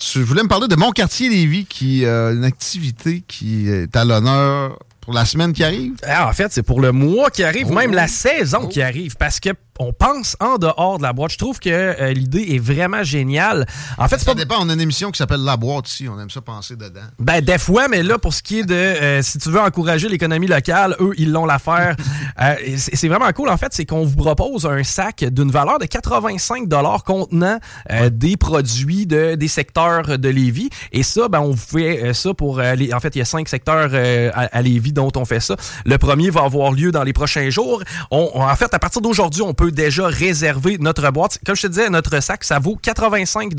[0.00, 4.04] tu voulais me parler de Mon Quartier Lévis, qui euh, une activité qui est à
[4.04, 5.92] l'honneur pour la semaine qui arrive?
[6.04, 9.40] Ah, en fait, c'est pour le mois qui arrive, même la saison qui arrive, parce
[9.40, 9.50] que
[9.80, 11.32] on pense en dehors de la boîte.
[11.32, 13.66] Je trouve que euh, l'idée est vraiment géniale.
[13.96, 14.34] En fait, ça pas...
[14.34, 14.56] dépend.
[14.60, 16.06] On a une émission qui s'appelle La boîte ici.
[16.06, 17.00] On aime ça penser dedans.
[17.18, 20.08] Ben, des fois, mais là, pour ce qui est de euh, si tu veux encourager
[20.08, 21.96] l'économie locale, eux, ils l'ont l'affaire.
[22.42, 25.86] euh, c'est vraiment cool, en fait, c'est qu'on vous propose un sac d'une valeur de
[25.86, 26.68] 85
[27.04, 27.58] contenant
[27.90, 30.68] euh, des produits de, des secteurs de Lévis.
[30.92, 32.92] Et ça, ben, on fait ça pour les.
[32.92, 35.56] En fait, il y a cinq secteurs à, à, Lévis dont on fait ça.
[35.86, 37.82] Le premier va avoir lieu dans les prochains jours.
[38.10, 41.38] On, en fait, à partir d'aujourd'hui, on peut déjà réservé notre boîte.
[41.44, 43.52] Comme je te disais, notre sac, ça vaut 85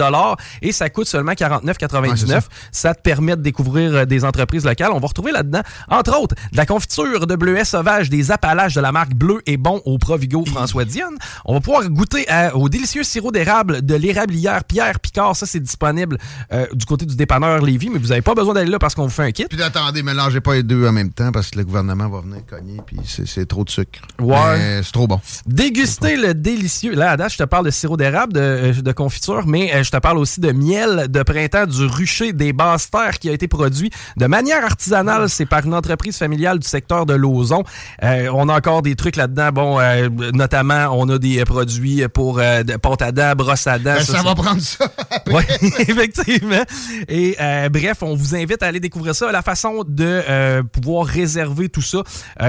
[0.61, 2.27] et ça coûte seulement 49,99.
[2.27, 2.39] ça.
[2.71, 2.95] ça.
[2.95, 4.91] te permet de découvrir euh, des entreprises locales.
[4.93, 8.81] On va retrouver là-dedans, entre autres, de la confiture de bleuet sauvage des Appalaches de
[8.81, 11.15] la marque Bleu et Bon au Provigo François Diane.
[11.45, 15.35] On va pouvoir goûter au délicieux sirop d'érable de l'érablière Pierre Picard.
[15.35, 16.17] Ça, c'est disponible
[16.51, 19.03] euh, du côté du dépanneur Lévis, mais vous n'avez pas besoin d'aller là parce qu'on
[19.03, 19.45] vous fait un kit.
[19.45, 22.41] Puis d'attendez, mélangez pas les deux en même temps parce que le gouvernement va venir
[22.49, 23.99] cogner puis c'est trop de sucre.
[24.19, 24.81] Ouais.
[24.83, 25.19] C'est trop bon.
[26.01, 26.95] Déguster le délicieux.
[26.95, 29.91] Là, à je te parle de sirop d'érable, de, euh, de, confiture, mais euh, je
[29.91, 33.47] te parle aussi de miel de printemps du rucher des basses terres qui a été
[33.47, 35.29] produit de manière artisanale.
[35.29, 37.63] C'est par une entreprise familiale du secteur de Lauson.
[38.03, 39.49] Euh, on a encore des trucs là-dedans.
[39.51, 43.77] Bon, euh, notamment, on a des produits pour euh, de pâte à dents, brosse à
[43.77, 43.95] dents.
[43.95, 44.91] Ben, ça, ça, va prendre ça.
[45.27, 45.43] Oui,
[45.79, 46.63] effectivement.
[47.07, 47.35] Et
[47.69, 49.31] bref, on vous invite à aller découvrir ça.
[49.31, 52.03] La façon de pouvoir réserver tout ça,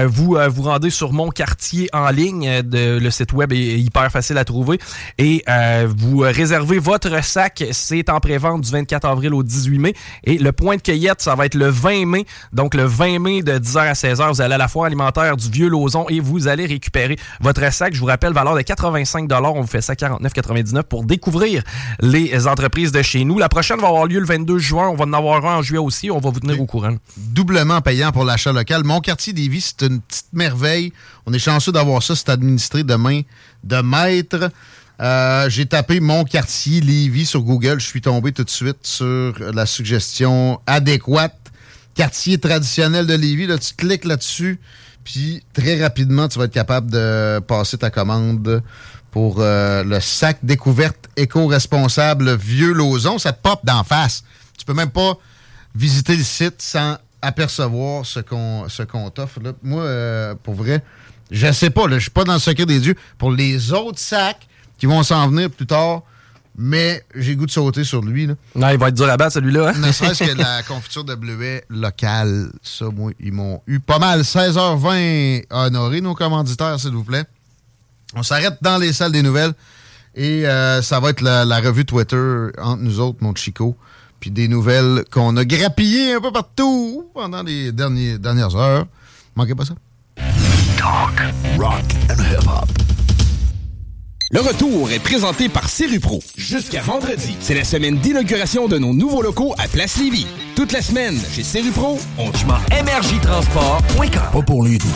[0.05, 2.61] vous vous rendez sur mon quartier en ligne.
[2.63, 4.79] De, le site web est hyper facile à trouver.
[5.17, 7.63] Et euh, vous réservez votre sac.
[7.71, 9.93] C'est en pré-vente du 24 avril au 18 mai.
[10.23, 12.25] Et le point de cueillette, ça va être le 20 mai.
[12.51, 15.49] Donc, le 20 mai de 10h à 16h, vous allez à la foire alimentaire du
[15.49, 17.93] Vieux-Lauson et vous allez récupérer votre sac.
[17.93, 21.63] Je vous rappelle, valeur de 85 On vous fait ça 49,99 pour découvrir
[22.01, 23.39] les entreprises de chez nous.
[23.39, 24.89] La prochaine va avoir lieu le 22 juin.
[24.89, 26.11] On va en avoir un en juillet aussi.
[26.11, 26.95] On va vous tenir au courant.
[27.17, 28.83] Doublement payant pour l'achat local.
[28.83, 30.93] Mon quartier des c'est une petite merveille.
[31.25, 32.15] On est chanceux d'avoir ça.
[32.15, 33.21] C'est administré de main
[33.63, 34.51] de maître.
[35.01, 37.79] Euh, j'ai tapé mon quartier Lévis sur Google.
[37.79, 41.37] Je suis tombé tout de suite sur la suggestion adéquate.
[41.95, 43.47] Quartier traditionnel de Lévis.
[43.47, 44.59] Là, tu cliques là-dessus,
[45.03, 48.63] puis très rapidement, tu vas être capable de passer ta commande
[49.11, 53.19] pour euh, le sac découverte éco-responsable Vieux Lauson.
[53.19, 54.23] Ça te pop d'en face.
[54.57, 55.17] Tu peux même pas
[55.75, 59.39] visiter le site sans apercevoir ce qu'on ce qu'on t'offre.
[59.61, 60.83] Moi, euh, pour vrai,
[61.33, 62.95] je sais pas, je suis pas dans le secret des dieux.
[63.17, 64.47] Pour les autres sacs
[64.77, 66.03] qui vont s'en venir plus tard,
[66.55, 68.27] mais j'ai goût de sauter sur lui.
[68.27, 68.35] Là.
[68.55, 69.69] Non, il va être dur à battre celui-là.
[69.69, 69.79] Hein?
[69.79, 72.51] ne serait-ce que la confiture de bleuet locale.
[72.61, 74.21] Ça, moi, ils m'ont eu pas mal.
[74.21, 77.23] 16h20 à honorer nos commanditaires, s'il vous plaît.
[78.15, 79.53] On s'arrête dans les salles des nouvelles
[80.13, 83.75] Et euh, ça va être la, la revue Twitter entre nous autres, mon Chico.
[84.19, 88.85] Puis des nouvelles qu'on a grappillées un peu partout pendant les derniers, dernières heures.
[89.35, 89.73] Manquez pas ça.
[90.83, 91.15] Talk,
[91.57, 92.67] rock and hip-hop.
[94.31, 96.21] Le retour est présenté par Serupro.
[96.35, 100.27] Jusqu'à vendredi, c'est la semaine d'inauguration de nos nouveaux locaux à Place Lévis.
[100.57, 104.31] Toute la semaine, chez Serupro, on MRJTransport.com.
[104.33, 104.87] Pas pour lui tout.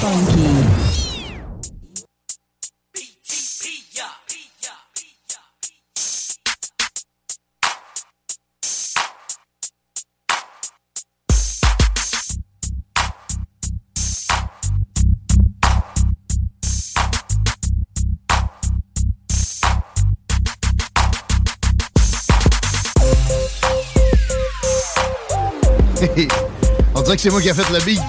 [26.95, 28.01] On dirait que c'est moi qui ai fait le beat.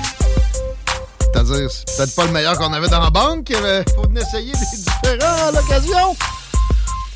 [1.21, 3.51] C'est-à-dire, c'est peut-être pas le meilleur qu'on avait dans la banque.
[3.51, 6.17] Il faut essayer des différents à l'occasion.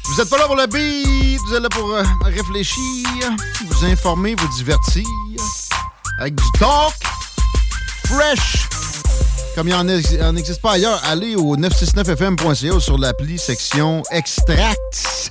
[0.04, 3.06] Vous êtes pas là pour le beat, vous êtes là pour euh, réfléchir,
[3.66, 5.04] vous informer, vous divertir.
[6.18, 6.94] Avec du talk
[8.06, 8.68] fresh.
[9.54, 15.30] Comme il n'en existe pas ailleurs, allez au 969fm.ca sur l'appli section extract.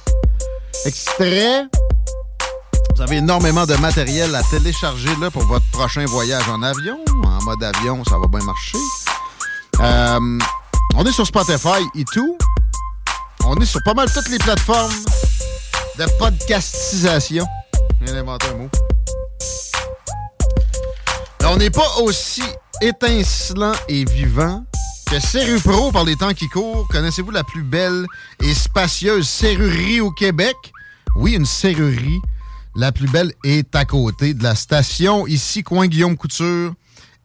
[0.85, 1.65] Extrait.
[2.95, 6.99] Vous avez énormément de matériel à télécharger là, pour votre prochain voyage en avion.
[7.23, 8.77] En mode avion, ça va bien marcher.
[9.79, 10.39] Euh,
[10.95, 12.37] on est sur Spotify et tout.
[13.45, 14.93] On est sur pas mal toutes les plateformes
[15.97, 17.45] de podcastisation.
[17.99, 18.69] Je viens d'inventer un mot.
[21.45, 22.43] On n'est pas aussi
[22.81, 24.63] étincelant et vivant
[25.09, 26.87] que Serupro par les temps qui courent.
[26.89, 28.05] Connaissez-vous la plus belle
[28.41, 30.55] et spacieuse serrurerie au Québec?
[31.15, 32.21] Oui, une serrurerie.
[32.73, 36.73] La plus belle est à côté de la station, ici, coin Guillaume Couture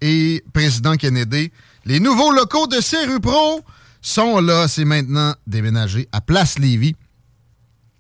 [0.00, 1.52] et Président Kennedy.
[1.84, 3.60] Les nouveaux locaux de Serupro
[4.02, 4.66] sont là.
[4.66, 6.96] C'est maintenant déménagé à Place Lévis.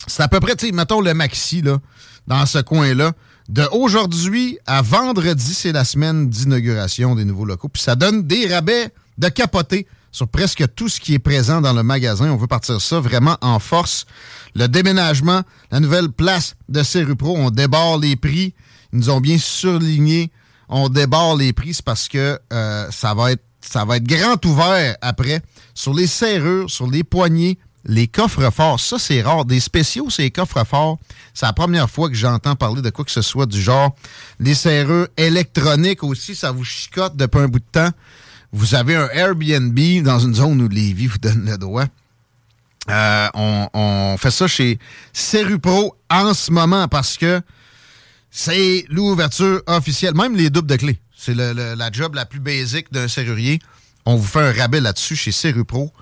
[0.08, 1.78] C'est à peu près, tu sais, mettons le maxi, là,
[2.26, 3.12] dans ce coin-là.
[3.48, 7.68] De aujourd'hui à vendredi, c'est la semaine d'inauguration des nouveaux locaux.
[7.68, 11.72] Puis ça donne des rabais de capoter sur presque tout ce qui est présent dans
[11.72, 12.28] le magasin.
[12.30, 14.04] On veut partir ça vraiment en force.
[14.56, 18.54] Le déménagement, la nouvelle place de Serupro, on débarre les prix.
[18.90, 20.32] Ils nous ont bien surligné.
[20.70, 25.42] On débarre les prix, c'est parce que euh, ça va être grand ouvert après
[25.74, 28.80] sur les serrures, sur les poignées, les coffres forts.
[28.80, 29.44] Ça, c'est rare.
[29.44, 30.98] Des spéciaux, ces coffres forts.
[31.34, 33.94] C'est la première fois que j'entends parler de quoi que ce soit du genre.
[34.40, 37.90] Les serrures électroniques aussi, ça vous chicote depuis un bout de temps.
[38.52, 41.84] Vous avez un Airbnb dans une zone où Lévis vous donne le droit.
[42.88, 44.78] Euh, on, fait ça chez
[45.12, 47.40] Serupro en ce moment parce que
[48.30, 50.14] c'est l'ouverture officielle.
[50.14, 51.00] Même les doubles de clés.
[51.16, 53.58] C'est la job la plus basique d'un serrurier.
[54.04, 55.92] On vous fait un rabais là-dessus chez Serupro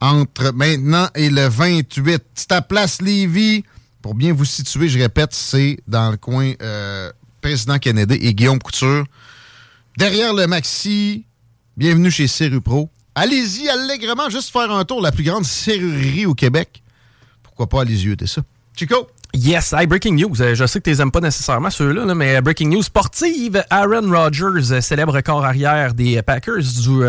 [0.00, 2.22] entre maintenant et le 28.
[2.34, 3.64] C'est à Place Lévis.
[4.02, 7.10] Pour bien vous situer, je répète, c'est dans le coin euh,
[7.40, 9.06] Président Kennedy et Guillaume Couture.
[9.96, 11.24] Derrière le Maxi,
[11.76, 12.90] bienvenue chez Serupro.
[13.14, 15.00] Allez-y allègrement, juste faire un tour.
[15.00, 16.82] La plus grande serrurerie au Québec.
[17.42, 18.42] Pourquoi pas allez-y, c'est ça?
[18.76, 19.06] Chico?
[19.32, 20.40] Yes, hey, breaking news.
[20.40, 22.82] Euh, Je sais que tu les aimes pas nécessairement ceux-là, là, mais euh, breaking news
[22.82, 23.64] sportive.
[23.70, 27.04] Aaron Rodgers, euh, célèbre corps arrière des Packers du.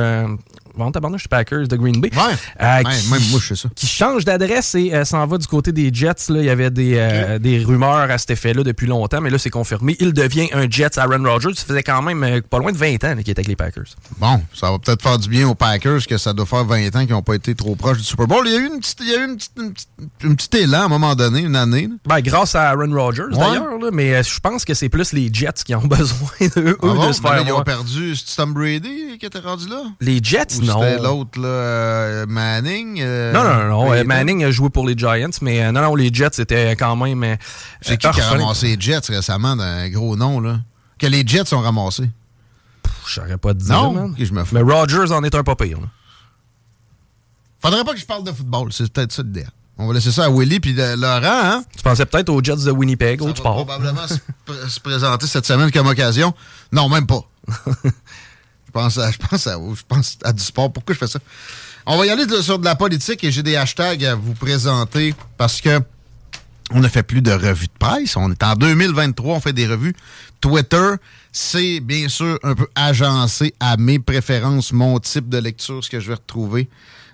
[0.77, 2.09] Bon, tabarnouche, Packers de Green Bay.
[2.13, 2.21] Ouais.
[2.61, 3.69] Euh, Ouais, qui- même moi, je sais ça.
[3.75, 6.29] Qui change d'adresse et euh, s'en va du côté des Jets.
[6.29, 6.39] Là.
[6.39, 9.49] Il y avait des, euh, des rumeurs à cet effet-là depuis longtemps, mais là, c'est
[9.49, 9.95] confirmé.
[9.99, 11.53] Il devient un Jets Aaron Rodgers.
[11.55, 13.85] Ça faisait quand même pas loin de 20 ans qu'il était avec les Packers.
[14.17, 17.01] Bon, ça va peut-être faire du bien aux Packers que ça doit faire 20 ans
[17.05, 18.43] qu'ils n'ont pas été trop proches du Super Bowl.
[18.47, 19.89] Il y a eu une petite, il y a eu une petite, une petite-
[20.23, 21.89] un petit élan à un moment donné, une année.
[22.07, 23.37] Ben, grâce à Aaron Rodgers, Ouais.
[23.37, 27.07] d'ailleurs, mais je pense que c'est plus les Jets qui ont besoin d'eux Ah bon?
[27.07, 28.13] de se Mais faire ils ont perdu.
[28.35, 29.83] Tom Brady qui était rendu là?
[30.01, 30.64] Les Jets, Ou.
[30.73, 32.99] C'était l'autre, là, euh, Manning?
[33.01, 33.93] euh, Non, non, non.
[33.95, 34.05] non.
[34.05, 37.37] Manning a joué pour les Giants, mais euh, non, non, les Jets étaient quand même.
[37.81, 40.59] C'est qui qui a ramassé les Jets récemment d'un gros nom, là?
[40.99, 42.09] Que les Jets ont ramassé.
[43.07, 43.73] Je saurais pas te dire.
[43.73, 43.93] Non?
[43.93, 44.15] man.
[44.17, 44.55] Je me fous.
[44.55, 45.79] Mais Rodgers en est un pas pire.
[45.79, 45.87] là.
[47.61, 48.71] Faudrait pas que je parle de football.
[48.71, 49.45] C'est peut-être ça l'idée.
[49.77, 51.63] On va laisser ça à Willy puis Laurent, hein?
[51.75, 53.65] Tu pensais peut-être aux Jets de Winnipeg, Ça autre va sport.
[53.65, 54.13] probablement se,
[54.47, 56.33] pr- se présenter cette semaine comme occasion.
[56.71, 57.21] Non, même pas.
[59.11, 60.71] je, pense à, je, pense à, du sport.
[60.71, 61.19] Pourquoi je fais ça?
[61.85, 65.13] On va y aller sur de la politique et j'ai des hashtags à vous présenter
[65.37, 65.79] parce que
[66.71, 68.17] on ne fait plus de revues de presse.
[68.17, 69.93] On est en 2023, on fait des revues.
[70.41, 70.93] Twitter,
[71.31, 75.99] c'est bien sûr un peu agencé à mes préférences, mon type de lecture, ce que
[75.99, 76.67] je vais retrouver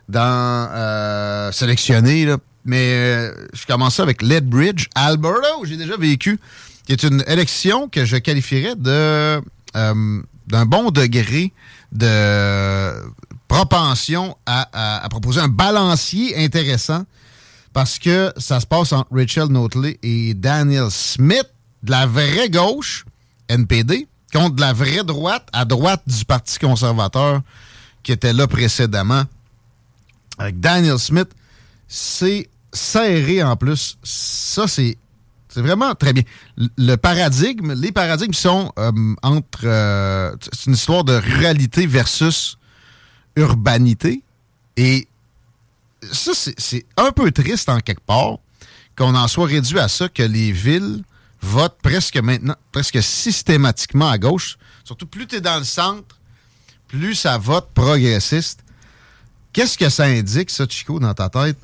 [0.07, 2.25] dans euh, sélectionné.
[2.25, 2.37] là.
[2.63, 6.39] Mais euh, je commence avec Lethbridge, Alberta, où j'ai déjà vécu,
[6.85, 9.41] qui est une élection que je qualifierais de
[9.75, 11.53] euh, d'un bon degré
[11.91, 12.91] de
[13.47, 17.03] propension à, proposer un balancier intéressant
[17.73, 21.47] parce que ça se passe entre Rachel Notley et Daniel Smith,
[21.83, 23.05] de la vraie gauche,
[23.47, 27.41] NPD, contre de la vraie droite, à droite du Parti conservateur
[28.03, 29.23] qui était là précédemment.
[30.37, 31.29] Avec Daniel Smith,
[31.87, 33.97] c'est serré en plus.
[34.03, 34.97] Ça, c'est
[35.53, 36.23] c'est vraiment très bien.
[36.77, 38.91] Le paradigme, les paradigmes sont euh,
[39.21, 39.65] entre.
[39.65, 42.57] Euh, c'est une histoire de ruralité versus
[43.35, 44.23] urbanité.
[44.77, 45.07] Et
[46.11, 48.37] ça, c'est un peu triste en quelque part
[48.97, 51.03] qu'on en soit réduit à ça, que les villes
[51.41, 54.57] votent presque maintenant, presque systématiquement à gauche.
[54.83, 56.17] Surtout plus tu es dans le centre,
[56.87, 58.63] plus ça vote progressiste.
[59.53, 61.57] Qu'est-ce que ça indique, ça, Chico, dans ta tête?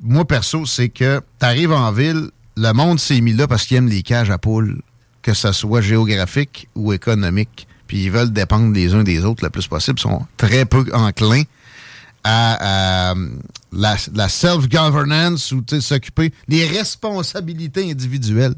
[0.00, 3.78] Moi, perso, c'est que tu arrives en ville, le monde s'est mis là parce qu'ils
[3.78, 4.82] aiment les cages à poules,
[5.22, 7.66] que ce soit géographique ou économique.
[7.86, 9.98] Puis ils veulent dépendre les uns des autres le plus possible.
[9.98, 11.44] Sont très peu enclins
[12.24, 13.14] à,
[13.72, 18.54] la, self-governance ou s'occuper des responsabilités individuelles.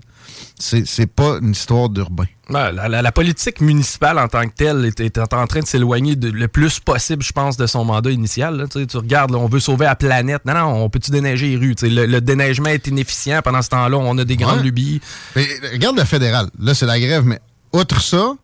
[0.58, 2.24] C'est pas une histoire d'urbain.
[2.48, 7.22] la, politique municipale en tant que telle est, en train de s'éloigner le plus possible,
[7.22, 8.66] je pense, de son mandat initial.
[8.70, 10.44] Tu regardes, on veut sauver la planète.
[10.44, 11.74] Non, non, on peut-tu déneiger les rues?
[11.82, 13.40] Le, déneigement est inefficient.
[13.42, 15.00] Pendant ce temps-là, on a des grandes lubies.
[15.36, 16.48] regarde le fédéral.
[16.58, 17.40] Là, c'est la grève, mais
[17.72, 18.34] outre ça,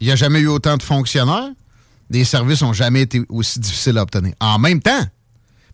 [0.00, 1.50] il n'y a jamais eu autant de fonctionnaires
[2.10, 4.34] des services n'ont jamais été aussi difficiles à obtenir.
[4.40, 5.04] En même temps,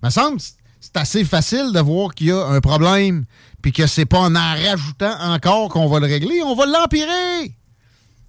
[0.05, 3.25] me semble c'est assez facile de voir qu'il y a un problème
[3.63, 7.55] puis que c'est pas en en rajoutant encore qu'on va le régler, on va l'empirer.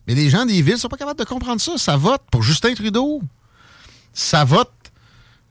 [0.08, 1.78] Mais les gens des villes sont pas capables de comprendre ça.
[1.78, 3.22] Ça vote pour Justin Trudeau.
[4.14, 4.72] Ça vote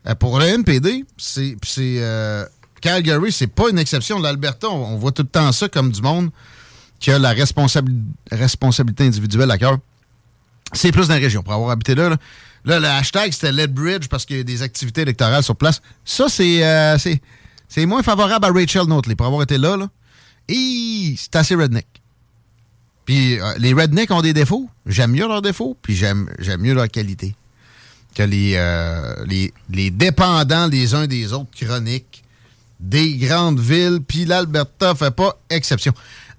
[0.07, 1.05] euh, pour le NPD.
[1.19, 2.47] C'est euh,
[2.81, 4.19] Calgary, c'est pas une exception.
[4.19, 6.31] L'Alberta, on, voit tout le temps ça comme du monde
[6.99, 9.77] qui a la responsabilité individuelle à cœur.
[10.73, 11.43] C'est plus dans la région.
[11.43, 12.17] Pour avoir habité là, là,
[12.65, 15.81] le hashtag, c'était Bridge parce qu'il y a des activités électorales sur place.
[16.05, 16.97] Ça, c'est euh,
[17.87, 19.77] moins favorable à Rachel Notley pour avoir été là.
[19.77, 19.89] là.
[20.49, 21.87] Et c'est assez redneck.
[23.05, 24.69] Puis euh, les rednecks ont des défauts.
[24.87, 26.29] J'aime mieux leurs défauts, puis j'aime
[26.59, 27.35] mieux leur qualité
[28.15, 32.23] que les, euh, les, les dépendants les uns des autres chroniques
[32.81, 34.01] des grandes villes.
[34.07, 35.93] Puis l'Alberta fait pas exception.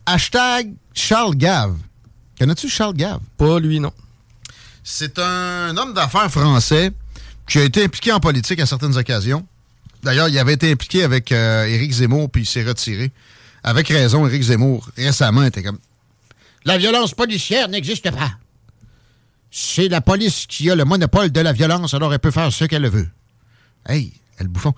[0.05, 1.75] Hashtag Charles Gave.
[2.39, 3.19] Connais-tu Charles Gave?
[3.37, 3.91] Pas lui, non.
[4.87, 6.91] C'est un homme d'affaires français
[7.47, 9.43] qui a été impliqué en politique à certaines occasions.
[10.03, 13.11] D'ailleurs, il avait été impliqué avec euh, Éric Zemmour, puis il s'est retiré.
[13.63, 15.79] Avec raison, Éric Zemmour, récemment, était comme
[16.65, 18.33] La violence policière n'existe pas.
[19.49, 22.65] C'est la police qui a le monopole de la violence, alors elle peut faire ce
[22.65, 23.09] qu'elle veut.
[23.87, 24.75] Hey, elle bouffon.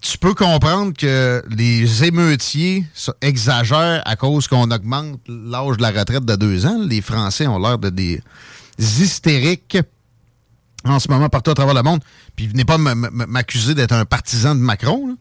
[0.00, 2.86] Tu peux comprendre que les émeutiers
[3.20, 6.80] exagèrent à cause qu'on augmente l'âge de la retraite de deux ans.
[6.88, 8.20] Les Français ont l'air de des
[8.78, 9.78] hystériques
[10.84, 12.00] en ce moment partout à travers le monde.
[12.36, 15.16] Puis venez pas m'accuser d'être un partisan de Macron.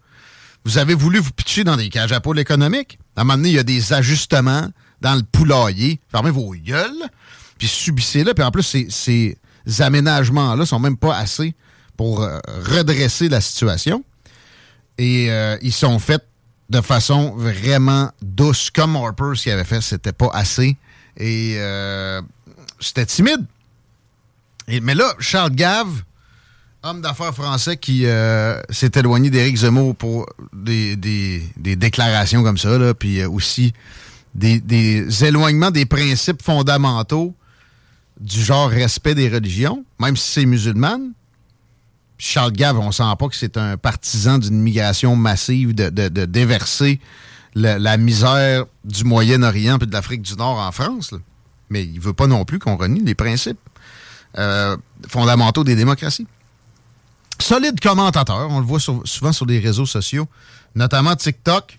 [0.66, 3.00] Vous avez voulu vous pitcher dans des cages à poules économiques.
[3.16, 4.70] À un moment donné, il y a des ajustements
[5.02, 6.00] dans le poulailler.
[6.10, 7.10] Fermez vos gueules,
[7.58, 8.34] puis subissez-le.
[8.34, 9.38] Puis en plus, ces,
[9.80, 11.56] aménagements-là sont même pas assez
[11.98, 14.04] pour euh, redresser la situation.
[14.98, 16.26] Et euh, ils sont faits
[16.70, 20.78] de façon vraiment douce, comme Harper, ce qu'il avait fait, c'était pas assez.
[21.18, 22.22] Et euh,
[22.82, 23.46] c'était timide.
[24.68, 26.04] mais là, Charles Gave,
[26.84, 30.96] homme d'affaires français qui euh, s'est éloigné d'Éric Zemmour pour des,
[31.58, 33.74] déclarations comme ça, là, puis euh, aussi
[34.34, 37.36] des, éloignements des principes fondamentaux
[38.20, 41.14] du genre respect des religions, même si c'est musulmane.
[42.18, 45.90] Charles Gave, on sent pas que c'est un partisan d'une migration massive, de,
[46.26, 47.00] déverser
[47.56, 51.16] la misère du Moyen-Orient et de l'Afrique du Nord en France
[51.72, 53.58] mais il ne veut pas non plus qu'on renie les principes
[54.38, 54.78] euh,
[55.08, 56.28] fondamentaux des démocraties.
[57.40, 60.28] Solide commentateur, on le voit souvent sur les réseaux sociaux,
[60.76, 61.78] notamment TikTok.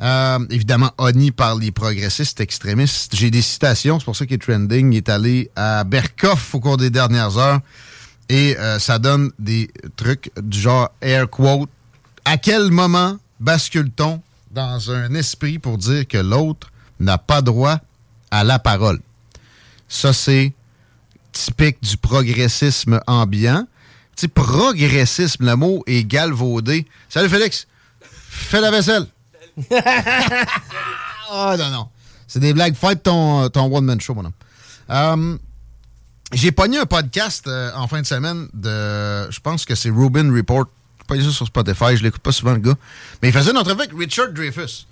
[0.00, 3.14] Euh, évidemment, honni par les progressistes extrémistes.
[3.16, 4.92] J'ai des citations, c'est pour ça qu'il est trending.
[4.92, 7.60] Il est allé à Berkoff au cours des dernières heures
[8.28, 11.68] et euh, ça donne des trucs du genre air quote.
[12.24, 14.22] À quel moment bascule-t-on
[14.52, 17.78] dans un esprit pour dire que l'autre n'a pas droit
[18.30, 19.00] à la parole?
[19.88, 20.52] Ça, c'est
[21.32, 23.66] typique du progressisme ambiant.
[24.16, 26.86] Tu sais, progressisme, le mot est galvaudé.
[27.08, 27.66] Salut Félix,
[28.00, 29.06] fais la vaisselle.
[31.30, 31.88] oh non, non.
[32.26, 32.74] C'est des blagues.
[32.74, 34.32] Faites ton, ton one-man show, mon homme.
[34.90, 35.38] Euh,
[36.32, 39.30] j'ai pogné un podcast euh, en fin de semaine de.
[39.30, 40.66] Je pense que c'est Ruben Report.
[41.00, 42.74] Je pas ça sur Spotify, je l'écoute pas souvent, le gars.
[43.22, 44.86] Mais il faisait une entrevue avec Richard Dreyfus.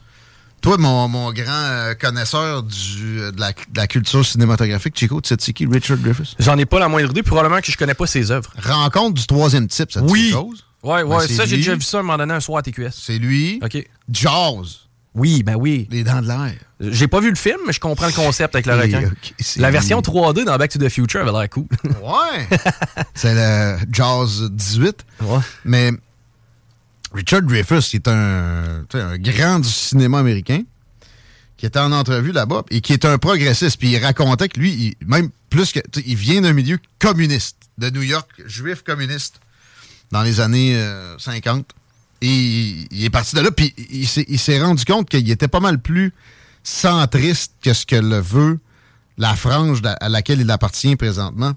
[0.67, 5.21] Toi, mon, mon grand euh, connaisseur du, euh, de, la, de, la, culture cinématographique, Chico,
[5.21, 6.35] tu sais c'est qui, Richard Dreyfuss?
[6.41, 8.53] J'en ai pas la moindre idée, probablement que je connais pas ses œuvres.
[8.61, 10.31] Rencontre du troisième type, ça te oui.
[10.33, 10.65] chose?
[10.83, 12.59] Ouais, Ben, ouais, c'est ça, j'ai déjà vu ça à un moment donné un soir
[12.59, 12.91] à TQS.
[12.91, 13.61] C'est lui.
[13.63, 13.89] OK.
[14.11, 14.65] Jaws.
[15.15, 15.87] Oui, ben oui.
[15.93, 16.55] Les dents de l'air.
[16.81, 19.09] J'ai pas vu le film, mais je comprends le concept avec le requin.
[19.59, 20.13] La version lui.
[20.13, 21.69] 3D dans Back to the Future avait l'air cool.
[21.85, 22.59] Ouais.
[23.15, 25.07] c'est le Jaws 18.
[25.23, 25.39] Ouais.
[25.65, 25.93] Mais
[27.17, 28.85] Richard Dreyfuss, est un,
[29.19, 30.63] grand du cinéma américain,
[31.57, 33.79] qui était en entrevue là-bas, et qui est un progressiste.
[33.79, 35.81] Puis il racontait que lui, il- même plus que.
[36.05, 39.41] Il vient d'un milieu communiste, de New York, juif communiste,
[40.13, 41.67] dans les années euh, 50.
[42.23, 45.79] Et il, est parti de là, puis il, s'est- rendu compte qu'il était pas mal
[45.79, 46.13] plus
[46.63, 48.59] centriste que ce que le veut
[49.19, 51.53] la frange à laquelle il appartient présentement.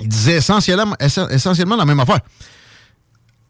[0.00, 2.20] Il disait essentiellement, essen- essentiellement la même affaire.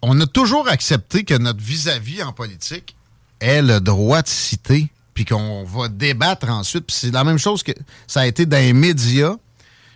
[0.02, 2.97] On a toujours accepté que notre vis-à-vis en politique
[3.40, 6.86] ait le droit de citer, puis qu'on va débattre ensuite.
[6.86, 7.73] Puis c'est la même chose que
[8.06, 9.36] ça a été dans les médias.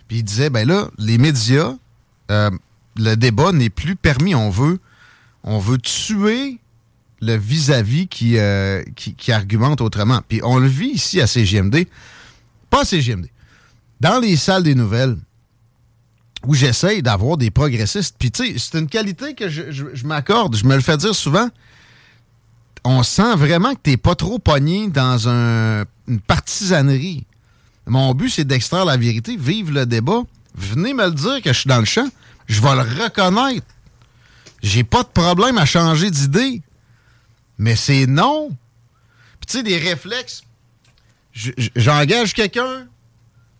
[0.07, 1.75] Puis il disait, ben là, les médias,
[2.31, 2.49] euh,
[2.97, 4.35] le débat n'est plus permis.
[4.35, 4.79] On veut,
[5.43, 6.59] on veut tuer
[7.21, 10.21] le vis-à-vis qui, euh, qui, argumente autrement.
[10.27, 11.87] Puis on le vit ici à CGMD,
[12.69, 13.27] pas à CGMD,
[13.99, 15.17] dans les salles des nouvelles,
[16.47, 18.15] où j'essaye d'avoir des progressistes.
[18.17, 21.13] Puis tu sais, c'est une qualité que je, je- m'accorde, je me le fais dire
[21.15, 21.49] souvent.
[22.83, 27.25] On sent vraiment que t'es pas trop pogné dans un- une partisanerie.
[27.85, 30.21] Mon but, c'est d'extraire la vérité, vivre le débat.
[30.55, 32.07] Venez me le dire que je suis dans le champ.
[32.47, 33.65] Je vais le reconnaître.
[34.63, 36.61] J'ai pas de problème à changer d'idée.
[37.57, 38.49] Mais c'est non.
[39.39, 40.43] Puis tu sais, des réflexes.
[41.75, 42.87] J'engage quelqu'un,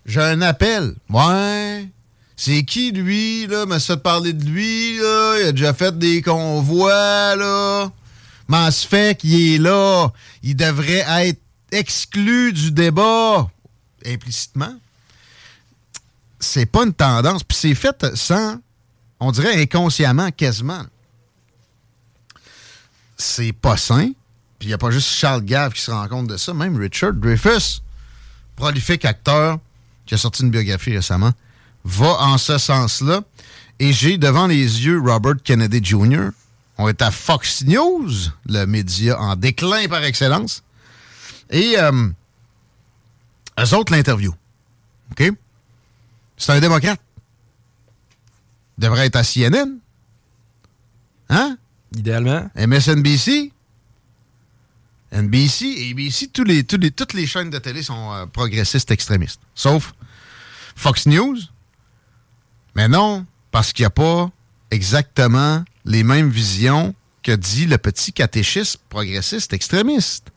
[0.06, 0.96] j'ai un appel.
[1.10, 1.88] Ouais.
[2.36, 3.66] C'est qui, lui, là?
[3.66, 5.40] Me fait parler de lui, là.
[5.40, 7.92] Il a déjà fait des convois, là.
[8.48, 10.10] M'en se fait qu'il est là.
[10.44, 11.40] Il devrait être
[11.72, 13.50] exclu du débat.
[14.06, 14.76] Implicitement.
[16.40, 17.44] C'est pas une tendance.
[17.44, 18.58] Puis c'est fait sans,
[19.20, 20.84] on dirait inconsciemment, quasiment.
[23.18, 24.12] C'est pas sain.
[24.58, 26.54] Puis il n'y a pas juste Charles Gave qui se rend compte de ça.
[26.54, 27.82] Même Richard Dreyfuss,
[28.56, 29.60] prolifique acteur,
[30.06, 31.32] qui a sorti une biographie récemment,
[31.84, 33.22] va en ce sens-là.
[33.80, 36.30] Et j'ai devant les yeux Robert Kennedy Jr.
[36.78, 38.12] On est à Fox News,
[38.48, 40.64] le média en déclin par excellence.
[41.50, 42.10] Et euh,
[43.60, 44.34] eux autres l'interview.
[45.12, 45.32] OK?
[46.38, 47.00] C'est un démocrate.
[48.78, 49.78] Il devrait être à CNN.
[51.30, 51.58] Hein?
[51.96, 52.50] Idéalement.
[52.56, 53.52] MSNBC.
[55.12, 59.42] NBC, ABC, tous les, tous les, toutes les chaînes de télé sont euh, progressistes extrémistes.
[59.56, 59.94] Sauf
[60.76, 61.38] Fox News.
[62.76, 64.30] Mais non, parce qu'il n'y a pas
[64.72, 70.28] exactement les mêmes visions que dit le petit catéchisme progressiste extrémiste.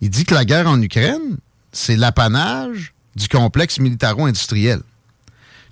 [0.00, 1.38] Il dit que la guerre en Ukraine,
[1.72, 4.80] c'est l'apanage du complexe militaro-industriel.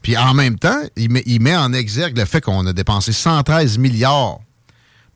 [0.03, 4.41] Puis en même temps, il met, en exergue le fait qu'on a dépensé 113 milliards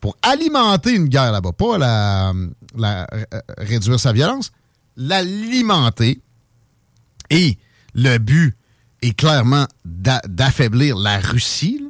[0.01, 2.33] pour alimenter une guerre là-bas, pas la,
[2.77, 3.25] la- euh,
[3.59, 4.53] réduire sa violence,
[4.97, 6.21] l'alimenter.
[7.31, 7.59] Et
[7.95, 8.55] le but
[9.03, 11.85] est clairement d'a- d'affaiblir la Russie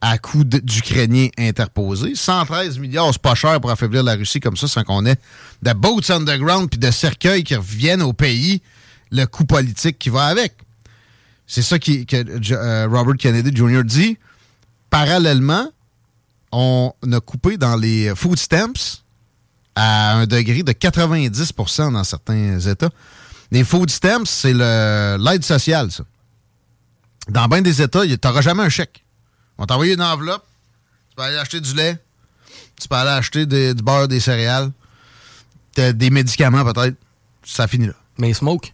[0.00, 2.14] à coup d'Ukrainiens interposés.
[2.14, 5.16] 113 milliards, c'est pas cher pour affaiblir la Russie comme ça sans qu'on ait
[5.62, 8.62] de boats underground puis de cercueils qui reviennent au pays,
[9.10, 10.54] le coût politique qui va avec.
[11.46, 13.82] C'est ça que euh, Robert Kennedy Jr.
[13.82, 14.18] dit.
[14.90, 15.68] Parallèlement,
[16.52, 19.02] on a coupé dans les food stamps
[19.74, 22.90] à un degré de 90% dans certains États.
[23.50, 26.04] Les food stamps, c'est l'aide sociale, ça.
[27.28, 29.04] Dans bien des États, tu n'auras jamais un chèque.
[29.58, 30.46] On va t'envoyer une enveloppe,
[31.10, 31.98] tu peux aller acheter du lait,
[32.80, 34.70] tu peux aller acheter des- du beurre, des céréales,
[35.74, 36.96] t'as des médicaments peut-être.
[37.44, 37.94] Ça finit là.
[38.18, 38.72] Mais smoke?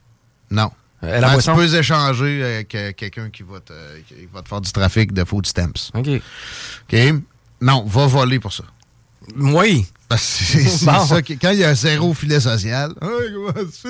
[0.51, 0.71] Non.
[1.03, 1.53] Euh, la boisson?
[1.53, 5.13] tu peux échanger avec euh, quelqu'un qui, va te- qui va te faire du trafic
[5.13, 5.91] de food stamps.
[5.95, 6.09] OK.
[6.93, 6.99] OK?
[7.61, 8.65] Non, va voler pour ça.
[9.37, 9.87] Oui.
[10.09, 11.07] Parce que c'est Bon.
[11.07, 11.23] ça.
[11.23, 13.09] que- quand il y a un zéro filet social, Ah,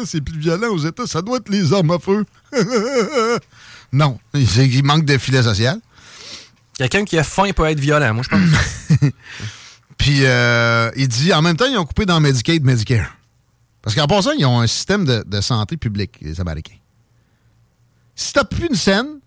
[0.05, 2.24] c'est plus violent aux États, ça doit être les armes à feu.
[3.93, 5.78] non, qu'il manque de filet social.
[6.78, 9.11] Quelqu'un qui a faim peut être violent, moi, je pense.
[9.99, 13.16] Puis euh, il dit, en même temps, ils ont coupé dans Medicaid, Medicare.
[13.82, 16.77] Parce qu'en passant, ils ont un système de, de santé publique, les Américains.
[18.16, 19.20] Si t'as plus une scène,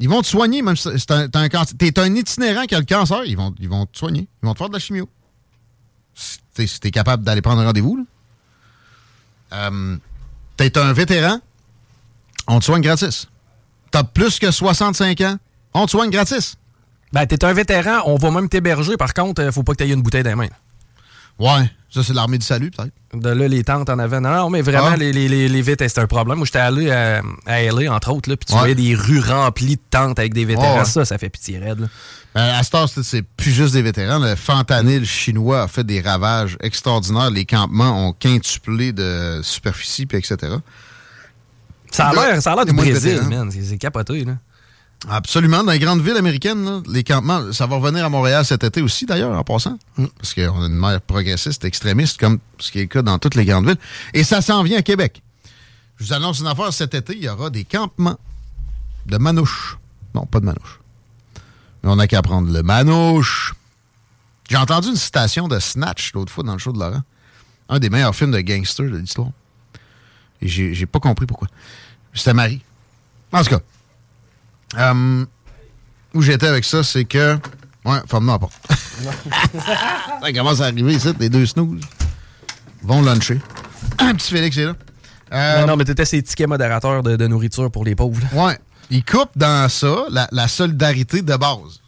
[0.00, 1.48] ils vont te soigner, même si c'est un, un.
[1.78, 4.28] T'es itinérant qui a le cancer, ils vont, ils vont te soigner.
[4.42, 5.08] Ils vont te faire de la chimio.
[6.14, 8.06] Si t'es, t'es capable d'aller prendre un rendez-vous.
[9.52, 9.96] Euh,
[10.56, 11.38] t'es un vétéran,
[12.46, 13.28] on te soigne gratis.
[13.90, 15.36] T'as plus que 65 ans,
[15.74, 16.56] on te soigne gratis.
[17.12, 18.96] Ben, t'es un vétéran, on va même t'héberger.
[18.96, 20.50] Par contre, euh, faut pas que t'aies une bouteille dans les.
[21.38, 22.92] Ouais, ça c'est l'armée du salut peut-être.
[23.12, 24.20] De là, les tentes en avant.
[24.20, 24.96] Non, non, mais vraiment, Ah.
[24.96, 26.38] les, les, les, les vétérans, c'était un problème.
[26.38, 28.58] Moi, j'étais allé à, à LA, entre autres, là, puis tu Ouais.
[28.58, 30.78] voyais des rues remplies de tentes avec des vétérans.
[30.80, 30.84] Ouais.
[30.84, 31.80] Ça, ça fait pitié raide.
[31.80, 31.86] là.
[32.36, 34.18] Euh, à cette heure, c'est- plus juste des vétérans.
[34.18, 37.30] Le fentanyl chinois a fait des ravages extraordinaires.
[37.30, 40.54] Les campements ont quintuplé de superficie, puis etc.
[41.92, 42.12] Ça a
[42.56, 43.50] l'air du Brésil, man.
[43.52, 44.32] C'est capoté, là.
[45.08, 45.62] Absolument.
[45.62, 48.80] Dans les grandes villes américaines, là, les campements, ça va revenir à Montréal cet été
[48.80, 49.78] aussi, d'ailleurs, en passant.
[49.96, 53.34] Parce qu'on a une maire progressiste, extrémiste, comme ce qui est le cas dans toutes
[53.34, 53.78] les grandes villes.
[54.14, 55.22] Et ça s'en vient à Québec.
[55.96, 58.18] Je vous annonce une affaire, cet été, il y aura des campements
[59.06, 59.78] de manouches.
[60.14, 60.80] Non, pas de manouches.
[61.82, 63.54] Mais on n'a qu'à prendre le manouche.
[64.48, 67.02] J'ai entendu une citation de Snatch l'autre fois dans le show de Laurent.
[67.68, 69.30] Un des meilleurs films de gangsters de l'histoire.
[70.40, 71.48] Et j'ai j'ai pas compris pourquoi.
[72.12, 72.62] C'était Marie.
[73.32, 73.60] En tout cas,
[74.78, 75.24] euh,
[76.14, 77.38] où j'étais avec ça, c'est que.
[77.84, 78.54] Ouais, ferme-nous la porte.
[80.22, 81.80] ça commence à arriver ici, les deux snooze
[82.82, 83.40] vont luncher.
[83.98, 84.74] Un petit Félix est là.
[85.32, 88.20] Euh, non, non, mais t'étais ces tickets modérateurs de, de nourriture pour les pauvres.
[88.32, 88.58] Ouais.
[88.90, 91.80] Il coupe dans ça la, la solidarité de base.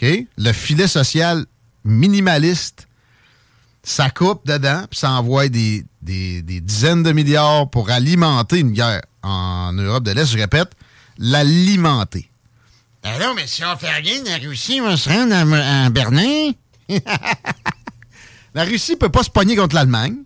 [0.00, 0.08] OK?
[0.36, 1.44] Le filet social
[1.84, 2.86] minimaliste,
[3.82, 8.72] ça coupe dedans, puis ça envoie des, des- des dizaines de milliards pour alimenter une
[8.72, 10.26] guerre en Europe de l'Est.
[10.26, 10.70] Je répète,
[11.18, 12.30] l'alimenter.
[13.02, 16.52] Ah non, mais si on fait rien, la Russie va se rendre à, à Berlin.
[18.54, 20.16] la Russie peut pas se pogner contre l'Allemagne.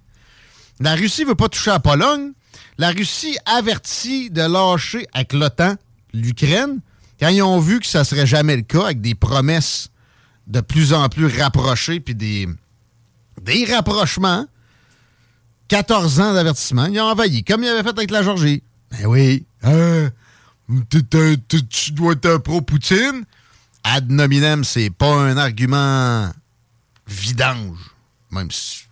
[0.80, 2.32] La Russie veut pas toucher à la Pologne.
[2.78, 5.76] La Russie avertit de lâcher avec l'OTAN
[6.12, 6.80] l'Ukraine
[7.20, 9.90] quand ils ont vu que ça serait jamais le cas avec des promesses
[10.46, 12.48] de plus en plus rapprochées puis des,
[13.42, 14.46] des rapprochements.
[15.68, 16.86] 14 ans d'avertissement.
[16.86, 18.62] Ils ont envahi, comme ils avaient fait avec la Georgie.
[18.90, 19.46] Ben oui.
[19.62, 20.10] Hein?
[20.88, 23.24] Tu dois être un pro-Poutine.
[23.84, 26.30] Ad nominem, c'est pas un argument
[27.06, 27.78] vidange.
[28.30, 28.84] Même si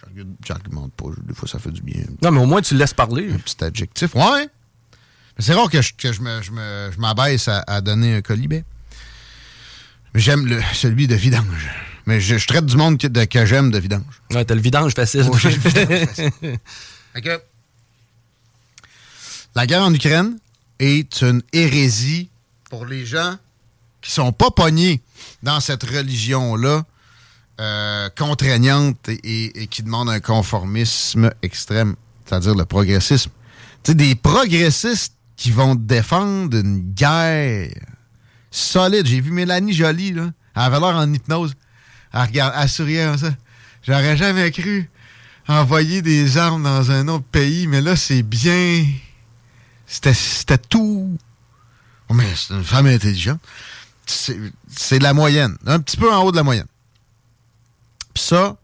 [0.00, 1.04] j'argu- j'argumente pas.
[1.22, 2.02] Des fois, ça fait du bien.
[2.22, 3.30] Non, mais au moins, tu le laisses parler.
[3.32, 4.14] Un petit adjectif.
[4.14, 4.48] Ouais.
[5.36, 8.14] Mais c'est rare que je, que je me- je me- je m'abaisse à, à donner
[8.16, 8.64] un colibet.
[10.14, 11.70] Mais j'aime celui de vidange.
[12.06, 14.02] Mais je, traite du monde que, de- que j'aime de vidange.
[14.32, 15.22] Ouais, t'as le vidange facile.
[15.24, 16.30] Ouais, j'ai le vidange facile.
[17.22, 17.40] Que,
[19.54, 20.38] la guerre en Ukraine
[20.78, 22.28] est une hérésie
[22.70, 23.36] pour les gens
[24.00, 25.00] qui sont pas pognés
[25.42, 26.84] dans cette religion-là
[27.60, 33.30] euh, contraignante et, et- qui demande un conformisme extrême, c'est-à-dire le progressisme.
[33.82, 37.70] Tu sais, des progressistes qui vont défendre une guerre
[38.50, 39.06] solide.
[39.06, 40.30] J'ai vu Mélanie Jolie, là.
[40.54, 41.54] Elle avait en hypnose.
[42.12, 43.34] Elle, regarde, elle souriait comme ça.
[43.82, 44.88] J'aurais jamais cru
[45.48, 48.84] envoyer des armes dans un autre pays, mais là, c'est bien.
[49.88, 51.18] C'était tout.
[52.08, 53.40] Oh, mais c'est une femme intelligente.
[54.06, 55.56] C'est la moyenne.
[55.66, 56.66] Un petit peu en haut de la moyenne.
[58.14, 58.56] Puis ça,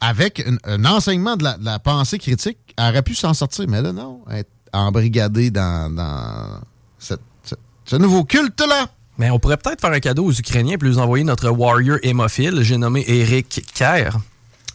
[0.00, 3.66] avec un, enseignement de la, pensée critique, elle aurait pu s'en sortir.
[3.68, 4.22] Mais là, non.
[4.30, 6.60] Être embrigadée dans,
[6.98, 8.88] ce nouveau culte-là.
[9.18, 12.62] Mais on pourrait peut-être faire un cadeau aux Ukrainiens et les envoyer notre warrior hémophile.
[12.62, 14.18] J'ai nommé Eric Kerr.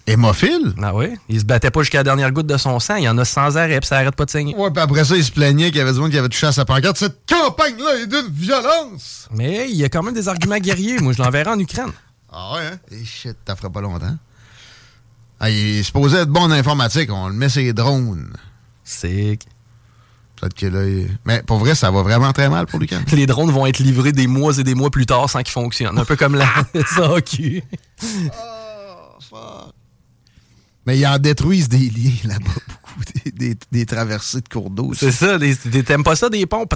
[0.08, 0.74] Hémophile?
[0.82, 1.10] Ah oui?
[1.28, 2.96] Il se battait pas jusqu'à la dernière goutte de son sang.
[2.96, 4.56] Il y en a sans arrêt, puis ça arrête pas de saigner.
[4.56, 6.48] Ouais, puis après ça, il se plaignait qu'il y avait du monde qui avait touché
[6.48, 6.98] à sa pancarte.
[6.98, 9.28] Cette campagne-là est d'une violence!
[9.32, 10.98] Mais il y a quand même des arguments guerriers.
[11.00, 11.92] Moi, je l'enverrai en Ukraine.
[12.32, 12.78] Ah ouais, hein?
[12.92, 14.16] Et shit, t'en feras pas longtemps.
[15.40, 17.12] Ah, il est supposé être bon en informatique.
[17.12, 18.32] On le met sur les drones.
[18.84, 19.38] C'est.
[20.40, 20.86] Peut-être que là.
[20.86, 23.04] il- Mais pour vrai, ça va vraiment très mal pour l'Ukraine.
[23.12, 25.98] Les drones vont être livrés des mois et des mois plus tard sans qu'ils fonctionnent.
[25.98, 26.48] Un peu comme la
[26.96, 27.64] SAQ.
[30.88, 33.02] Mais ils en détruisent des liens là-bas, beaucoup.
[33.26, 34.94] Des, des- des traversées de cours d'eau.
[34.96, 35.38] C'est ça,
[35.86, 36.66] t'aimes pas ça des ponts?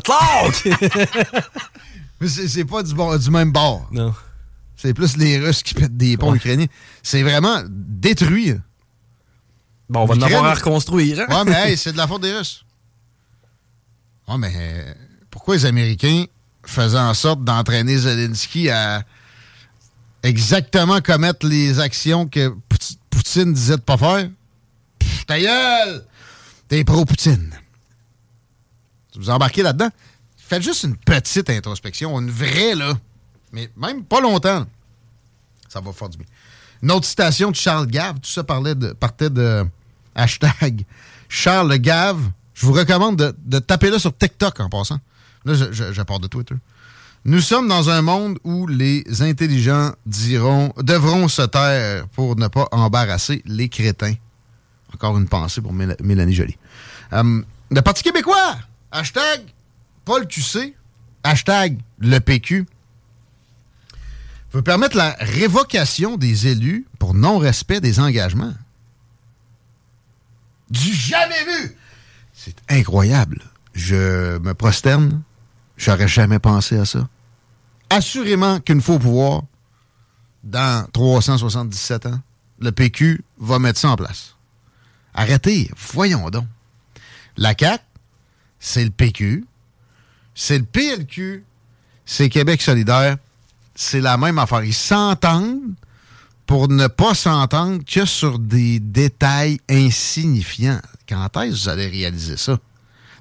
[2.22, 3.88] C'est pas du, bon, du même bord.
[3.92, 4.14] Non.
[4.76, 6.38] C'est plus les Russes qui pètent des ponts Ouais.
[6.38, 6.68] ukrainiens.
[7.02, 8.54] C'est vraiment détruit.
[9.90, 11.20] Bon, on va en avoir à reconstruire.
[11.22, 11.26] hein?
[11.30, 12.64] Ouais, mais hey, c'est de la faute des Russes.
[14.28, 14.94] Ouais, mais euh,
[15.30, 16.26] pourquoi les Américains
[16.66, 19.04] faisaient en sorte d'entraîner Zelensky à
[20.24, 22.54] exactement commettre les actions que
[23.22, 24.30] Poutine disait de pas faire?
[24.98, 26.04] Pff, ta gueule!
[26.68, 27.52] T'es pro-Poutine.
[29.16, 29.90] Vous embarquez là-dedans?
[30.38, 32.98] Faites juste une petite introspection, une vraie, là.
[33.52, 34.66] Mais même pas longtemps.
[35.70, 36.26] Ça va faire du bien.
[36.82, 39.68] Une autre citation de Charles Gave, tout ça parlait de, partait de
[40.16, 40.84] hashtag
[41.30, 42.32] Charles Gave.
[42.56, 45.00] Je vous recommande de, taper là sur TikTok en passant.
[45.46, 46.56] Là, je, je pars de Twitter.
[47.24, 52.68] Nous sommes dans un monde où les intelligents diront, devront se taire pour ne pas
[52.72, 54.16] embarrasser les crétins.
[54.94, 56.58] Encore une pensée pour Méla- Mélanie Joly.
[57.14, 58.58] Euh, le Parti québécois,
[58.92, 59.42] hashtag
[60.04, 60.76] Paul QC,
[61.24, 62.66] hashtag le PQ.
[64.54, 68.54] veut permettre la révocation des élus pour non-respect des engagements.
[70.70, 71.78] Du jamais vu!
[72.34, 73.42] C'est incroyable.
[73.74, 75.22] Je me prosterne.
[75.82, 77.08] J'aurais jamais pensé à ça.
[77.90, 79.42] Assurément qu'une fois au pouvoir,
[80.44, 82.20] dans 377 ans,
[82.60, 84.36] le PQ va mettre ça en place.
[85.16, 86.46] Arrêtez, voyons donc.
[87.36, 87.84] La CAQ,
[88.60, 89.44] c'est le PQ,
[90.36, 91.44] c'est le PLQ,
[92.06, 93.18] c'est Québec solidaire,
[93.74, 94.64] c'est la même affaire.
[94.64, 95.74] Ils s'entendent
[96.46, 100.80] pour ne pas s'entendre que sur des détails insignifiants.
[101.10, 102.60] Quand est-ce que vous allez réaliser ça?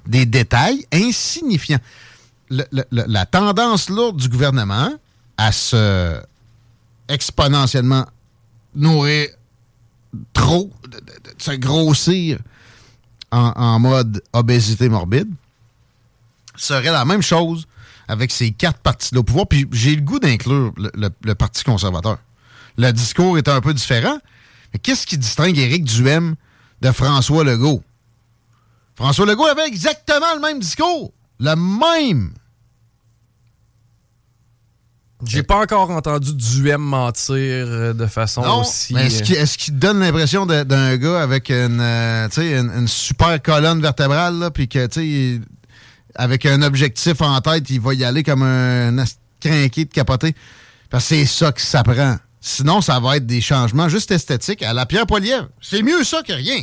[0.05, 1.79] Des détails insignifiants.
[2.91, 4.93] La tendance lourde du gouvernement
[5.37, 6.21] à se
[7.07, 8.05] exponentiellement
[8.75, 9.27] nourrir
[10.33, 10.99] trop, de,
[11.37, 12.39] se grossir
[13.31, 15.29] en, mode obésité morbide,
[16.55, 17.65] serait la même chose
[18.07, 19.47] avec ces quatre partis-là au pouvoir.
[19.47, 22.17] Puis j'ai le goût d'inclure le Parti conservateur.
[22.77, 24.17] Le discours est un peu différent.
[24.73, 26.35] Mais qu'est-ce qui distingue Éric Duhem
[26.81, 27.83] de François Legault?
[28.95, 31.11] François Legault avait exactement le même discours.
[31.39, 32.33] Le même.
[35.25, 38.93] J'ai pas encore entendu Duhem mentir euh, de façon Non, aussi.
[38.93, 43.41] mais est-ce qu'il est-ce qu'il donne l'impression d'un gars avec une, euh, une, une super
[43.41, 45.41] colonne vertébrale, là, puis que, tu sais, il-
[46.15, 49.03] avec un objectif en tête, il va y aller comme un
[49.39, 50.35] crinqué de capoter?
[50.89, 52.17] Parce que c'est ça que ça prend.
[52.41, 55.47] Sinon, ça va être des changements juste esthétiques à la Pierre Poilievre.
[55.61, 56.61] C'est mieux ça que rien.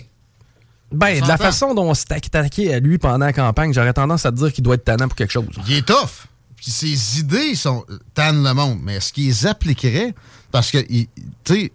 [0.91, 4.27] Ben, de la façon dont on s'est attaqué à lui pendant la campagne, j'aurais tendance
[4.27, 5.47] à te dire qu'il doit être tannant pour quelque chose.
[5.69, 6.27] Il est tough.
[6.59, 8.81] Puis ses idées sont tannent le monde.
[8.83, 10.15] Mais est-ce qu'ils appliqueraient?
[10.51, 11.09] Parce que, tu
[11.47, 11.73] sais,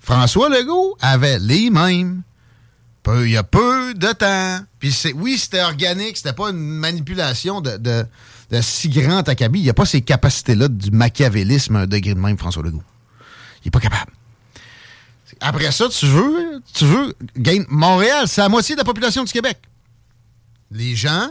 [0.00, 2.22] François Legault avait les mêmes.
[3.02, 4.60] Peu- il y a peu de temps.
[4.78, 8.04] Puis oui, c'était organique, c'était pas une manipulation de, de,
[8.50, 9.58] de si grand acabit.
[9.60, 12.82] Il n'y a pas ces capacités-là du machiavélisme à un degré de même, François Legault.
[13.64, 14.12] Il est pas capable.
[15.40, 17.66] Après ça, tu veux, tu veux gagner.
[17.68, 19.58] Montréal, c'est la moitié de la population du Québec.
[20.70, 21.28] Les gens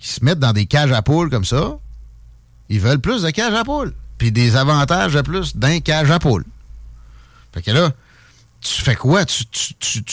[0.00, 1.78] qui se mettent dans des cages à poules comme ça,
[2.68, 3.94] ils veulent plus de cages à poules.
[4.18, 6.44] Puis des avantages de plus d'un cage à poules.
[7.52, 7.92] Fait que là,
[8.60, 9.24] tu fais quoi?
[9.24, 10.04] Tu, tu,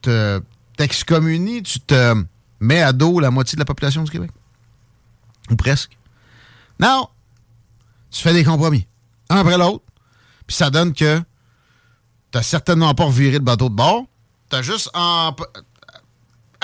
[0.00, 0.42] te
[0.76, 2.14] t'excommunies, tu te
[2.60, 4.30] mets à dos la moitié de la population du Québec?
[5.50, 5.96] Ou presque?
[6.80, 7.08] Non!
[8.10, 8.86] Tu fais des compromis.
[9.28, 9.84] Un après l'autre.
[10.46, 11.22] Puis ça donne que
[12.30, 14.04] t'as certainement pas reviré le bateau de bord.
[14.48, 15.34] T'as juste en-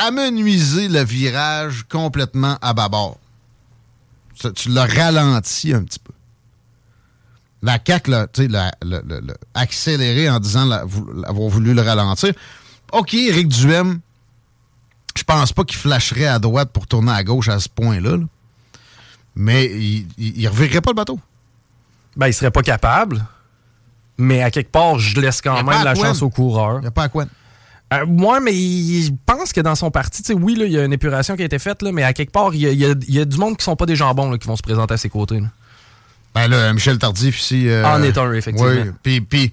[0.07, 3.19] amenuisé le virage complètement à bâbord.
[4.41, 6.13] Ça, Tu l'as ralenti un petit peu.
[7.63, 12.33] La CAQ, tu l'a- l'a- l'a- l'a accéléré en disant avoir voulu le ralentir.
[12.93, 14.01] OK, Éric Duhem,
[15.17, 18.17] je pense pas qu'il flasherait à droite pour tourner à gauche à ce point-là.
[18.17, 18.25] là.
[19.37, 21.21] Mais il, il, il revirerait pas le bateau.
[22.17, 23.25] Ben, il serait pas capable.
[24.19, 26.79] Mais à quelque part, je laisse quand même la chance au coureur.
[26.79, 27.27] Il n'y a pas à quoi.
[27.93, 30.73] Euh, moi, mais il- je pense que dans son parti, tu sais, oui, là, il
[30.73, 32.67] y a une épuration qui a été faite, là, mais à quelque part, il y
[32.67, 34.95] a, y y du monde qui sont pas des jambons là, qui vont se présenter
[34.95, 35.41] à ses côtés.
[35.41, 35.47] là.
[36.35, 37.69] Ben là, Michel Tardif ici.
[37.69, 38.71] euh, En est un, effectivement.
[38.71, 39.53] Oui, puis puis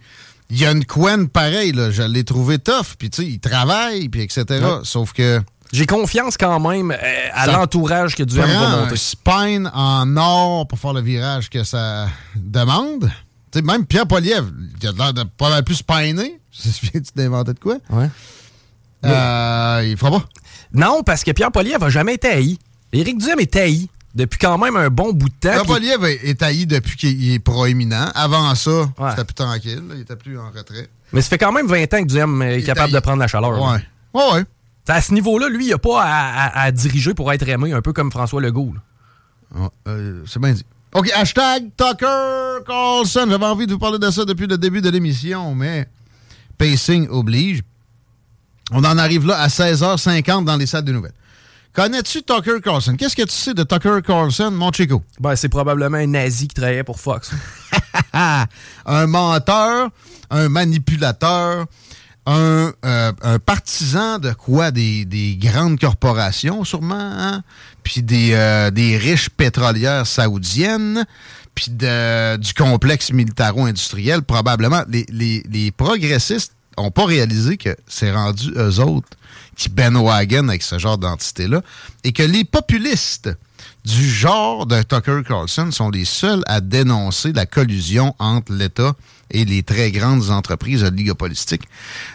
[0.52, 1.90] il y a une couenne pareille, là.
[1.90, 4.44] Je l'ai trouvé tough, puis tu sais, il travaille, puis etc.
[4.50, 4.62] Ouais.
[4.84, 5.42] Sauf que.
[5.74, 8.96] J'ai confiance quand même euh, à l'entourage que Duhem va un monter.
[8.96, 13.12] spine en or pour faire le virage que ça demande.
[13.64, 14.46] Même Pierre Poliev,
[14.82, 16.40] il a l'air de pas mal plus spiner.
[16.64, 17.78] Viens-tu d'inventer de quoi?
[17.90, 18.10] Ouais.
[19.06, 20.26] Euh, il fera pas.
[20.74, 22.58] Non, parce que Pierre Poliev n'a jamais été haï.
[22.94, 25.52] Éric Duhem est haï depuis quand même un bon bout de temps.
[25.52, 28.12] Pierre Poliev est est haï depuis qu'il est proéminent.
[28.16, 29.84] Avant ça, c'était plus tranquille.
[29.88, 29.96] là.
[29.96, 30.90] Il était plus en retrait.
[31.14, 33.52] Mais ça fait quand même 20 ans que Duhem est capable de prendre la chaleur.
[33.52, 33.60] là.
[33.74, 33.80] Ouais.
[34.14, 34.44] Ouais, ouais.
[34.90, 37.82] À ce niveau-là, lui, il n'a pas à, à- à diriger pour être aimé, un
[37.82, 38.74] peu comme François Legault.
[39.56, 40.66] Ah, euh, c'est bien dit.
[40.94, 43.28] OK, hashtag Tucker Carlson.
[43.30, 45.88] J'avais envie de vous parler de ça depuis le début de l'émission, mais
[46.58, 47.62] pacing oblige.
[48.72, 51.14] On en arrive là à 16h50 dans les salles de nouvelles.
[51.74, 52.96] Connais-tu Tucker Carlson?
[52.98, 55.04] Qu'est-ce que tu sais de Tucker Carlson, mon chico?
[55.20, 57.32] Ben, c'est probablement un nazi qui travaillait pour Fox.
[58.14, 59.90] un menteur,
[60.32, 61.66] un manipulateur,
[62.28, 64.72] un, euh, un partisan de quoi?
[64.72, 67.42] Des, des grandes corporations, sûrement, hein?
[67.84, 71.06] Puis des, euh, riches pétrolières saoudiennes,
[71.56, 74.84] puis du complexe militaro-industriel, probablement.
[74.90, 79.10] Les progressistes n'ont pas réalisé que c'est rendu eux autres
[79.56, 81.62] qui bandwagon avec ce genre d'entité-là,
[82.04, 83.32] et que les populistes
[83.84, 89.17] du genre de Tucker Carlson sont les seuls à dénoncer la collusion entre l'État et
[89.32, 91.64] les très grandes entreprises oligopolistiques.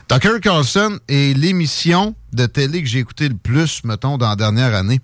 [0.09, 4.75] Tucker Carlson est l'émission de télé que j'ai écouté le plus, mettons, dans la dernière
[4.75, 5.01] année.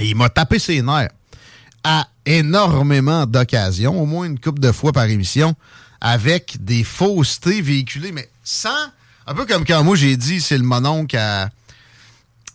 [0.00, 1.10] Et il m'a tapé ses nerfs
[1.84, 5.54] à énormément d'occasions, au moins une couple de fois par émission,
[6.00, 8.70] avec des faussetés véhiculées, mais sans.
[9.26, 11.48] Un peu comme quand moi j'ai dit c'est le mononcle à,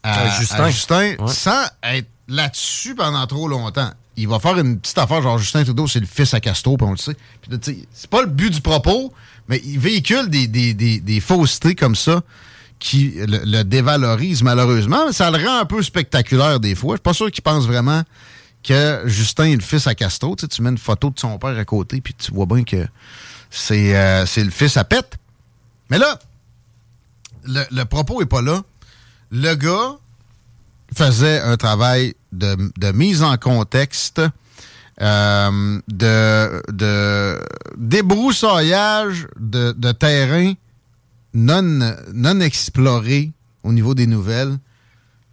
[0.03, 0.63] à, À Justin.
[0.63, 1.33] à Justin, Ouais.
[1.33, 3.91] sans être là-dessus pendant trop longtemps.
[4.19, 6.85] Il va faire une petite affaire genre Justin Trudeau, c'est le fils à Castro, puis
[6.85, 7.15] on le sait.
[7.93, 9.13] C'est pas le but du propos,
[9.47, 12.21] mais il véhicule des, des, des, des faussetés comme ça
[12.79, 15.11] qui le, le dévalorisent malheureusement.
[15.11, 16.95] Ça le rend un peu spectaculaire des fois.
[16.95, 18.03] Je suis pas sûr qu'il pense vraiment
[18.63, 20.35] que Justin est le fils à Castro.
[20.35, 22.85] Tu, tu mets une photo de son père à côté, puis tu vois bien que
[23.49, 25.17] c'est euh, le fils à pète.
[25.89, 26.19] Mais là,
[27.45, 28.61] le, le propos est pas là.
[29.31, 29.97] Le gars
[30.95, 34.21] faisait un travail de, mise en contexte,
[35.01, 37.39] euh, de, de
[37.77, 40.53] débroussaillage de, de terrain
[41.33, 43.31] non, non exploré
[43.63, 44.57] au niveau des nouvelles,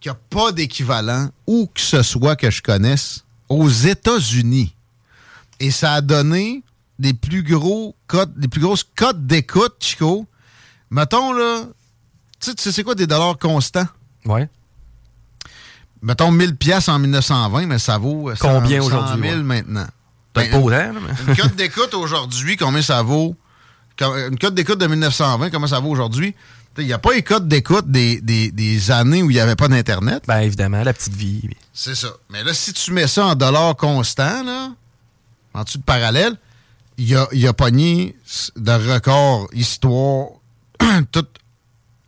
[0.00, 4.74] qui a pas d'équivalent où que ce soit que je connaisse aux États-Unis.
[5.58, 6.62] Et ça a donné
[6.98, 10.26] des plus gros codes, des plus grosses cotes d'écoute, Chico.
[10.90, 11.64] Mettons, là,
[12.40, 13.86] tu sais, c'est quoi des dollars constants?
[14.24, 14.48] Ouais.
[16.02, 19.42] Mettons 1000 pièces en 1920, mais ça vaut euh, 100 Combien 100 aujourd'hui, 000 ouais?
[19.42, 19.86] maintenant.
[20.34, 23.34] Ben, pas autant, là, mais- Une cote d'écoute aujourd'hui, combien ça vaut?
[24.00, 26.34] Une cote d'écoute de 1920, comment ça vaut aujourd'hui?
[26.78, 29.56] Il n'y a pas les codes d'écoute des, des- des années où il n'y avait
[29.56, 30.24] pas d'Internet.
[30.28, 31.48] Ben évidemment, la petite vie.
[31.72, 32.08] C'est ça.
[32.30, 34.72] Mais là, si tu mets ça en dollars constants, là,
[35.54, 36.36] en dessous de parallèle,
[36.98, 38.14] il a, il a pogné
[38.56, 40.26] de record histoire,
[41.12, 41.30] toute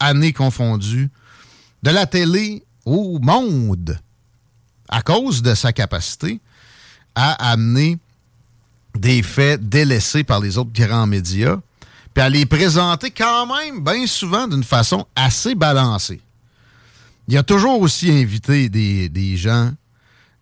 [0.00, 1.08] année confondue,
[1.82, 3.98] de la télé au monde,
[4.88, 6.40] à cause de sa capacité
[7.14, 7.98] à amener
[8.96, 11.58] des faits délaissés par les autres grands médias,
[12.14, 16.20] puis à les présenter quand même bien souvent d'une façon assez balancée.
[17.26, 19.72] Il a toujours aussi invité des, gens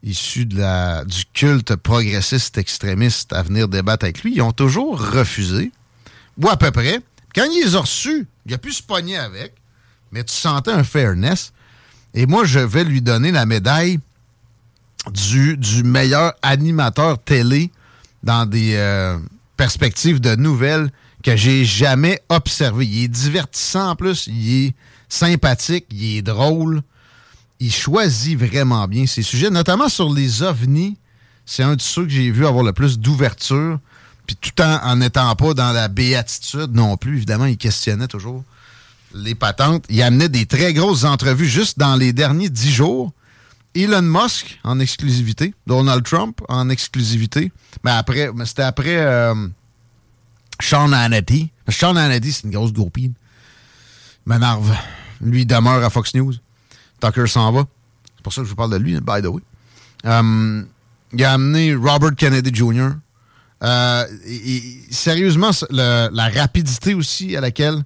[0.02, 4.34] issus du culte progressiste extrémiste à venir débattre avec lui.
[4.36, 5.72] Ils ont toujours refusé,
[6.40, 7.00] ou à peu près.
[7.34, 9.54] Quand il les a reçus, il a pu se pogner avec,
[10.12, 11.52] mais tu sentais un fairness.
[12.16, 14.00] Et moi, je vais lui donner la médaille
[15.12, 17.70] du, meilleur animateur télé
[18.22, 19.18] dans des euh,
[19.58, 20.90] perspectives de nouvelles
[21.22, 22.86] que j'ai jamais observé.
[22.86, 24.74] Il est divertissant en plus, il est
[25.10, 26.80] sympathique, il est drôle.
[27.60, 30.96] Il choisit vraiment bien ses sujets, notamment sur les ovnis.
[31.44, 33.78] C'est un de ceux que j'ai vu avoir le plus d'ouverture,
[34.26, 37.16] puis tout en n'étant pas dans la béatitude non plus.
[37.18, 38.42] Évidemment, il questionnait toujours
[39.14, 39.84] les patentes.
[39.88, 43.12] Il amenait des très grosses entrevues juste dans les derniers dix jours.
[43.74, 47.52] Elon Musk en exclusivité, Donald Trump en exclusivité.
[47.84, 49.34] Mais après, c'était après euh,
[50.60, 51.50] Sean Hannity.
[51.68, 53.12] Sean Hannity, c'est une grosse goupille.
[54.24, 54.74] M'énerve.
[55.20, 56.34] Lui demeure à Fox News.
[57.00, 57.66] Tucker s'en va.
[58.16, 59.42] C'est pour ça que je vous parle de lui, by the way.
[60.06, 60.62] Euh,
[61.12, 62.90] il a amené Robert Kennedy Jr.
[63.62, 64.04] Euh,
[64.90, 67.84] sérieusement, la rapidité aussi à laquelle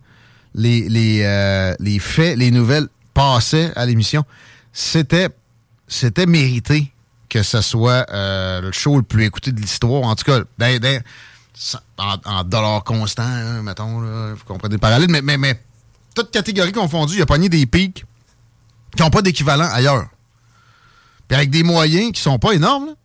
[0.55, 4.24] les, les, euh, les faits, les nouvelles passaient à l'émission,
[4.72, 5.28] c'était,
[5.89, 6.93] c'était mérité
[7.28, 10.02] que ce soit euh, le show le plus écouté de l'histoire.
[10.02, 11.01] En tout cas, dans-
[11.55, 15.62] ça- en, dollars constants, hein, mettons, là, vous comprenez le parallèle, mais, mais, mais
[16.14, 18.05] toute catégorie confondue, il a pogné des pics
[18.97, 20.09] qui n'ont pas d'équivalent ailleurs.
[21.28, 22.97] Puis avec des moyens qui sont pas énormes.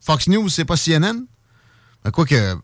[0.00, 1.24] Fox News, c'est pas CNN.
[2.04, 2.56] Mais quoi que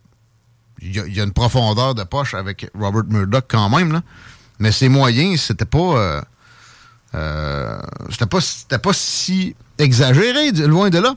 [0.80, 4.02] il y, a- une profondeur de poche avec Robert Murdoch quand même, là.
[4.58, 5.78] Mais ses moyens, c'était pas.
[5.78, 6.22] euh,
[7.14, 7.80] euh,
[8.10, 11.14] c'était pas, si exagéré, loin de là.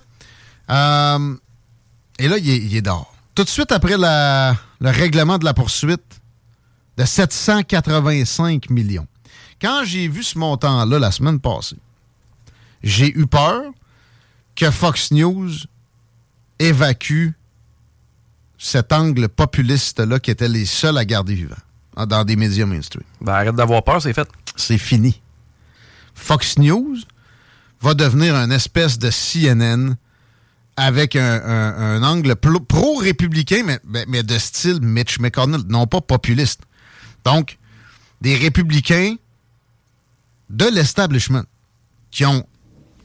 [0.72, 1.36] Euh,
[2.20, 3.14] et là, il est, il dehors.
[3.36, 4.54] Tout de suite après le
[4.90, 6.20] règlement de la poursuite
[6.98, 9.08] de 785 millions.
[9.62, 11.78] Quand j'ai vu ce montant-là la semaine passée,
[12.84, 13.64] j'ai eu peur
[14.56, 15.50] que Fox News
[16.60, 17.30] évacue
[18.62, 21.56] cet angle populiste-là qui était les seuls à garder vivant
[21.96, 23.04] hein, dans des médias mainstream.
[23.22, 24.28] Ben, arrête d'avoir peur, c'est fait.
[24.58, 25.22] C'est fini.
[26.14, 26.98] Fox News
[27.82, 29.96] va devenir une espèce de CNN
[30.76, 36.02] avec un, un- un angle pro-républicain, mais, mais- mais de style Mitch McConnell, non pas
[36.02, 36.62] populiste.
[37.24, 37.58] Donc,
[38.22, 39.16] des républicains
[40.50, 41.44] de l'establishment
[42.12, 42.46] qui ont,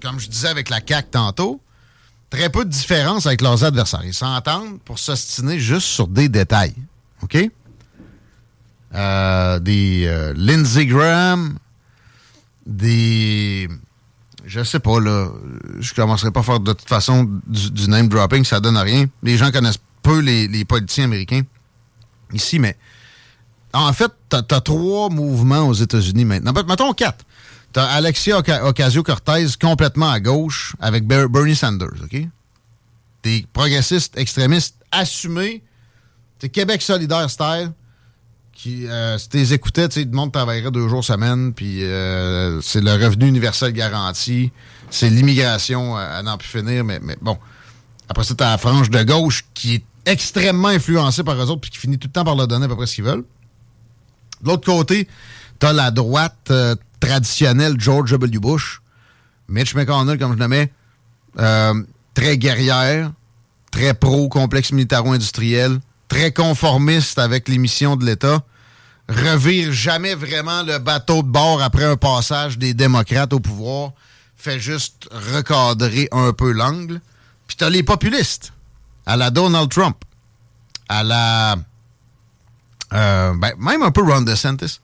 [0.03, 1.61] comme je disais avec la CAQ tantôt,
[2.35, 4.03] très peu de différence avec leurs adversaires.
[4.05, 6.75] Ils s'entendent pour s'ostiner juste sur des détails.
[7.23, 7.39] OK?
[8.95, 11.59] Euh, des euh, Lindsey Graham,
[12.67, 13.69] des.
[14.45, 15.29] Je sais pas, là.
[15.79, 19.07] Je commencerai pas à faire de toute façon du, name dropping, ça donne rien.
[19.23, 21.43] Les gens connaissent peu les, les politiciens américains
[22.33, 22.77] ici, mais
[23.73, 26.53] en fait, t'as as trois mouvements aux États-Unis maintenant.
[26.69, 27.25] Mettons quatre.
[27.75, 32.17] T'as Alexia Oca- Ocasio-Cortez complètement à gauche avec Ber- Bernie Sanders, OK?
[33.23, 35.63] des progressistes extrémistes assumés.
[36.39, 37.73] C'est Québec solidaire style.
[38.53, 41.83] Qui, euh, si tu les écoutais, tu sais, le monde travaillerait deux jours semaine, puis
[41.83, 44.53] euh, c'est le revenu universel garanti,
[44.91, 47.37] c'est l'immigration à, n'en plus finir, mais, mais bon.
[48.09, 51.71] Après ça, t'as la frange de gauche qui est extrêmement influencée par eux autres, puis
[51.73, 53.25] qui finit tout le temps par leur donner à peu près ce qu'ils veulent.
[54.43, 55.09] De l'autre côté,
[55.59, 58.39] t'as la droite euh, traditionnelle George W.
[58.39, 58.81] Bush,
[59.49, 60.73] Mitch McConnell, comme je mets,
[61.39, 61.83] euh,
[62.15, 63.13] très guerrière,
[63.71, 68.43] très pro-complexe militaro-industriel, très conformiste avec les missions de l'État,
[69.09, 73.93] revire jamais vraiment le bateau de bord après un passage des démocrates au pouvoir,
[74.37, 77.01] fait juste recadrer un peu l'angle.
[77.47, 78.53] Puis t'as les populistes,
[79.07, 79.97] à la Donald Trump,
[80.89, 81.57] à la...
[82.93, 84.81] euh, ben, même un peu Ron DeSantis.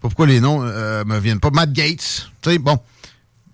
[0.00, 1.50] Pourquoi les noms euh, me viennent pas?
[1.50, 2.78] Matt Gates, tu sais, bon.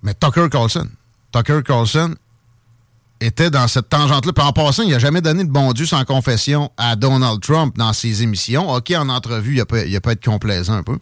[0.03, 0.89] Mais Tucker Carlson.
[1.33, 2.15] Tucker Carlson
[3.21, 4.33] était dans cette tangente-là.
[4.33, 7.77] Puis en passant, il n'a jamais donné de bon Dieu sans confession à Donald Trump
[7.77, 8.73] dans ses émissions.
[8.73, 10.99] OK, en entrevue, il a, pas, il a être complaisant un peu.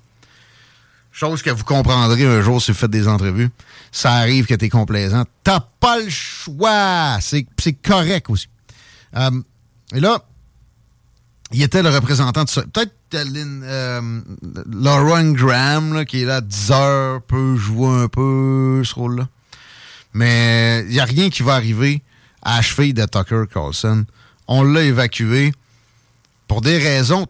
[1.13, 3.51] Chose que vous comprendrez un jour si vous faites des entrevues.
[3.93, 5.25] Ça arrive que tu es complaisant.
[5.45, 7.19] T'as pas le choix.
[7.21, 8.49] C'est correct aussi.
[9.17, 9.31] Euh,
[9.93, 10.25] et là,
[11.53, 12.63] il était le représentant de ça.
[12.63, 14.21] Peut-être Euh,
[14.71, 19.29] Lauren Graham, qui est là à 10 heures, peut jouer un peu ce rôle-là.
[20.13, 22.03] Mais il n'y a rien qui va arriver
[22.43, 24.05] à la cheville de Tucker Carlson.
[24.47, 25.53] On l'a évacué
[26.49, 27.27] pour des raisons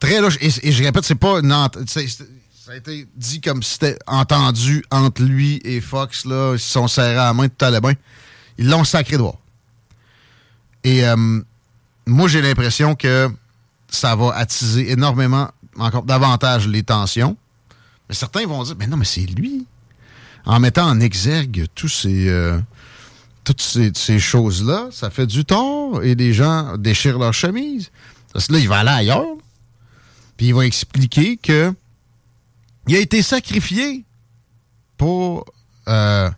[0.00, 0.38] très louches.
[0.40, 1.40] Et, je répète, c'est pas
[1.86, 6.24] ça a été dit comme si c'était entendu entre lui et Fox.
[6.24, 7.94] Là, ils se sont serrés à la main, tout allait bien.
[8.58, 9.40] Ils l'ont sacré droit.
[10.84, 11.40] Et euh,
[12.06, 13.28] moi, j'ai l'impression que
[13.90, 17.36] ça va attiser énormément, encore davantage les tensions.
[18.08, 19.66] Mais certains vont dire, mais non, mais c'est lui.
[20.44, 22.58] En mettant en exergue tous ces, euh,
[23.44, 27.90] toutes ces, choses-là, ça fait du tort et les gens déchirent leur chemise.
[28.32, 29.36] Parce que là, il va aller ailleurs.
[30.36, 31.74] Puis il va expliquer que
[32.86, 34.04] il a été sacrifié
[34.96, 35.44] pour
[35.88, 36.30] euh,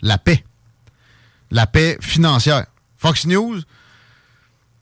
[0.00, 0.44] la paix.
[1.50, 2.66] La paix financière.
[2.96, 3.60] Fox News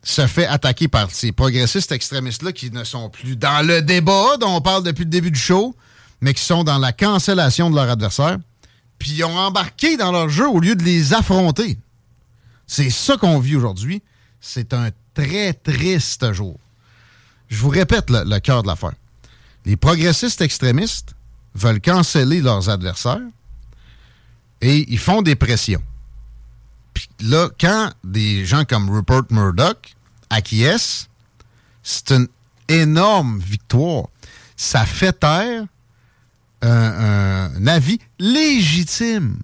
[0.03, 4.57] se fait attaquer par ces progressistes extrémistes-là qui ne sont plus dans le débat dont
[4.57, 5.75] on parle depuis le début du show,
[6.21, 8.39] mais qui sont dans la cancellation de leur adversaire.
[8.99, 11.79] Puis ils ont embarqué dans leur jeu au lieu de les affronter.
[12.67, 14.03] C'est ça qu'on vit aujourd'hui.
[14.41, 16.59] C'est un très triste jour.
[17.49, 18.93] Je vous répète le, le cœur de l'affaire.
[19.67, 21.15] Les progressistes extrémistes
[21.55, 23.21] veulent canceller leurs adversaires
[24.61, 25.83] et ils font des pressions.
[26.95, 29.95] Puis là, quand des gens comme Rupert Murdoch
[30.29, 31.07] acquiescent,
[31.83, 32.29] c'est une
[32.69, 34.07] énorme victoire.
[34.57, 35.65] Ça fait taire
[36.63, 39.39] un, avis légitime.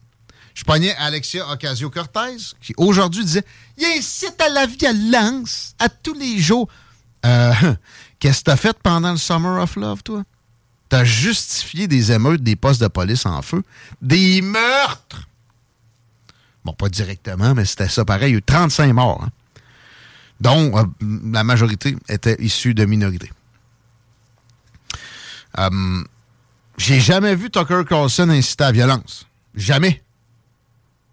[0.55, 3.45] Je pognais Alexia Ocasio-Cortez, qui aujourd'hui disait
[3.77, 6.69] Il incite à la violence à tous les jours.
[7.25, 7.53] Euh,
[8.19, 10.23] Qu'est-ce que t'as fait pendant le Summer of Love, toi?
[10.89, 13.63] T'as justifié des émeutes, des postes de police en feu,
[14.01, 15.29] des meurtres.
[16.67, 18.31] Bon, pas directement, mais c'était ça pareil.
[18.31, 19.29] Il y a eu 35 morts, hein,
[20.41, 20.83] dont euh,
[21.31, 23.31] la majorité était issue de minorités.
[25.61, 26.03] Euh,
[26.77, 29.29] J'ai jamais vu Tucker Carlson inciter à la violence.
[29.55, 30.03] Jamais.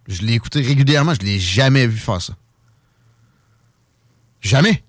[0.08, 2.34] Je l'ai écouté régulièrement, je l'ai jamais vu faire ça.
[4.42, 4.84] Jamais.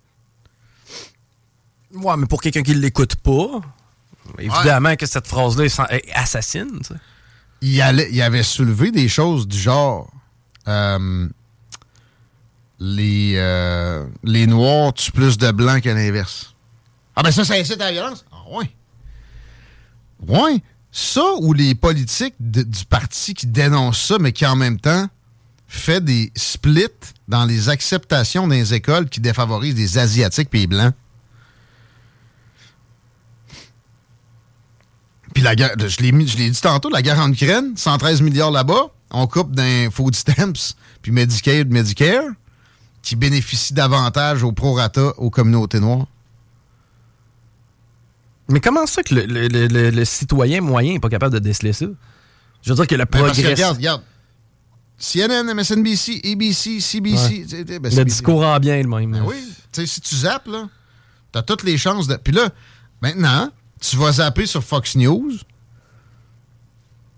[1.93, 3.61] Ouais, mais pour quelqu'un qui ne l'écoute pas,
[4.39, 6.81] évidemment que cette phrase-là est assassine.
[7.83, 10.11] allait- il avait soulevé des choses du genre
[10.69, 11.29] euh,
[12.81, 16.55] les, euh, les Noirs tuent plus de Blancs qu'à l'inverse.
[17.17, 18.25] Ah ben ça, ça incite à la violence?
[18.33, 18.71] Ah ouais.
[20.27, 20.63] Ouais.
[20.91, 25.09] Ça ou les politiques du parti qui dénoncent ça, mais qui en même temps
[25.67, 26.87] fait des splits
[27.27, 30.95] dans les acceptations les écoles qui défavorisent les Asiatiques et les Blancs.
[35.35, 39.27] Puis la guerre, je l'ai dit tantôt, la guerre en Ukraine, 113 milliards là-bas, on
[39.27, 42.25] coupe d'un food stamps puis Medicaid, Medicare,
[43.03, 46.07] qui bénéficient davantage au prorata aux communautés noires.
[48.49, 51.87] Mais comment ça que le, le- le- citoyen moyen n'est pas capable de déceler ça?
[52.63, 53.53] Je veux dire que le Ben, progrès.
[53.53, 54.03] regarde, regarde.
[54.99, 57.47] CNN, MSNBC, ABC, CBC.
[57.53, 57.79] Ouais.
[57.79, 59.13] ben, le discours ambiant est le même.
[59.13, 59.37] Ben oui.
[59.73, 60.69] Tu sais, si tu zappes, là,
[61.33, 62.17] t'as toutes les chances de.
[62.17, 62.49] Puis là,
[63.01, 63.51] maintenant,
[63.81, 65.33] tu vas zapper sur Fox News,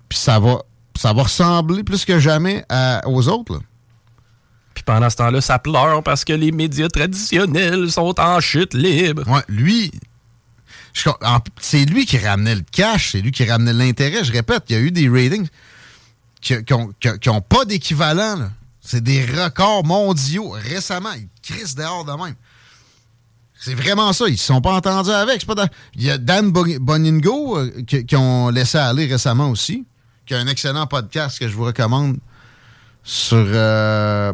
[0.08, 0.62] puis ça va,
[0.96, 3.60] ça va ressembler plus que jamais à- aux autres, là.
[4.74, 9.26] Puis pendant ce temps-là, ça pleure parce que les médias traditionnels sont en chute libre.
[9.26, 9.90] Ouais, lui,
[11.60, 14.22] c'est lui qui ramenait le cash, c'est lui qui ramenait l'intérêt.
[14.24, 15.48] Je répète, il y a eu des ratings
[16.40, 16.54] qui
[17.26, 18.50] n'ont pas d'équivalent.
[18.80, 21.12] C'est des records mondiaux récemment.
[21.16, 22.34] Ils crissent dehors de même.
[23.58, 24.28] C'est vraiment ça.
[24.28, 25.44] Ils ne se sont pas entendus avec.
[25.46, 29.84] Pas dans- Il y a Dan Bo- Boningo euh, qui ont laissé aller récemment aussi,
[30.26, 32.18] qui a un excellent podcast que je vous recommande
[33.02, 33.36] sur.
[33.38, 34.32] Euh...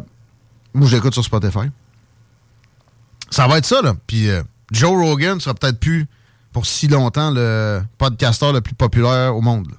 [0.73, 1.69] Moi, l'écoute sur Spotify.
[3.29, 3.93] Ça va être ça, là.
[4.07, 4.41] Puis euh,
[4.71, 6.07] Joe Rogan sera peut-être plus
[6.51, 9.71] pour si longtemps le podcasteur le plus populaire au monde.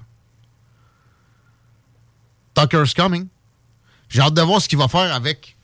[2.55, 3.27] Tucker's coming.
[4.09, 5.57] J'ai hâte de voir ce qu'il va faire avec.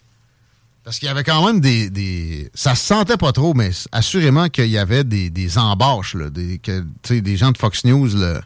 [0.84, 4.50] Parce qu'il y avait quand même des, des- Ça se sentait pas trop, mais assurément
[4.50, 8.08] qu'il y avait des, des embâches, là, des, que, des gens de Fox News.
[8.16, 8.42] Là.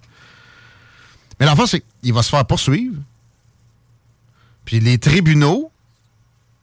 [1.40, 3.02] Mais l'enfant, c'est qu'il va se faire poursuivre.
[4.64, 5.72] Puis les tribunaux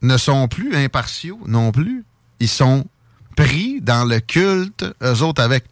[0.00, 2.04] ne sont plus impartiaux non plus.
[2.38, 2.86] Ils sont
[3.36, 5.64] pris dans le culte, eux autres avec.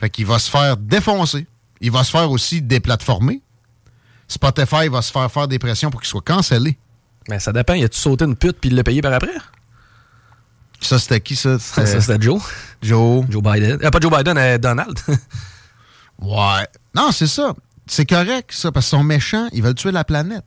[0.00, 1.46] Fait qu'il va se faire défoncer.
[1.80, 3.40] Il va se faire aussi déplatformer.
[4.26, 6.76] Spotify va se faire faire des pressions pour qu'il soit cancellé.
[7.28, 7.74] Mais ça dépend.
[7.74, 9.36] Il a-tu sauté une pute puis il l'a payé par après?
[10.80, 11.58] Ça, c'était qui, ça?
[11.60, 12.42] Ça, c'était Joe.
[12.82, 13.24] Joe.
[13.28, 13.78] Joe Biden.
[13.84, 14.98] Euh, pas Joe Biden, euh, Donald.
[16.18, 16.68] Ouais.
[16.94, 17.52] Non, c'est ça.
[17.86, 19.48] C'est correct, ça, parce qu'ils sont méchants.
[19.52, 20.44] Ils veulent tuer la planète.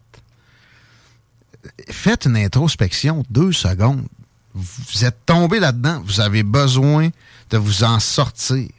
[1.90, 4.06] Faites une introspection, deux secondes.
[4.54, 6.02] Vous êtes tombé là-dedans.
[6.06, 7.10] Vous avez besoin
[7.50, 8.70] de vous en sortir.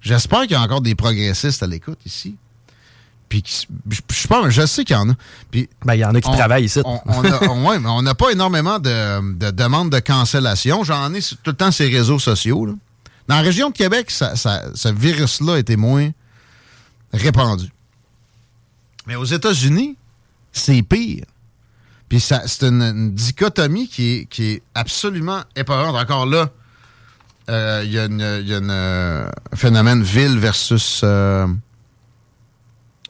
[0.00, 2.36] J'espère qu'il y a encore des progressistes à l'écoute ici.
[3.28, 3.42] Puis,
[3.88, 5.14] je, je pense, je sais qu'il y en a.
[5.50, 6.80] Puis, Ben, il y en a qui on- travaillent ici.
[6.84, 10.84] On on a- on- ouais, mais on n'a pas énormément de, de demandes de cancellation.
[10.84, 12.66] J'en ai tout le temps ces réseaux sociaux.
[12.66, 12.74] là.
[13.28, 16.10] Dans la région de Québec, ça- ça- ce virus-là était moins
[17.14, 17.70] répandu.
[19.06, 19.96] Mais aux États-Unis,
[20.52, 21.24] c'est pire.
[22.08, 25.96] Puis ça- c'est une, une dichotomie qui est, qui est absolument épeurante.
[25.96, 26.50] Encore là,
[27.50, 31.46] euh, il y a, y euh, un phénomène ville versus euh,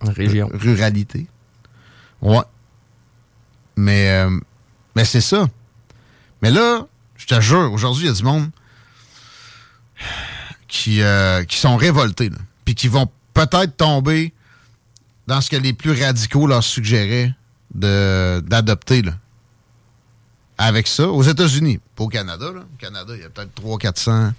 [0.01, 0.51] Région.
[0.53, 1.27] ruralité.
[2.21, 2.43] Ouais.
[3.77, 4.25] Mais,
[4.95, 5.47] mais c'est ça.
[6.43, 6.87] Mais là,
[7.17, 8.51] je te jure, aujourd'hui, il y a du monde
[10.69, 11.01] qui,
[11.49, 12.31] qui sont révoltés.
[12.31, 12.39] là.
[12.65, 14.33] Puis qui vont peut-être tomber
[15.27, 17.35] dans ce que les plus radicaux leur suggéraient
[17.75, 19.03] d'adopter.
[20.57, 22.47] Avec ça, aux États-Unis, pas au Canada.
[22.47, 24.33] Au Canada, il y a peut-être 300-400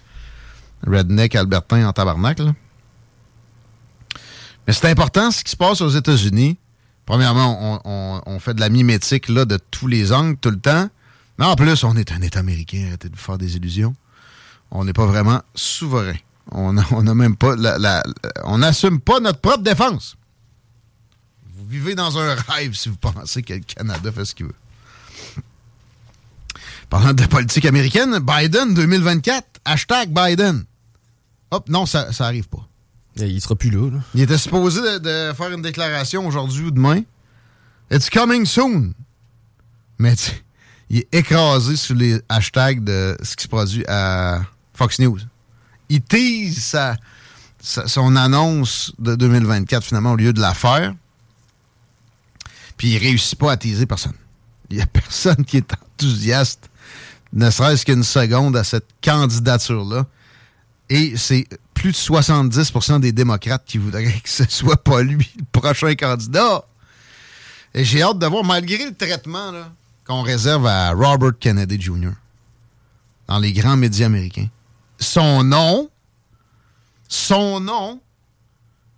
[0.88, 2.40] redneck albertains en tabarnak.
[2.40, 2.56] Là.
[4.66, 6.58] Mais c'est important ce qui se passe aux États-Unis.
[7.06, 7.82] Premièrement,
[8.26, 10.90] on fait de la mimétique là, de tous les angles, tout le temps.
[11.38, 13.94] Mais en plus, on est un État américain, arrêtez de vous faire des illusions.
[14.72, 16.16] On n'est pas vraiment souverain.
[16.52, 18.04] On n'a même pas la, la-
[18.44, 20.16] on n'assume pas notre propre défense.
[21.58, 24.56] Vous vivez dans un rêve si vous pensez que le Canada fait ce qu'il veut.
[26.90, 30.66] Parlant de politique américaine, Biden 2024, hashtag Biden.
[31.52, 32.68] Hop, non, ça, ça arrive pas.
[33.18, 33.90] Il sera plus là.
[33.90, 34.00] là.
[34.14, 37.02] Il était supposé de, de faire une déclaration aujourd'hui ou demain.
[37.92, 38.94] It's coming soon.
[39.98, 40.14] Mais
[40.90, 44.42] il est écrasé sur les hashtags de ce qui se produit à
[44.74, 45.20] Fox News.
[45.90, 46.78] Il tease
[47.62, 50.94] son annonce de 2024 finalement au lieu de la faire.
[52.78, 54.14] Puis il réussit pas à teaser personne.
[54.70, 56.70] Il y a personne qui est enthousiaste,
[57.34, 60.06] ne serait-ce qu'une seconde à cette candidature-là.
[60.90, 65.46] Et c'est plus de 70% des démocrates qui voudraient que ce soit pas lui le
[65.52, 66.66] prochain candidat.
[67.74, 69.52] Et j'ai hâte de voir, malgré le traitement
[70.06, 72.12] qu'on réserve à Robert Kennedy Jr.
[73.28, 74.48] dans les grands médias américains,
[75.00, 75.90] son nom,
[77.08, 78.00] son nom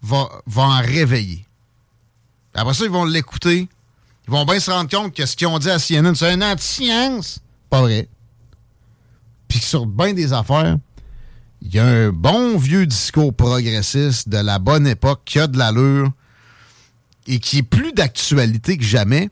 [0.02, 1.46] va, va en réveiller.
[2.54, 3.68] Après ça, ils vont l'écouter.
[4.28, 6.44] Ils vont bien se rendre compte que ce qu'ils ont dit à CNN, c'est une
[6.44, 7.40] anti-science.
[7.70, 8.10] Pas vrai.
[9.48, 10.78] Puis sur bien des affaires,
[11.62, 15.58] il y a un bon vieux discours progressiste de la bonne époque qui a de
[15.58, 16.12] l'allure
[17.26, 19.30] et qui est plus d'actualité que jamais,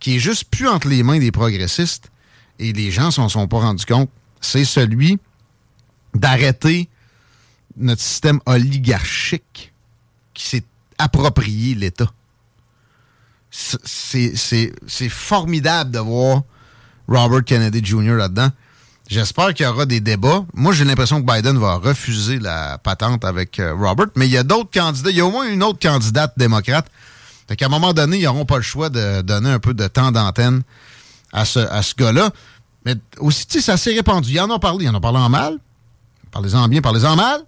[0.00, 2.10] qui est juste plus entre les mains des progressistes
[2.58, 4.10] et les gens s'en sont pas rendus compte.
[4.40, 5.18] C'est celui
[6.14, 6.88] d'arrêter
[7.76, 9.72] notre système oligarchique
[10.34, 10.64] qui s'est
[10.98, 12.10] approprié l'État.
[13.50, 16.42] C'est- formidable de voir
[17.08, 18.14] Robert Kennedy Jr.
[18.16, 18.50] là-dedans.
[19.08, 20.44] J'espère qu'il y aura des débats.
[20.52, 24.36] Moi, j'ai l'impression que Biden va refuser la patente avec euh, Robert, mais il y
[24.36, 25.08] a d'autres candidats.
[25.10, 26.86] Il y a au moins une autre candidate démocrate.
[27.48, 29.86] Fait qu'à un moment donné, ils n'auront pas le choix de donner un peu de
[29.86, 30.60] temps d'antenne
[31.32, 32.30] à ce, à ce gars-là.
[32.84, 34.30] Mais aussi, tu sais, ça s'est répandu.
[34.32, 34.84] Ils en ont parlé.
[34.84, 35.58] Ils en ont parlé en mal.
[36.30, 37.42] Parlez-en bien, parlez-en mal.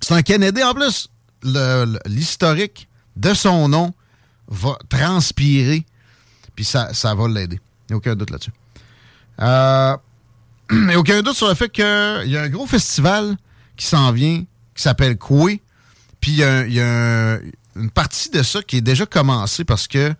[0.00, 1.08] C'est un Kennedy en plus.
[2.06, 3.92] L'historique de son nom
[4.48, 5.86] va transpirer,
[6.54, 7.60] puis ça, ça va l'aider.
[7.88, 8.52] Il n'y a aucun doute là-dessus.
[9.40, 9.96] Euh,
[10.70, 13.36] il n'y a aucun doute sur le fait qu'il y a un gros festival
[13.76, 14.44] qui s'en vient,
[14.74, 15.62] qui s'appelle Coué.
[16.20, 17.38] Puis il y a,
[17.76, 20.14] une partie de ça qui est déjà commencée parce que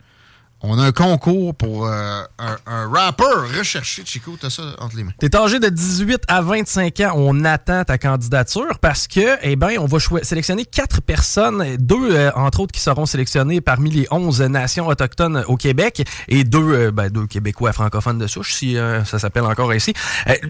[0.62, 4.02] on a un concours pour euh, un, un rappeur recherché.
[4.04, 5.12] Chico, t'as ça entre les mains.
[5.18, 9.78] T'es âgé de 18 à 25 ans, on attend ta candidature parce que, eh ben,
[9.78, 14.42] on va sélectionner quatre personnes, deux euh, entre autres qui seront sélectionnées parmi les 11
[14.42, 19.18] nations autochtones au Québec et deux, euh, ben, deux Québécois francophones de souche, si ça
[19.18, 19.94] s'appelle encore ainsi.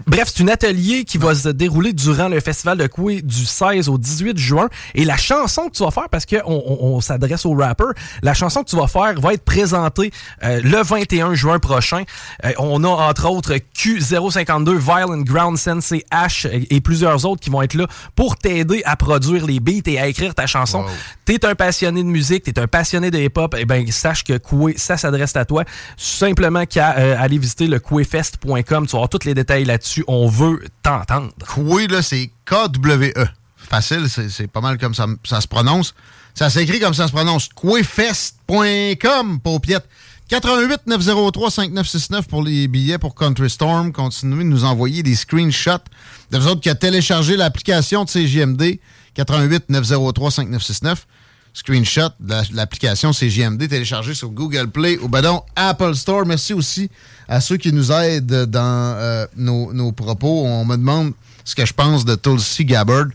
[0.07, 3.87] Bref, c'est un atelier qui va se dérouler durant le festival de Coué du 16
[3.89, 7.53] au 18 juin et la chanson que tu vas faire, parce qu'on on, s'adresse aux
[7.53, 7.93] rappers,
[8.23, 10.00] la chanson que tu vas faire va être présentée
[10.43, 12.03] euh, le 21 juin prochain.
[12.45, 17.49] Euh, on a entre autres Q052, Violent Ground Sensei H et, et plusieurs autres qui
[17.49, 20.85] vont être là pour t'aider à produire les beats et à écrire ta chanson.
[21.25, 24.75] T'es un passionné de musique, t'es un passionné de hip-hop, et ben sache que Koué,
[24.77, 25.63] ça s'adresse à toi.
[25.97, 30.03] Simplement qu'à euh, aller visiter le kouéfest.com, tu vas avoir tous les détails là-dessus.
[30.07, 31.31] On veut t'entendre.
[31.47, 33.27] Koué, là, c'est K-W-E.
[33.57, 35.93] Facile, c'est c'est pas mal comme ça, ça se prononce.
[36.33, 37.49] Ça s'écrit comme ça se prononce.
[37.55, 39.85] Kouéfest.com, paupiette.
[40.29, 43.91] 88 903 5969 pour les billets pour Country Storm.
[43.91, 45.83] Continuez de nous envoyer des screenshots
[46.31, 48.79] de vous autres qui a téléchargé l'application de CGMD.
[49.13, 51.05] 88 903 5969.
[51.53, 56.25] Screenshot de la- de l'application CGMD téléchargée sur Google Play ou ben Apple Store.
[56.25, 56.89] Merci aussi
[57.27, 60.45] à ceux qui nous aident dans euh, nos, propos.
[60.45, 61.11] On me demande
[61.43, 63.07] ce que je pense de Tulsi Gabbard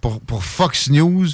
[0.00, 1.28] pour Fox News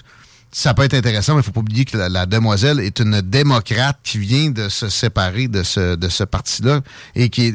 [0.52, 3.98] ça peut être intéressant, mais il faut pas oublier que la, demoiselle est une démocrate
[4.02, 6.82] qui vient de se séparer de ce, de ce parti-là
[7.14, 7.54] et qui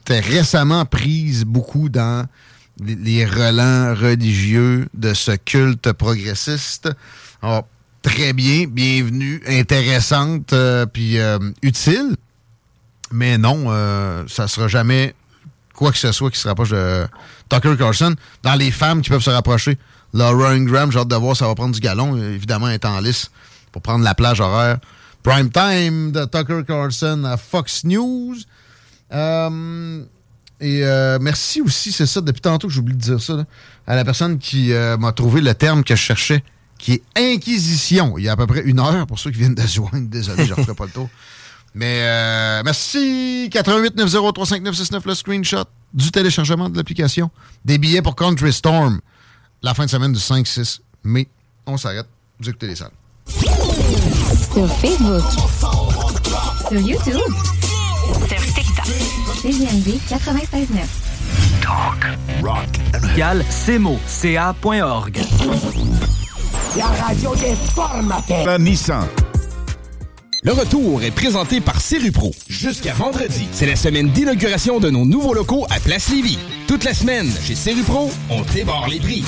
[0.00, 2.26] était récemment prise beaucoup dans
[2.80, 6.88] les, les relents religieux de ce culte progressiste.
[7.42, 7.66] Alors,
[8.02, 12.16] très bien, bienvenue, intéressante, euh, puis euh, utile.
[13.12, 15.14] Mais non, euh, ça sera jamais
[15.74, 17.06] quoi que ce soit qui se rapproche de
[17.48, 18.14] Tucker Carlson.
[18.42, 19.78] Dans les femmes qui peuvent se rapprocher,
[20.12, 22.16] Laura Ingram, j'ai hâte de voir, ça va prendre du galon.
[22.16, 23.30] Évidemment, est en lice
[23.72, 24.78] pour prendre la plage horaire.
[25.22, 28.36] Prime time de Tucker Carlson à Fox News.
[29.12, 30.04] Euh,
[30.60, 33.44] et euh, merci aussi, c'est ça, depuis tantôt que j'oublie de dire ça,
[33.86, 36.42] à la personne qui euh, m'a trouvé le terme que je cherchais,
[36.78, 37.02] qui est
[37.34, 38.18] inquisition.
[38.18, 39.80] Il y a à peu près une heure pour ceux qui viennent de se.
[39.94, 41.08] Désolé, je ne referai pas le tour.
[41.74, 43.48] Mais euh, merci.
[43.52, 45.64] 88 903 5969, le screenshot
[45.94, 47.30] du téléchargement de l'application.
[47.64, 49.00] Des billets pour Country Storm.
[49.62, 51.26] La fin de semaine du 5-6 mai.
[51.66, 52.06] On s'arrête.
[52.38, 52.92] Vous écoutez les salles.
[53.26, 55.22] Sur Facebook.
[56.68, 57.20] Sur YouTube.
[58.28, 58.86] Sur TikTok.
[59.42, 60.86] CGMD 96.9.
[63.16, 65.20] Gal cmo.ca.org.
[66.76, 68.58] La radio des formateurs.
[68.60, 69.08] Nissan.
[70.44, 72.30] Le retour est présenté par Serupro.
[72.48, 76.38] Jusqu'à vendredi, c'est la semaine d'inauguration de nos nouveaux locaux à Place Lévis.
[76.68, 79.24] Toute la semaine, chez Serupro, on débarre les prix.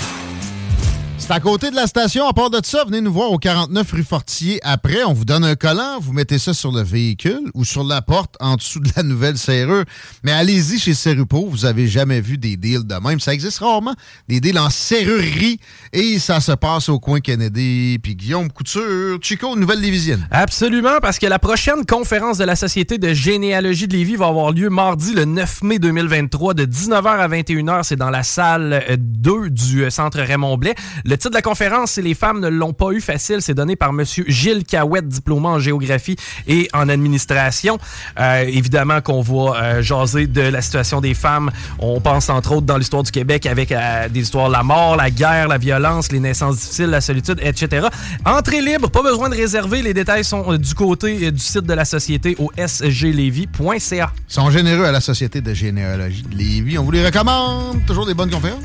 [1.20, 2.26] C'est à côté de la station.
[2.26, 4.58] À part de ça, venez nous voir au 49 rue Fortier.
[4.64, 8.00] Après, on vous donne un collant, vous mettez ça sur le véhicule ou sur la
[8.00, 9.84] porte en dessous de la nouvelle serrure.
[10.24, 13.20] Mais allez-y chez Serrupo, vous avez jamais vu des deals de même.
[13.20, 13.94] Ça existe rarement,
[14.28, 15.60] des deals en serrurerie.
[15.92, 20.26] Et ça se passe au coin Kennedy, puis Guillaume Couture, Chico, Nouvelle Lévisienne.
[20.30, 24.52] Absolument, parce que la prochaine conférence de la Société de généalogie de Lévis va avoir
[24.52, 27.82] lieu mardi le 9 mai 2023 de 19h à 21h.
[27.84, 30.74] C'est dans la salle euh, 2 du euh, Centre Raymond Blais.
[31.10, 33.42] Le titre de la conférence, c'est Les femmes ne l'ont pas eu facile.
[33.42, 34.04] C'est donné par M.
[34.28, 36.14] Gilles Cahouette, diplômé en géographie
[36.46, 37.80] et en administration.
[38.20, 41.50] Euh, évidemment qu'on va euh, jaser de la situation des femmes.
[41.80, 44.94] On pense entre autres dans l'histoire du Québec avec euh, des histoires de la mort,
[44.94, 47.88] la guerre, la violence, les naissances difficiles, la solitude, etc.
[48.24, 49.82] Entrée libre, pas besoin de réserver.
[49.82, 54.12] Les détails sont du côté du site de la société au sglevy.ca.
[54.28, 56.78] Ils sont généreux à la Société de généalogie de Lévis.
[56.78, 57.84] On vous les recommande.
[57.84, 58.62] Toujours des bonnes conférences.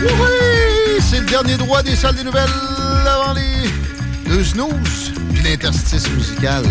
[0.00, 2.48] Oui, c'est le dernier droit des salles des nouvelles
[3.06, 3.68] avant les
[4.28, 6.64] deux snooze puis l'interstice musical.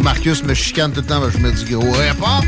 [0.00, 2.42] Marcus me chicane tout le temps, ben, je me dis gros réport.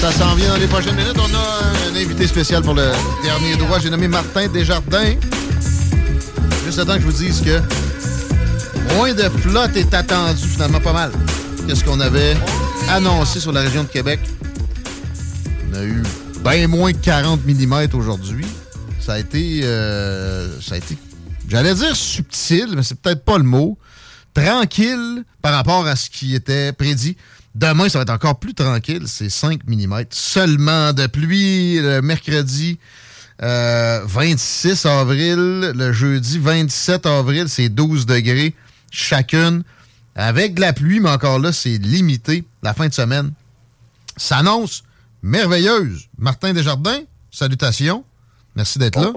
[0.00, 1.16] Ça s'en vient dans les prochaines minutes.
[1.16, 2.92] On a un invité spécial pour le
[3.22, 3.78] dernier droit.
[3.78, 5.14] J'ai nommé Martin Desjardins.
[6.64, 7.60] Juste le temps que je vous dise que
[8.94, 11.10] moins de flotte est attendu finalement pas mal.
[11.66, 12.36] Qu'est-ce qu'on avait
[12.90, 14.20] annoncé sur la région de Québec?
[15.70, 16.02] On a eu
[16.44, 18.46] bien moins que 40 mm aujourd'hui.
[19.00, 19.60] Ça a été.
[19.64, 20.96] euh, ça a été.
[21.48, 23.78] J'allais dire subtil, mais c'est peut-être pas le mot.
[24.32, 27.16] Tranquille par rapport à ce qui était prédit.
[27.54, 29.02] Demain, ça va être encore plus tranquille.
[29.06, 32.78] C'est 5 mm seulement de pluie le mercredi.
[33.42, 38.54] euh, 26 avril, le jeudi 27 avril, c'est 12 degrés
[38.90, 39.62] chacune.
[40.16, 42.44] Avec de la pluie, mais encore là, c'est limité.
[42.62, 43.32] La fin de semaine
[44.16, 44.84] s'annonce
[45.24, 46.08] merveilleuse.
[46.18, 48.04] Martin Desjardins, salutations.
[48.54, 49.10] Merci d'être là.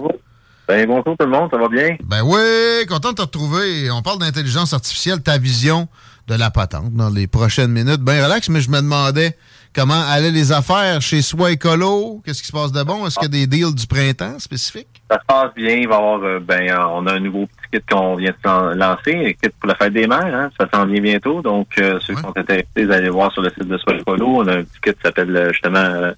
[0.67, 1.95] Ben, bonjour tout le monde, ça va bien?
[2.03, 3.91] Ben oui, content de te retrouver.
[3.91, 5.87] On parle d'intelligence artificielle, ta vision
[6.27, 8.01] de la patente dans les prochaines minutes.
[8.01, 9.37] Ben relax, mais je me demandais
[9.73, 12.21] comment allaient les affaires chez Soi Écolo.
[12.25, 13.05] Qu'est-ce qui se passe de bon?
[13.05, 15.03] Est-ce qu'il y a des deals du printemps spécifiques?
[15.11, 15.75] Ça se passe bien.
[15.75, 18.37] Il va y avoir, euh, ben, euh, on a un nouveau kit qu'on vient de
[18.47, 20.25] lan- lancer, un kit pour la fête des mères.
[20.25, 20.49] Hein.
[20.59, 21.41] Ça s'en vient bientôt.
[21.41, 24.27] Donc, euh, ceux qui sont intéressés, vous allez voir sur le site de Soil Polo.
[24.43, 26.11] On a un petit kit qui s'appelle euh, justement euh,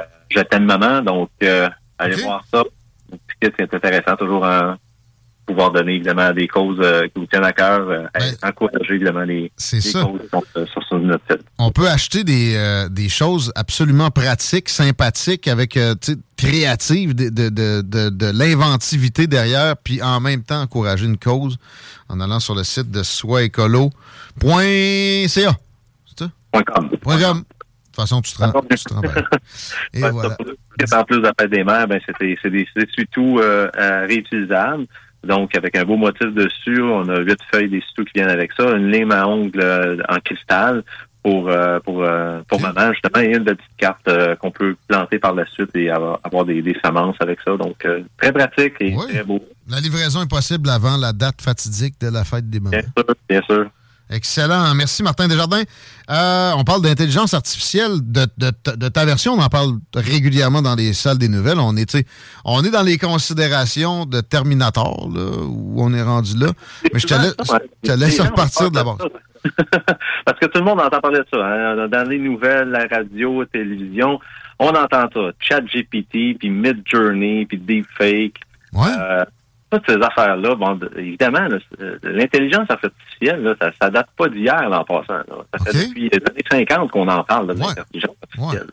[0.00, 1.02] euh, Je t'aime maman.
[1.02, 1.68] Donc, euh,
[1.98, 2.60] allez voir ça.
[3.12, 4.74] Un petit kit qui est intéressant, toujours en
[5.46, 8.04] pouvoir donner évidemment des causes euh, qui vous tiennent à cœur, euh,
[8.42, 10.02] encourager évidemment les, C'est les ça.
[10.02, 11.40] causes qui sont euh, sur, sur notre site.
[11.58, 15.78] On peut acheter des, des choses absolument pratiques, sympathiques, avec
[16.36, 21.56] créatives, de, de, de, de, de l'inventivité derrière, puis en même temps encourager une cause
[22.08, 23.90] en allant sur le site de soisécolo.ca.
[25.26, 25.56] C'est ça?
[26.52, 26.62] Com.
[26.62, 26.88] Com.
[26.88, 26.92] De
[28.02, 28.52] toute façon, tu te rends.
[28.70, 29.00] tu te rends.
[29.94, 30.36] Et Ouais, voilà.
[30.92, 32.36] en plus de la fête des mères, ben, c'est des,
[33.38, 34.84] euh, euh, réutilisables.
[35.26, 38.70] Donc, avec un beau motif dessus, on a huit feuilles d'essuie-tout qui viennent avec ça,
[38.76, 40.82] une lime à ongles euh, en cristal
[41.22, 45.18] pour euh, pour euh, pour maman, justement, et une petite carte euh, qu'on peut planter
[45.18, 47.56] par la suite et avoir, avoir des, des semences avec ça.
[47.56, 49.44] Donc, euh, très pratique et très beau.
[49.68, 52.70] La livraison est possible avant la date fatidique de la fête des mamans.
[52.70, 53.66] Bien sûr, bien sûr.
[54.10, 54.74] Excellent.
[54.74, 55.62] Merci, Martin Desjardins.
[56.10, 57.92] Euh, on parle d'intelligence artificielle.
[58.02, 61.58] De, de- de ta version, on en parle régulièrement dans les salles des nouvelles.
[61.58, 61.96] On est,
[62.44, 66.48] on dans les considérations de Terminator, là, où on est rendu là.
[66.92, 67.34] Mais je te laisse,
[67.82, 68.96] je te laisse Les gens repartir de la base.
[70.24, 71.44] Parce que tout le monde entend parler de ça.
[71.44, 71.88] hein.
[71.88, 74.18] Dans les nouvelles, la radio, la télévision,
[74.58, 75.20] on entend ça.
[75.40, 78.40] ChatGPT, puis Midjourney, puis Deepfake.
[78.98, 79.24] Euh,
[79.70, 81.48] toutes ces affaires-là, bon, de- évidemment,
[81.80, 85.14] euh, l'intelligence artificielle, là, ça, ça date pas d'hier, là, en passant.
[85.14, 85.44] là.
[85.58, 88.66] Ça fait depuis les années 50 qu'on en parle, de l'intelligence artificielle.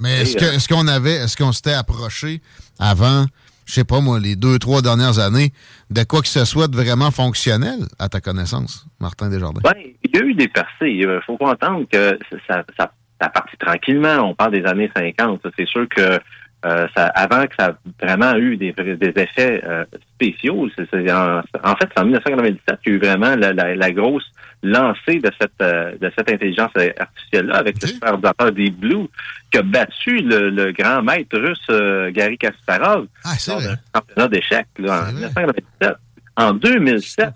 [0.00, 2.40] Mais est-ce euh, est-ce qu'on avait, est-ce qu'on s'était approché
[2.78, 3.26] avant,
[3.66, 5.52] je sais pas moi, les deux, trois dernières années,
[5.90, 9.60] de quoi que ce soit de vraiment fonctionnel, à ta connaissance, Martin Desjardins?
[9.64, 9.74] Ben,
[10.04, 10.90] il y a eu des percées.
[10.90, 12.16] Il faut pas entendre que
[12.46, 14.18] ça, ça, ça partit tranquillement.
[14.30, 15.40] On parle des années 50.
[15.58, 16.20] C'est sûr que
[16.66, 21.76] euh, ça, avant que ça a vraiment eu des, des effets euh, spéciaux, en, en
[21.76, 24.24] fait, c'est en 1997 qu'il y a eu vraiment la, la, la grosse
[24.64, 29.06] lancée de cette euh, de cette intelligence artificielle-là avec le superordinateur Deep Blue
[29.52, 33.06] qui a battu le, le grand maître russe Gary Kasparov
[33.52, 35.94] lors d'un championnat d'échecs en 1997.
[36.36, 37.30] En 2007,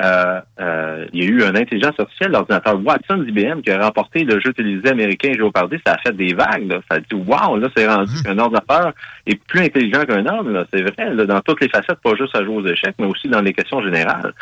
[0.00, 4.24] euh, euh, il y a eu une intelligence artificielle, l'ordinateur Watson d'IBM, qui a remporté
[4.24, 5.76] le jeu télévisé américain Jeopardy.
[5.86, 6.68] Ça a fait des vagues.
[6.68, 6.80] Là.
[6.90, 8.92] Ça a dit, wow, là, c'est rendu qu'un ordinateur
[9.26, 10.52] est plus intelligent qu'un homme.
[10.52, 10.64] là.
[10.72, 13.28] C'est vrai, là, dans toutes les facettes, pas juste à jouer aux échecs, mais aussi
[13.28, 14.32] dans les questions générales.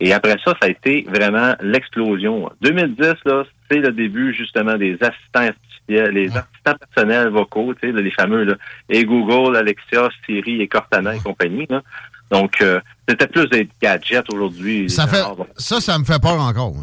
[0.00, 2.50] Et après ça, ça a été vraiment l'explosion.
[2.62, 7.92] 2010, là, c'est le début justement des assistants artificiels, les assistants personnels vocaux, tu sais,
[7.92, 8.54] les fameux là,
[8.88, 11.66] et Google, Alexia, Siri et Cortana et compagnie.
[11.68, 11.82] Là.
[12.30, 14.88] Donc, euh, c'était plus des gadgets aujourd'hui.
[14.88, 16.74] Ça, fait, Genre, ça, ça me fait peur encore.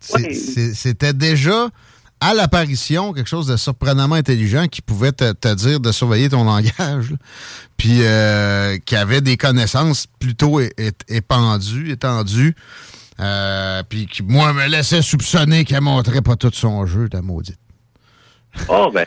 [0.00, 1.68] C'était déjà
[2.22, 6.44] à l'apparition quelque chose de surprenamment intelligent qui pouvait te, te dire de surveiller ton
[6.44, 7.16] langage, là.
[7.76, 10.60] puis euh, qui avait des connaissances plutôt
[11.08, 12.54] épandues, étendues,
[13.18, 17.58] euh, puis qui, moi, me laissait soupçonner qu'elle montrait pas tout son jeu, ta maudite.
[18.68, 19.06] Oh, ben,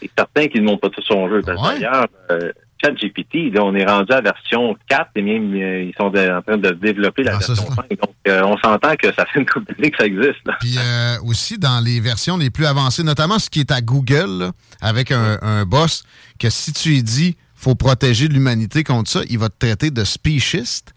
[0.00, 1.42] c'est certain qu'ils ne montrent pas tout son jeu.
[1.42, 2.52] D'ailleurs, euh,
[2.82, 6.42] ChatGPT, on est rendu à la version 4 et même euh, ils sont de- en
[6.42, 7.88] train de développer la version 5.
[7.90, 10.40] Donc, euh, on s'entend que ça fait une couple d'années que ça existe.
[10.60, 14.38] Puis euh, aussi dans les versions les plus avancées, notamment ce qui est à Google,
[14.38, 16.02] là, avec un, un boss,
[16.38, 20.02] que si tu lui dis faut protéger l'humanité contre ça, il va te traiter de
[20.02, 20.92] speciesiste.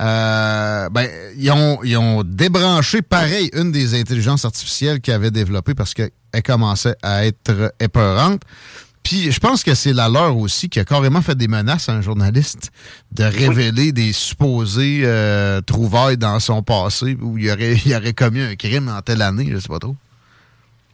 [0.00, 5.74] Euh, ben, ils ont, ils ont débranché pareil une des intelligences artificielles qu'ils avaient développées
[5.74, 6.10] parce qu'elle
[6.44, 8.42] commençait à être épeurante.
[9.02, 11.92] Puis je pense que c'est la leur aussi qui a carrément fait des menaces à
[11.92, 12.70] un journaliste
[13.12, 18.40] de révéler des supposés euh, trouvailles dans son passé où il aurait, il aurait commis
[18.40, 19.96] un crime en telle année, je sais pas trop.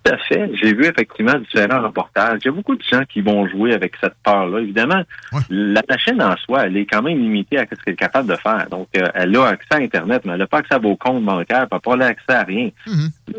[0.07, 0.51] Tout à fait.
[0.55, 2.39] J'ai vu effectivement différents reportages.
[2.43, 4.61] Il y a beaucoup de gens qui vont jouer avec cette peur-là.
[4.61, 5.03] Évidemment,
[5.51, 8.37] la machine en soi, elle est quand même limitée à ce qu'elle est capable de
[8.37, 8.69] faire.
[8.71, 11.25] Donc, euh, elle a accès à Internet, mais elle n'a pas accès à vos comptes
[11.25, 12.71] bancaires, elle n'a pas accès à rien.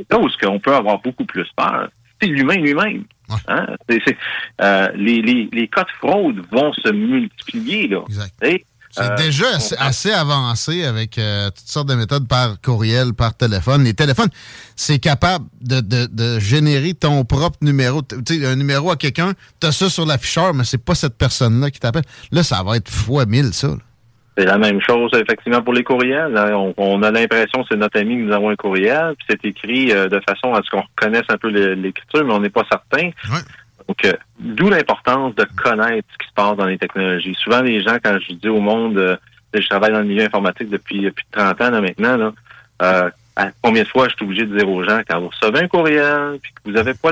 [0.10, 1.90] Là où qu'on peut avoir beaucoup plus peur,
[2.22, 3.04] c'est l'humain lui-même.
[3.48, 3.68] Hein?
[3.90, 4.18] C'est- c'est,
[4.62, 7.88] euh, les, les, les cas de fraude vont se multiplier.
[7.90, 8.00] Là.
[8.90, 13.36] C'est euh, déjà assez, assez avancé avec euh, toutes sortes de méthodes par courriel, par
[13.36, 13.84] téléphone.
[13.84, 14.30] Les téléphones,
[14.76, 18.02] c'est capable de, de- de générer ton propre numéro.
[18.02, 21.18] Tu sais, un numéro à quelqu'un, tu as ça sur l'afficheur, mais c'est pas cette
[21.18, 22.06] personne-là qui t'appelle.
[22.32, 23.68] Là, ça va être fois mille, ça.
[23.68, 23.76] là.
[24.38, 26.38] C'est la même chose, effectivement, pour les courriels.
[26.38, 26.52] hein.
[26.54, 29.44] On, on a l'impression que c'est notre ami que nous avons un courriel, puis c'est
[29.46, 32.66] écrit euh, de façon à ce qu'on reconnaisse un peu l'écriture, mais on n'est pas
[32.70, 33.10] certain.
[33.88, 37.36] Donc, euh, d'où l'importance de connaître ce qui se passe dans les technologies.
[37.40, 39.16] Souvent, les gens, quand je dis au monde, euh,
[39.54, 42.34] je travaille dans le milieu informatique depuis depuis 30 ans là, maintenant, là,
[42.84, 45.62] euh, à combien de fois je suis obligé de dire aux gens, quand vous recevez
[45.64, 47.12] un courriel, puis que vous avez pas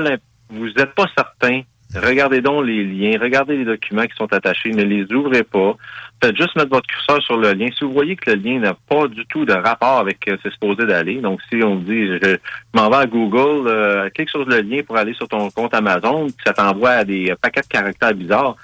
[0.50, 1.62] vous n'êtes pas certain,
[2.04, 5.76] regardez donc les liens, regardez les documents qui sont attachés, ne les ouvrez pas.
[6.22, 7.66] Faites juste mettre votre curseur sur le lien.
[7.76, 10.52] Si vous voyez que le lien n'a pas du tout de rapport avec ce c'est
[10.52, 12.38] supposé d'aller, donc si on dit je,
[12.74, 16.26] m'en vais à Google, euh, clique sur le lien pour aller sur ton compte Amazon,
[16.26, 18.56] puis ça t'envoie à des paquets de caractères bizarres,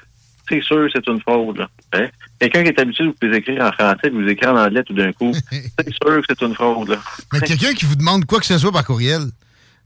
[0.49, 1.67] c'est sûr c'est une fraude.
[1.93, 2.09] Hein?
[2.39, 4.95] Quelqu'un qui est habitué de vous écrire en français, de vous écrire en anglais tout
[4.95, 6.89] d'un coup, c'est sûr que c'est une fraude.
[6.89, 6.99] là.
[7.33, 9.23] Mais quelqu'un qui vous demande quoi que ce soit par courriel,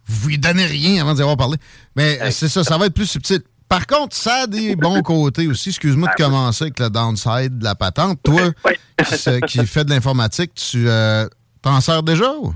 [0.07, 1.57] vous lui donnez rien avant d'y avoir parlé.
[1.95, 3.41] Mais c'est ça, ça va être plus subtil.
[3.69, 5.71] Par contre, ça a des bons côtés aussi.
[5.71, 8.21] Excuse-moi de commencer avec le downside de la patente.
[8.23, 8.53] Toi,
[9.47, 11.27] qui, fait de l'informatique, tu euh,
[11.63, 12.33] t'en sers déjà?
[12.41, 12.55] ou?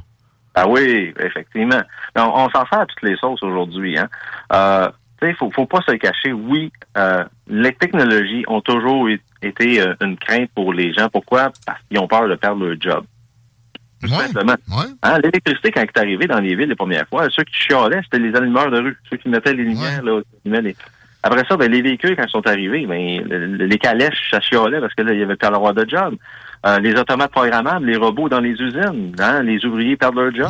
[0.54, 1.80] Ah oui, effectivement.
[2.16, 3.98] On, on s'en sert à toutes les sauces aujourd'hui.
[3.98, 4.08] Hein.
[4.52, 4.88] Euh,
[5.20, 6.32] sais, faut, faut pas se cacher.
[6.32, 9.08] Oui, euh, les technologies ont toujours
[9.42, 11.08] été euh, une crainte pour les gens.
[11.08, 11.52] Pourquoi?
[11.66, 13.04] Parce qu'ils ont peur de perdre leur job.
[14.00, 14.54] Tout simplement.
[15.02, 18.00] Hein, L'électricité, quand elle est arrivée dans les villes les premières fois, ceux qui chialaient,
[18.04, 18.96] c'était les allumeurs de rue.
[19.10, 20.20] Ceux qui mettaient les lumières, là,
[20.60, 20.76] les-
[21.22, 24.40] Après ça, ben, les véhicules, quand ils sont arrivés, ben, le- le- les calèches, ça
[24.40, 26.14] chialait parce que là, il y avait pas le droit de job.
[26.66, 30.48] Euh, les automates programmables, les robots dans les usines, hein, les ouvriers perdent leur job.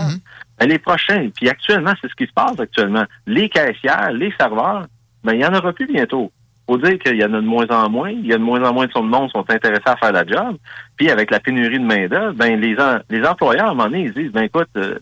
[0.61, 3.05] Ben, les prochains, puis actuellement, c'est ce qui se passe actuellement.
[3.27, 4.87] Les caissières, les serveurs,
[5.25, 6.31] ben, il y en aura plus bientôt.
[6.71, 8.11] Faut dire qu'il y en a de moins en moins.
[8.11, 10.25] Il y a de moins en moins de son monde sont intéressés à faire la
[10.25, 10.57] job.
[10.97, 14.03] Puis avec la pénurie de main-d'œuvre, ben, les, en- les employeurs, à un moment donné,
[14.05, 14.97] ils disent, ben, écoute, euh,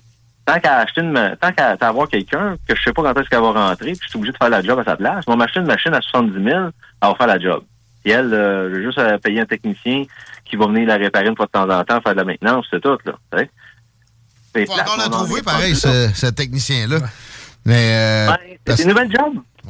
[0.46, 3.42] tant qu'à acheter une, tant qu'à avoir quelqu'un, que je sais pas quand est-ce qu'elle
[3.42, 5.36] va rentrer, puis je suis obligé de faire la job à sa place, on va
[5.36, 6.70] m'acheter une machine à 70 000, elle
[7.02, 7.62] va faire la job.
[8.06, 10.04] Et elle, euh, j'ai juste à payer un technicien
[10.46, 12.64] qui va venir la réparer une fois de temps en temps, faire de la maintenance,
[12.70, 13.12] c'est tout, là.
[13.32, 13.50] tu sais.
[14.54, 16.96] C'est Faut encore trouver, pareil, ce, ce technicien-là.
[17.66, 17.92] Mais.
[17.92, 19.08] euh, C'est parce- des nouvelles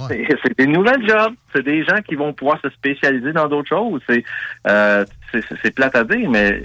[0.08, 1.34] C'est des nouvelles jobs.
[1.54, 4.00] C'est des gens qui vont pouvoir se spécialiser dans d'autres choses.
[4.08, 4.24] C'est
[4.68, 6.62] euh, c'est- plate à dire, mais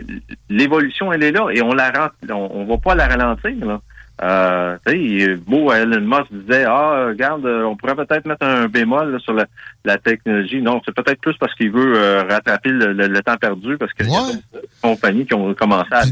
[0.49, 3.65] l'évolution, elle est là et on la on, on va pas la ralentir.
[3.65, 3.81] Là.
[4.21, 8.67] Euh, tu sais, beau, Elon Musk disait, ah, regarde, euh, on pourrait peut-être mettre un
[8.67, 9.45] bémol là, sur la,
[9.85, 10.61] la technologie.
[10.61, 13.91] Non, c'est peut-être plus parce qu'il veut euh, rattraper le, le- le temps perdu parce
[13.93, 14.19] qu'il y a
[14.53, 16.03] d'autres compagnies qui ont commencé à.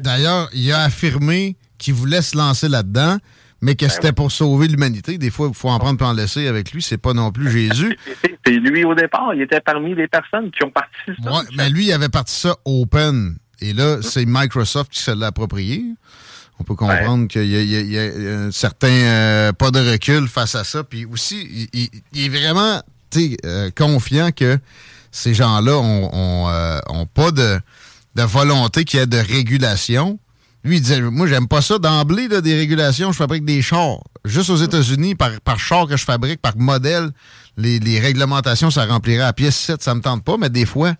[0.00, 3.16] D'ailleurs, il a affirmé qu'il voulait se lancer là-dedans,
[3.60, 5.18] mais Ben que c'était pour sauver l'humanité.
[5.18, 6.80] Des fois, il faut en prendre et en laisser avec lui.
[6.82, 7.96] C'est pas non plus Jésus.
[8.46, 11.28] C'est lui au départ, il était parmi les personnes qui ont participé.
[11.28, 13.36] Ouais, mais lui, il avait parti ça open.
[13.60, 15.84] Et là, c'est Microsoft qui se l'a approprié.
[16.60, 20.54] On peut comprendre qu'il y a, y y un certain euh, pas de recul face
[20.54, 20.82] à ça.
[20.84, 22.80] Puis aussi, il, il- il est vraiment
[23.44, 24.58] euh, confiant que
[25.10, 27.58] ces gens-là ont, ont, euh, ont pas de,
[28.14, 30.18] de volonté qu'il y ait de régulation.
[30.64, 33.12] Lui, il disait, moi, j'aime pas ça d'emblée, des régulations.
[33.12, 33.98] Je fabrique des chars.
[34.24, 37.10] Juste aux États-Unis, par, par char que je fabrique, par modèle,
[37.56, 40.94] les, les réglementations, ça remplirait à pièce 7, ça me tente pas, mais des fois,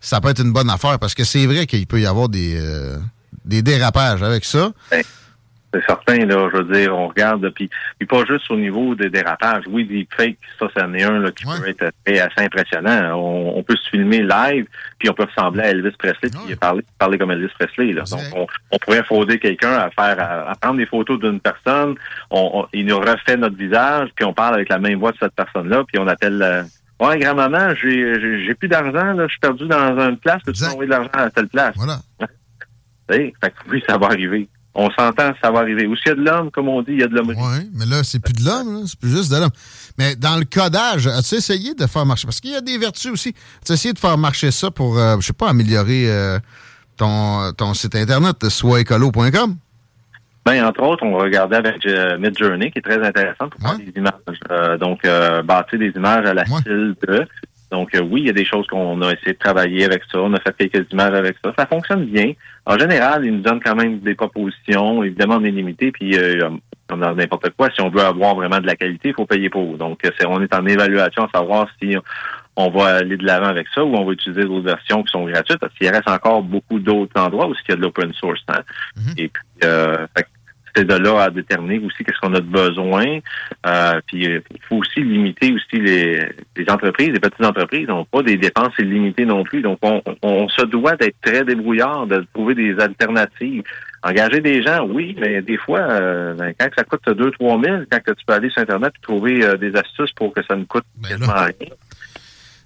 [0.00, 2.54] ça peut être une bonne affaire parce que c'est vrai qu'il peut y avoir des,
[2.56, 2.98] euh,
[3.44, 4.72] des dérapages avec ça.
[5.74, 9.08] C'est certain, là, je veux dire, on regarde, puis, puis pas juste au niveau des
[9.08, 9.64] dérapages.
[9.68, 13.16] Oui, des fakes, ça, c'en est un là, qui peut être assez impressionnant.
[13.18, 14.66] On, on peut se filmer live,
[14.98, 17.92] puis on peut ressembler à Elvis Presley, puis parler, parler comme Elvis Presley.
[17.94, 18.02] Là.
[18.02, 21.94] Donc, on, on pourrait frauder quelqu'un à faire, à, à prendre des photos d'une personne,
[22.30, 25.18] on, on- il nous refait notre visage, puis on parle avec la même voix de
[25.18, 26.42] cette personne-là, puis on appelle...
[26.42, 26.62] euh,
[27.00, 30.60] Ouais, grand-maman, j'ai j'ai- j'ai plus d'argent, là, je suis perdu dans une place, peux-tu
[30.68, 31.74] m'envoyer de l'argent à telle place?
[31.76, 31.98] Voilà.
[33.08, 34.48] fait que oui, ça va arriver.
[34.74, 35.86] On s'entend, ça va arriver.
[35.86, 37.28] Où s'il y a de l'homme, comme on dit, il y a de l'homme.
[37.28, 39.50] Oui, mais là, c'est plus de l'homme, c'est plus juste de l'homme.
[39.98, 42.26] Mais dans le codage, as-tu essayé de faire marcher?
[42.26, 43.34] Parce qu'il y a des vertus aussi.
[43.62, 46.38] As-tu essayé de faire marcher ça pour, euh, je sais pas, améliorer euh,
[46.96, 49.56] ton, ton site internet, soitécolo.com?
[50.44, 53.92] Ben, entre autres, on regardait avec euh, Midjourney, qui est très intéressant pour faire des
[53.94, 54.12] images.
[54.50, 57.26] Euh, donc, euh, bâtir des images à la style de.
[57.72, 60.20] Donc, euh, oui, il y a des choses qu'on a essayé de travailler avec ça.
[60.20, 61.54] On a fait quelques images avec ça.
[61.58, 62.32] Ça fonctionne bien.
[62.66, 65.02] En général, ils nous donnent quand même des propositions.
[65.02, 65.90] Évidemment, on est limité.
[65.90, 66.50] Puis, euh,
[66.86, 69.48] comme dans n'importe quoi, si on veut avoir vraiment de la qualité, il faut payer
[69.48, 69.78] pour.
[69.78, 71.96] Donc, euh, c'est, on est en évaluation à savoir si
[72.56, 75.24] on va aller de l'avant avec ça ou on va utiliser d'autres versions qui sont
[75.24, 78.42] gratuites parce qu'il reste encore beaucoup d'autres endroits où il y a de l'open source.
[78.48, 78.60] hein.
[79.16, 80.26] Et puis, euh, fait
[80.74, 83.18] c'est de là à déterminer aussi qu'est-ce qu'on a de besoin.
[83.66, 88.04] Euh, puis euh, il faut aussi limiter aussi les, les entreprises, les petites entreprises n'ont
[88.04, 89.62] pas des dépenses illimitées non plus.
[89.62, 93.62] Donc on, se doit d'être très débrouillard, de trouver des alternatives.
[94.04, 97.82] Engager des gens, oui, mais des fois, euh, ben, quand ça coûte 2 trois 000,
[97.88, 100.64] quand tu peux aller sur Internet et trouver euh, des astuces pour que ça ne
[100.64, 101.68] coûte quasiment rien.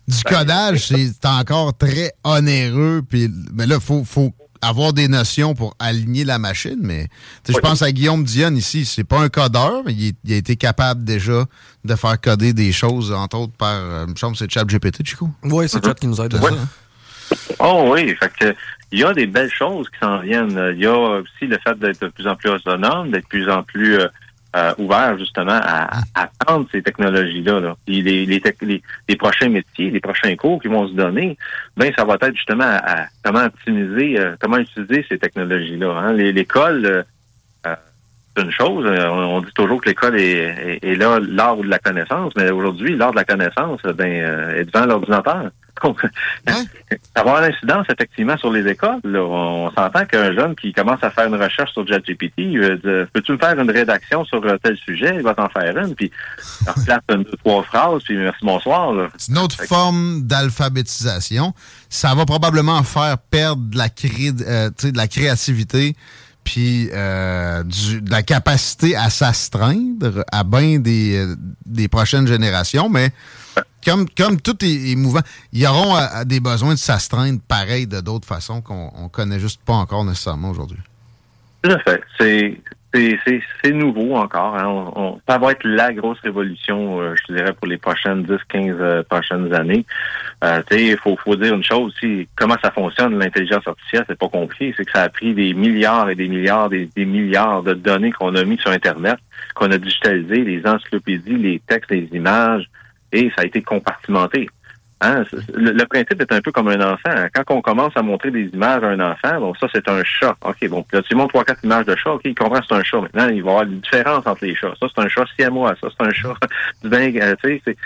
[0.08, 3.02] Du codage, c'est encore très onéreux.
[3.06, 7.08] Puis, mais là, il faut, faut, avoir des notions pour aligner la machine, mais
[7.48, 10.56] je pense à Guillaume Dionne ici, c'est pas un codeur, mais il, il a été
[10.56, 11.44] capable déjà
[11.84, 15.28] de faire coder des choses, entre autres par, euh, me semble que c'est ChatGPT, Chico.
[15.44, 16.50] Oui, c'est Chat qui nous aide à Ouais.
[16.50, 17.36] ça.
[17.58, 18.54] Oh oui, fait que
[18.92, 20.72] il y a des belles choses qui s'en viennent.
[20.76, 23.50] Il y a aussi le fait d'être de plus en plus autonome, d'être de plus
[23.50, 24.06] en plus euh,
[24.56, 27.60] euh, ouvert justement à, à prendre ces technologies-là.
[27.60, 27.76] Là.
[27.86, 28.42] Les, les, les,
[29.08, 31.36] les prochains métiers, les prochains cours qui vont se donner,
[31.76, 35.90] ben ça va être justement à, à comment optimiser, euh, comment utiliser ces technologies-là.
[35.98, 36.12] Hein.
[36.14, 37.02] Les- L'école, euh,
[37.66, 37.74] euh,
[38.34, 38.84] c'est une chose.
[38.86, 42.32] euh, On, on dit toujours que l'école est, est, est là l'art de la connaissance,
[42.36, 45.50] mais aujourd'hui, l'art de la connaissance, ben, euh, est devant l'ordinateur.
[45.82, 49.00] Donc, ça va avoir l'incidence effectivement sur les écoles.
[49.04, 49.20] là.
[49.20, 53.06] On, s'entend qu'un jeune qui commence à faire une recherche sur ChatGPT, il va dire,
[53.12, 55.14] peux-tu me faire une rédaction sur euh, tel sujet?
[55.16, 56.10] Il va t'en faire une, puis
[56.62, 58.92] il replace une, deux, trois phrases, puis merci, bonsoir.
[58.92, 59.08] là.
[59.18, 61.52] C'est une autre forme d'alphabétisation.
[61.88, 65.94] Ça va probablement faire perdre de la, cré- euh, de la créativité
[66.44, 71.34] puis euh, du- de la capacité à s'astreindre à bien des, euh,
[71.64, 73.10] des prochaines générations, mais
[73.84, 75.20] comme, comme tout est, mouvant,
[75.52, 79.74] ils auront des besoins de s'astreindre pareil de d'autres façons qu'on on connaît juste pas
[79.74, 80.78] encore nécessairement aujourd'hui.
[81.62, 82.02] Tout à fait.
[82.18, 84.56] C'est nouveau encore.
[84.56, 85.18] hein.
[85.28, 89.02] Ça va être la grosse révolution, euh, je dirais, pour les prochaines 10, 15 euh,
[89.02, 89.84] prochaines années.
[90.44, 92.28] Euh, il faut, dire une chose aussi.
[92.36, 94.74] Comment ça fonctionne, l'intelligence artificielle, c'est pas compliqué.
[94.76, 98.12] C'est que ça a pris des milliards et des milliards et des milliards de données
[98.12, 99.18] qu'on a mis sur Internet,
[99.54, 102.68] qu'on a digitalisé, les encyclopédies, les textes, les images,
[103.12, 104.48] et ça a été compartimenté.
[105.02, 107.26] Hein, le, le principe est un peu comme un enfant.
[107.34, 110.34] Quand on commence à montrer des images à un enfant, bon, ça, c'est un chat.
[110.42, 112.74] OK, bon, là, tu montres trois, quatre images de chat, OK, il comprend que c'est
[112.74, 113.00] un chat.
[113.02, 114.72] Maintenant, il va y avoir une différence entre les chats.
[114.80, 115.74] Ça, c'est un chat siamois.
[115.82, 116.34] Ça, c'est un chat
[116.82, 117.76] du ben, tu sais,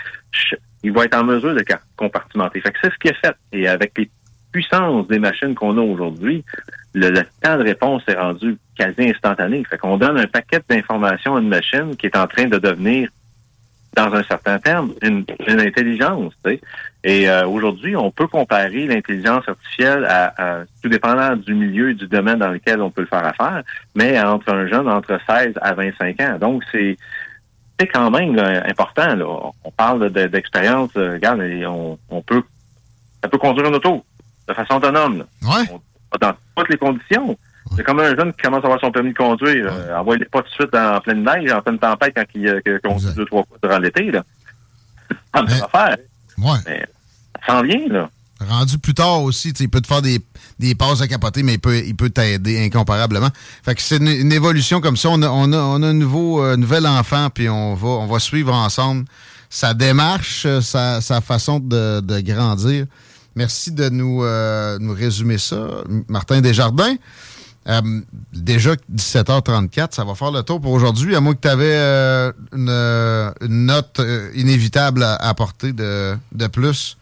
[0.83, 1.63] il va être en mesure de
[1.97, 2.61] compartimenter.
[2.61, 3.35] Fait que c'est ce qui est fait.
[3.51, 4.09] Et avec les
[4.53, 6.45] puissances des machines qu'on a aujourd'hui,
[6.93, 9.65] le, le temps de réponse est rendu quasi instantané.
[9.69, 13.09] Fait qu'on donne un paquet d'informations à une machine qui est en train de devenir
[13.95, 16.33] dans un certain terme, une, une intelligence.
[17.03, 21.93] Et euh, aujourd'hui, on peut comparer l'intelligence artificielle à, à- tout dépendant du milieu et
[21.93, 23.63] du domaine dans lequel on peut le faire affaire,
[23.95, 26.37] mais entre un jeune entre 16 à 25 ans.
[26.39, 26.97] Donc, c'est
[27.93, 29.15] quand même là, important.
[29.15, 29.25] Là.
[29.63, 30.91] On parle de- d'expérience.
[30.97, 32.43] euh, regarde, on, on peut
[33.23, 34.05] ça peut conduire une auto
[34.47, 35.17] de façon autonome.
[35.19, 35.25] là.
[35.71, 37.37] On- dans toutes les conditions.
[37.75, 39.67] C'est comme un jeune qui commence à avoir son permis de conduire.
[39.71, 42.79] Euh, Envoie-les pas tout de suite en pleine neige, en pleine tempête quand il euh,
[42.83, 44.11] conduit deux, trois fois durant l'été.
[44.11, 44.23] Là.
[45.31, 45.97] Pas de affaire.
[46.37, 46.57] Ouais.
[46.65, 46.85] Mais
[47.45, 48.09] ça s'en vient, là.
[48.41, 50.19] Rendu plus tard aussi, il peut te faire des,
[50.57, 53.29] des passes à capoter, mais il peut, il peut t'aider incomparablement.
[53.63, 55.09] Fait que c'est une, une évolution comme ça.
[55.09, 58.07] On a, on a, on a un nouveau, euh, nouvel enfant, puis on va, on
[58.07, 59.05] va suivre ensemble
[59.51, 62.87] sa démarche, sa, sa façon de, de grandir.
[63.35, 65.67] Merci de nous, euh, nous résumer ça.
[66.07, 66.95] Martin Desjardins,
[67.67, 67.81] euh,
[68.33, 71.75] déjà 17h34, ça va faire le tour pour aujourd'hui, à moins que tu avais
[72.53, 76.97] une, euh, une note euh, inévitable à apporter de, de plus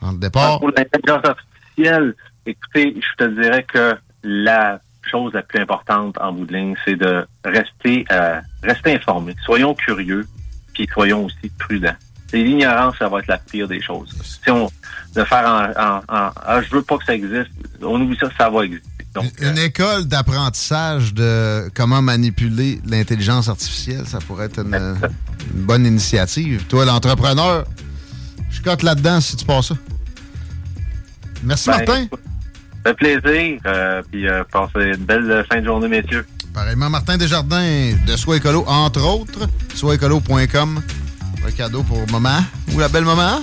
[0.00, 0.58] dans le départ.
[0.58, 2.14] Pour l'intelligence artificielle,
[2.46, 6.96] écoutez, je te dirais que la chose la plus importante en bout de ligne, c'est
[6.96, 9.36] de rester, euh, rester informé.
[9.44, 10.26] Soyons curieux,
[10.74, 11.94] puis soyons aussi prudents.
[12.32, 14.16] L'ignorance, ça va être la pire des choses.
[14.22, 14.70] Si on
[15.14, 17.50] de faire en ah, je veux pas que ça existe,
[17.82, 18.88] on oublie ça, ça va exister.
[19.14, 24.74] Donc, Une école d'apprentissage de comment manipuler l'intelligence artificielle, ça pourrait être une,
[25.54, 26.64] une bonne initiative.
[26.68, 27.64] Toi, l'entrepreneur,
[28.50, 29.74] je cote là-dedans si tu passes ça.
[31.42, 32.06] Merci, ben, Martin.
[32.84, 36.26] Ça fait plaisir, euh, puis euh, passez une belle fin de journée, messieurs.
[36.54, 40.82] Pareillement, Martin Desjardins de Soi Écolo, entre autres, soisécolo.com.
[41.46, 42.40] Un cadeau pour maman
[42.72, 43.40] ou la belle maman.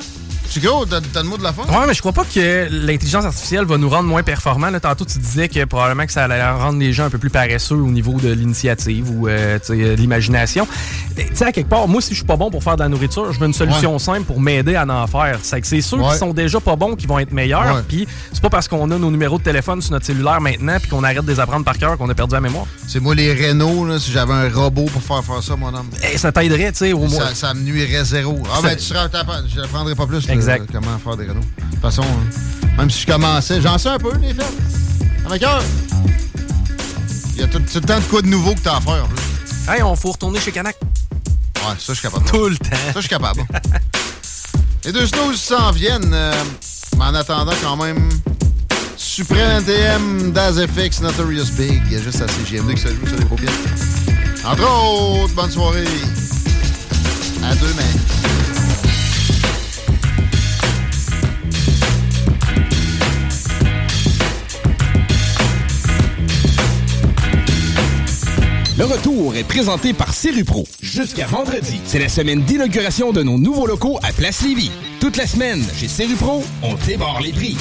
[0.50, 1.62] Chico, t'as t'as le mot de la fin?
[1.64, 4.72] Ouais, mais je crois pas que l'intelligence artificielle va nous rendre moins performants.
[4.72, 7.30] Là, tantôt, tu disais que probablement que ça allait rendre les gens un peu plus
[7.30, 10.68] paresseux au niveau de l'initiative ou euh, de l'imagination.
[11.18, 12.82] Et, Tu sais, à quelque part, moi, si je suis pas bon pour faire de
[12.82, 15.38] la nourriture, je veux une solution simple pour m'aider à en faire.
[15.44, 16.14] C'est que c'est ceux Ouais.
[16.14, 17.76] qui sont déjà pas bons qui vont être meilleurs.
[17.76, 17.82] Ouais.
[17.88, 20.90] Puis c'est pas parce qu'on a nos numéros de téléphone sur notre cellulaire maintenant puis
[20.90, 22.66] qu'on arrête de les apprendre par cœur qu'on a perdu la mémoire.
[22.88, 25.90] C'est moi les Renault, là, si j'avais un robot pour faire faire ça, mon homme.
[26.12, 27.28] Et ça t'aiderait, tu sais, au moins.
[27.28, 28.40] Ça, ça me nuirait zéro.
[28.52, 30.70] Ah, Ça- ben, tu seras t'apprends- Je n'apprendrai pas plus Exact.
[30.72, 31.42] comment faire des Renault.
[31.42, 34.46] De toute façon, hein, même si je commençais, j'en sais un peu, les fêtes.
[35.28, 35.62] Ma cœur.
[37.36, 39.06] Il y a tout, tout le temps de quoi de nouveau que t'as à faire.
[39.68, 40.78] Hey, on faut retourner chez Canac.
[41.58, 42.26] Ouais, ça, je suis capable.
[42.26, 42.70] Tout le temps.
[42.72, 43.42] Ça, je suis capable.
[44.86, 46.14] Les deux snooze s'en viennent.
[46.14, 46.34] euh,
[46.98, 48.10] mais en attendant, quand même,
[48.96, 51.82] Supreme NTM, Daz FX, Notorious Big.
[51.88, 53.52] Il y a juste à CGMD que ça joue sur les paupières.
[54.46, 55.84] Entre autres, bonne soirée.
[57.44, 58.59] À demain.
[68.80, 70.14] Le retour est présenté par
[70.46, 70.64] Pro.
[70.82, 74.72] Jusqu'à vendredi, c'est la semaine d'inauguration de nos nouveaux locaux à Place Lévis.
[75.02, 77.58] Toute la semaine, chez Pro, on débarre les prix.